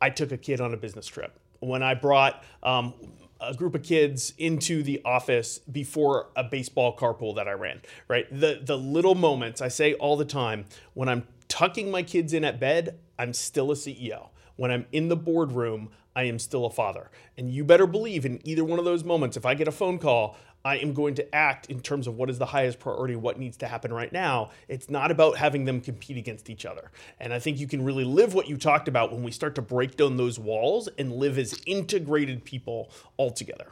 I 0.00 0.10
took 0.10 0.30
a 0.30 0.36
kid 0.36 0.60
on 0.60 0.74
a 0.74 0.76
business 0.76 1.06
trip. 1.06 1.40
When 1.60 1.82
I 1.82 1.94
brought 1.94 2.44
um, 2.62 2.92
a 3.40 3.54
group 3.54 3.74
of 3.74 3.82
kids 3.82 4.34
into 4.36 4.82
the 4.82 5.00
office 5.06 5.58
before 5.58 6.28
a 6.36 6.44
baseball 6.44 6.94
carpool 6.94 7.34
that 7.36 7.48
I 7.48 7.52
ran, 7.52 7.80
right? 8.08 8.26
The 8.30 8.60
the 8.62 8.76
little 8.76 9.14
moments 9.14 9.62
I 9.62 9.68
say 9.68 9.94
all 9.94 10.18
the 10.18 10.26
time 10.26 10.66
when 10.92 11.08
I'm 11.08 11.26
tucking 11.48 11.90
my 11.90 12.02
kids 12.02 12.34
in 12.34 12.44
at 12.44 12.60
bed, 12.60 12.98
I'm 13.18 13.32
still 13.32 13.70
a 13.72 13.74
CEO. 13.74 14.28
When 14.56 14.70
I'm 14.70 14.86
in 14.92 15.08
the 15.08 15.16
boardroom, 15.16 15.90
I 16.16 16.24
am 16.24 16.38
still 16.38 16.64
a 16.64 16.70
father. 16.70 17.10
And 17.36 17.50
you 17.50 17.62
better 17.62 17.86
believe 17.86 18.24
in 18.24 18.40
either 18.42 18.64
one 18.64 18.78
of 18.78 18.86
those 18.86 19.04
moments, 19.04 19.36
if 19.36 19.44
I 19.44 19.54
get 19.54 19.68
a 19.68 19.72
phone 19.72 19.98
call, 19.98 20.36
I 20.64 20.78
am 20.78 20.94
going 20.94 21.14
to 21.16 21.34
act 21.34 21.66
in 21.66 21.80
terms 21.80 22.08
of 22.08 22.16
what 22.16 22.28
is 22.28 22.38
the 22.38 22.46
highest 22.46 22.80
priority, 22.80 23.14
what 23.14 23.38
needs 23.38 23.56
to 23.58 23.68
happen 23.68 23.92
right 23.92 24.10
now. 24.10 24.50
It's 24.66 24.90
not 24.90 25.12
about 25.12 25.36
having 25.36 25.66
them 25.66 25.80
compete 25.80 26.16
against 26.16 26.50
each 26.50 26.66
other. 26.66 26.90
And 27.20 27.32
I 27.32 27.38
think 27.38 27.60
you 27.60 27.68
can 27.68 27.84
really 27.84 28.02
live 28.02 28.34
what 28.34 28.48
you 28.48 28.56
talked 28.56 28.88
about 28.88 29.12
when 29.12 29.22
we 29.22 29.30
start 29.30 29.54
to 29.56 29.62
break 29.62 29.96
down 29.96 30.16
those 30.16 30.40
walls 30.40 30.88
and 30.98 31.12
live 31.12 31.38
as 31.38 31.60
integrated 31.66 32.44
people 32.44 32.90
all 33.16 33.30
together. 33.30 33.66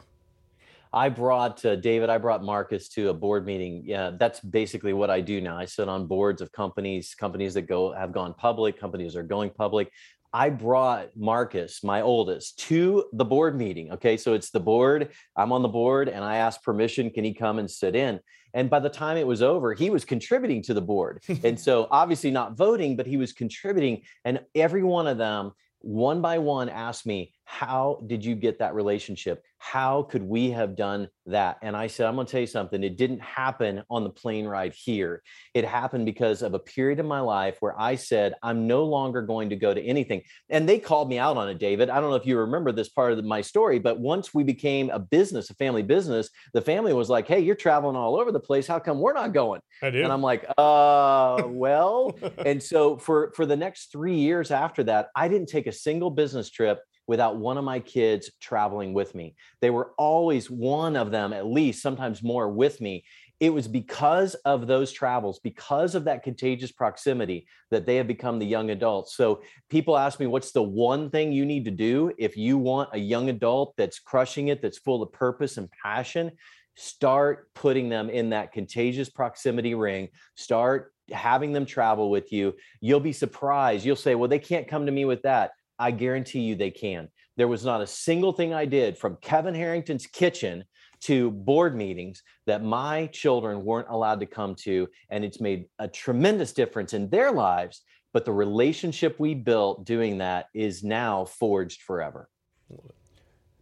I 0.93 1.09
brought 1.09 1.65
uh, 1.65 1.75
David, 1.75 2.09
I 2.09 2.17
brought 2.17 2.41
Marcus 2.41 2.87
to 2.89 3.09
a 3.09 3.13
board 3.13 3.45
meeting. 3.45 3.83
Yeah, 3.85 4.11
that's 4.17 4.39
basically 4.39 4.93
what 4.93 5.09
I 5.09 5.19
do 5.19 5.41
now. 5.41 5.57
I 5.57 5.65
sit 5.65 5.89
on 5.89 6.07
boards 6.07 6.41
of 6.41 6.53
companies, 6.53 7.13
companies 7.13 7.55
that 7.55 7.63
go 7.63 7.91
have 7.91 8.13
gone 8.13 8.33
public, 8.33 8.79
companies 8.79 9.17
are 9.17 9.23
going 9.23 9.49
public. 9.49 9.91
I 10.33 10.49
brought 10.49 11.15
Marcus, 11.15 11.83
my 11.83 12.01
oldest, 12.01 12.59
to 12.67 13.05
the 13.13 13.25
board 13.25 13.57
meeting. 13.57 13.91
Okay. 13.93 14.17
So 14.17 14.33
it's 14.33 14.49
the 14.49 14.59
board. 14.59 15.11
I'm 15.35 15.51
on 15.51 15.61
the 15.61 15.67
board 15.67 16.09
and 16.09 16.23
I 16.23 16.37
asked 16.37 16.63
permission. 16.63 17.09
Can 17.09 17.23
he 17.23 17.33
come 17.33 17.59
and 17.59 17.69
sit 17.69 17.95
in? 17.95 18.19
And 18.53 18.69
by 18.69 18.79
the 18.79 18.89
time 18.89 19.17
it 19.17 19.27
was 19.27 19.41
over, 19.41 19.73
he 19.73 19.89
was 19.89 20.05
contributing 20.05 20.63
to 20.63 20.73
the 20.73 20.81
board. 20.81 21.21
and 21.43 21.59
so 21.59 21.87
obviously 21.91 22.31
not 22.31 22.57
voting, 22.57 22.95
but 22.95 23.05
he 23.05 23.17
was 23.17 23.33
contributing. 23.33 24.01
And 24.23 24.39
every 24.55 24.83
one 24.83 25.07
of 25.07 25.17
them, 25.17 25.51
one 25.79 26.21
by 26.21 26.39
one, 26.39 26.69
asked 26.69 27.05
me, 27.05 27.33
How 27.45 28.01
did 28.07 28.25
you 28.25 28.35
get 28.35 28.59
that 28.59 28.75
relationship? 28.75 29.43
how 29.65 30.03
could 30.03 30.21
we 30.21 30.51
have 30.51 30.75
done 30.75 31.09
that? 31.25 31.57
And 31.63 31.75
I 31.75 31.87
said, 31.87 32.05
I'm 32.05 32.13
going 32.13 32.27
to 32.27 32.31
tell 32.31 32.39
you 32.39 32.45
something. 32.45 32.83
It 32.83 32.97
didn't 32.97 33.21
happen 33.21 33.81
on 33.89 34.03
the 34.03 34.11
plane 34.11 34.45
ride 34.45 34.73
here. 34.73 35.23
It 35.55 35.65
happened 35.65 36.05
because 36.05 36.43
of 36.43 36.53
a 36.53 36.59
period 36.59 36.99
in 36.99 37.07
my 37.07 37.19
life 37.19 37.57
where 37.61 37.73
I 37.79 37.95
said, 37.95 38.35
I'm 38.43 38.67
no 38.67 38.83
longer 38.83 39.23
going 39.23 39.49
to 39.49 39.55
go 39.55 39.73
to 39.73 39.81
anything. 39.81 40.21
And 40.49 40.69
they 40.69 40.77
called 40.77 41.09
me 41.09 41.17
out 41.17 41.35
on 41.35 41.49
it, 41.49 41.57
David. 41.57 41.89
I 41.89 41.99
don't 41.99 42.11
know 42.11 42.15
if 42.15 42.27
you 42.27 42.37
remember 42.37 42.71
this 42.71 42.89
part 42.89 43.13
of 43.13 43.25
my 43.25 43.41
story, 43.41 43.79
but 43.79 43.99
once 43.99 44.35
we 44.35 44.43
became 44.43 44.91
a 44.91 44.99
business, 44.99 45.49
a 45.49 45.55
family 45.55 45.81
business, 45.81 46.29
the 46.53 46.61
family 46.61 46.93
was 46.93 47.09
like, 47.09 47.27
Hey, 47.27 47.39
you're 47.39 47.55
traveling 47.55 47.95
all 47.95 48.19
over 48.19 48.31
the 48.31 48.39
place. 48.39 48.67
How 48.67 48.77
come 48.77 48.99
we're 48.99 49.13
not 49.13 49.33
going? 49.33 49.61
I 49.81 49.89
do. 49.89 50.03
And 50.03 50.13
I'm 50.13 50.21
like, 50.21 50.45
uh, 50.59 51.41
well, 51.47 52.15
and 52.37 52.61
so 52.61 52.97
for, 52.97 53.31
for 53.35 53.47
the 53.47 53.57
next 53.57 53.91
three 53.91 54.15
years 54.15 54.51
after 54.51 54.83
that, 54.83 55.07
I 55.15 55.27
didn't 55.27 55.49
take 55.49 55.65
a 55.65 55.71
single 55.71 56.11
business 56.11 56.51
trip 56.51 56.81
without 57.07 57.37
one 57.37 57.57
of 57.57 57.63
my 57.63 57.79
kids 57.79 58.31
traveling 58.41 58.93
with 58.93 59.13
me. 59.15 59.35
They 59.61 59.69
were 59.69 59.91
always 59.97 60.49
one 60.49 60.95
of 60.95 61.11
them, 61.11 61.33
at 61.33 61.45
least, 61.45 61.81
sometimes 61.81 62.23
more 62.23 62.49
with 62.49 62.81
me. 62.81 63.05
It 63.39 63.49
was 63.49 63.67
because 63.67 64.35
of 64.45 64.65
those 64.65 64.93
travels, 64.93 65.39
because 65.39 65.93
of 65.93 66.05
that 66.05 66.23
contagious 66.23 66.71
proximity, 66.71 67.47
that 67.69 67.85
they 67.85 67.97
have 67.97 68.07
become 68.07 68.39
the 68.39 68.45
young 68.45 68.69
adults. 68.69 69.15
So 69.15 69.41
people 69.69 69.97
ask 69.97 70.19
me, 70.19 70.27
what's 70.27 70.53
the 70.53 70.63
one 70.63 71.09
thing 71.09 71.33
you 71.33 71.45
need 71.45 71.65
to 71.65 71.71
do 71.71 72.13
if 72.17 72.37
you 72.37 72.57
want 72.57 72.89
a 72.93 72.97
young 72.97 73.29
adult 73.29 73.73
that's 73.75 73.99
crushing 73.99 74.47
it, 74.47 74.61
that's 74.61 74.77
full 74.77 75.03
of 75.03 75.11
purpose 75.11 75.57
and 75.57 75.69
passion? 75.83 76.31
Start 76.77 77.53
putting 77.53 77.89
them 77.89 78.09
in 78.09 78.29
that 78.29 78.53
contagious 78.53 79.09
proximity 79.09 79.75
ring. 79.75 80.09
Start 80.35 80.93
having 81.11 81.53
them 81.53 81.65
travel 81.65 82.09
with 82.09 82.31
you. 82.31 82.53
You'll 82.79 82.99
be 82.99 83.13
surprised. 83.13 83.85
You'll 83.85 83.95
say, 83.95 84.15
well, 84.15 84.29
they 84.29 84.39
can't 84.39 84.67
come 84.67 84.85
to 84.85 84.91
me 84.91 85.05
with 85.05 85.21
that. 85.23 85.51
I 85.79 85.91
guarantee 85.91 86.41
you 86.41 86.55
they 86.55 86.71
can. 86.71 87.09
There 87.37 87.47
was 87.47 87.65
not 87.65 87.81
a 87.81 87.87
single 87.87 88.31
thing 88.31 88.53
I 88.53 88.65
did 88.65 88.97
from 88.97 89.17
Kevin 89.21 89.53
Harrington's 89.53 90.07
kitchen 90.07 90.63
to 91.01 91.31
board 91.31 91.75
meetings 91.75 92.23
that 92.45 92.63
my 92.63 93.07
children 93.07 93.63
weren't 93.63 93.89
allowed 93.89 94.19
to 94.21 94.25
come 94.25 94.55
to. 94.55 94.87
And 95.09 95.25
it's 95.25 95.41
made 95.41 95.65
a 95.77 95.87
tremendous 95.87 96.53
difference 96.53 96.93
in 96.93 97.09
their 97.09 97.31
lives. 97.31 97.81
But 98.13 98.25
the 98.25 98.31
relationship 98.31 99.19
we 99.19 99.35
built 99.35 99.85
doing 99.85 100.19
that 100.19 100.47
is 100.53 100.83
now 100.83 101.25
forged 101.25 101.81
forever. 101.81 102.29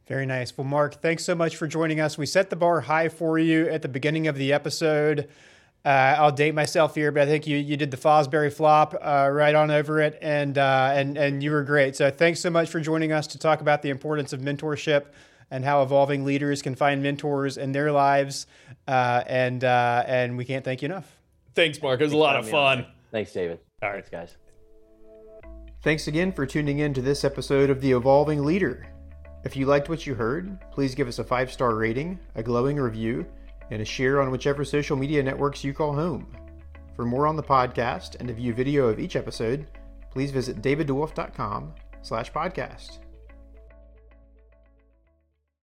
Very 0.08 0.26
nice. 0.26 0.56
Well, 0.56 0.67
Mark, 0.67 1.02
thanks 1.02 1.23
so 1.23 1.34
much 1.34 1.56
for 1.56 1.65
joining 1.65 1.99
us. 1.99 2.17
We 2.17 2.26
set 2.26 2.49
the 2.49 2.56
bar 2.56 2.82
high 2.82 3.10
for 3.10 3.39
you 3.39 3.67
at 3.69 3.82
the 3.82 3.88
beginning 3.88 4.28
of 4.28 4.36
the 4.36 4.54
episode. 4.54 5.30
Uh, 5.86 6.15
I'll 6.17 6.32
date 6.32 6.54
myself 6.54 6.96
here, 6.96 7.12
but 7.12 7.24
I 7.24 7.26
think 7.26 7.46
you, 7.46 7.58
you 7.58 7.76
did 7.76 7.91
the 7.91 7.98
Fosbury 7.98 8.54
flop 8.54 8.96
uh, 9.02 9.30
right 9.32 9.54
on 9.54 9.69
over 9.69 10.00
it, 10.00 10.17
and 10.22 10.58
uh, 10.58 10.91
and 10.93 11.17
and 11.17 11.43
you 11.43 11.52
were 11.52 11.63
great. 11.63 11.96
So 11.98 12.10
thanks 12.10 12.39
so 12.39 12.50
much 12.50 12.69
for 12.69 12.80
joining 12.80 13.12
us 13.12 13.28
to 13.28 13.38
talk 13.38 13.60
about 13.60 13.82
the 13.82 13.89
importance 13.89 14.32
of 14.32 14.39
mentorship 14.39 15.08
and 15.52 15.65
how 15.65 15.84
evolving 15.84 16.24
leaders 16.24 16.62
can 16.62 16.74
find 16.74 17.04
mentors 17.04 17.58
in 17.58 17.74
their 17.74 17.91
lives. 17.91 18.48
Uh, 18.88 19.24
and 19.28 19.63
uh, 19.63 20.04
and 20.08 20.38
we 20.38 20.46
can't 20.46 20.63
thank 20.63 20.82
you 20.82 20.86
enough. 20.86 21.19
Thanks, 21.54 21.81
Mark. 21.81 22.00
It 22.00 22.06
was 22.06 22.13
a 22.13 22.17
lot 22.17 22.38
of 22.38 22.50
fun. 22.50 22.86
Thanks, 23.12 23.34
David. 23.34 23.60
All 23.81 23.90
right, 23.90 24.06
Thanks, 24.06 24.10
guys. 24.10 24.38
Thanks 25.84 26.08
again 26.08 26.31
for 26.31 26.46
tuning 26.46 26.79
in 26.79 26.94
to 26.94 27.02
this 27.02 27.25
episode 27.25 27.69
of 27.69 27.81
The 27.81 27.92
Evolving 27.92 28.46
Leader. 28.46 28.88
If 29.44 29.58
you 29.58 29.65
liked 29.65 29.90
what 29.90 30.08
you 30.08 30.15
heard, 30.15 30.58
please 30.71 30.96
give 30.96 31.10
us 31.10 31.19
a 31.19 31.23
five 31.25 31.52
star 31.52 31.75
rating, 31.75 32.17
a 32.36 32.42
glowing 32.42 32.77
review, 32.77 33.25
and 33.74 33.82
a 33.82 33.86
share 33.86 34.21
on 34.21 34.32
whichever 34.32 34.63
social 34.63 34.96
media 34.96 35.21
networks 35.21 35.63
you 35.63 35.74
call 35.74 35.94
home. 35.94 36.28
For 36.96 37.04
more 37.04 37.28
on 37.28 37.36
the 37.36 37.44
podcast 37.44 38.15
and 38.19 38.28
to 38.28 38.34
view 38.34 38.54
video 38.54 38.88
of 38.88 39.00
each 39.00 39.15
episode, 39.15 39.67
please 40.12 40.32
visit 40.32 40.62
daviddewolf.com 40.62 41.74
slash 42.04 42.32
podcast. 42.32 43.00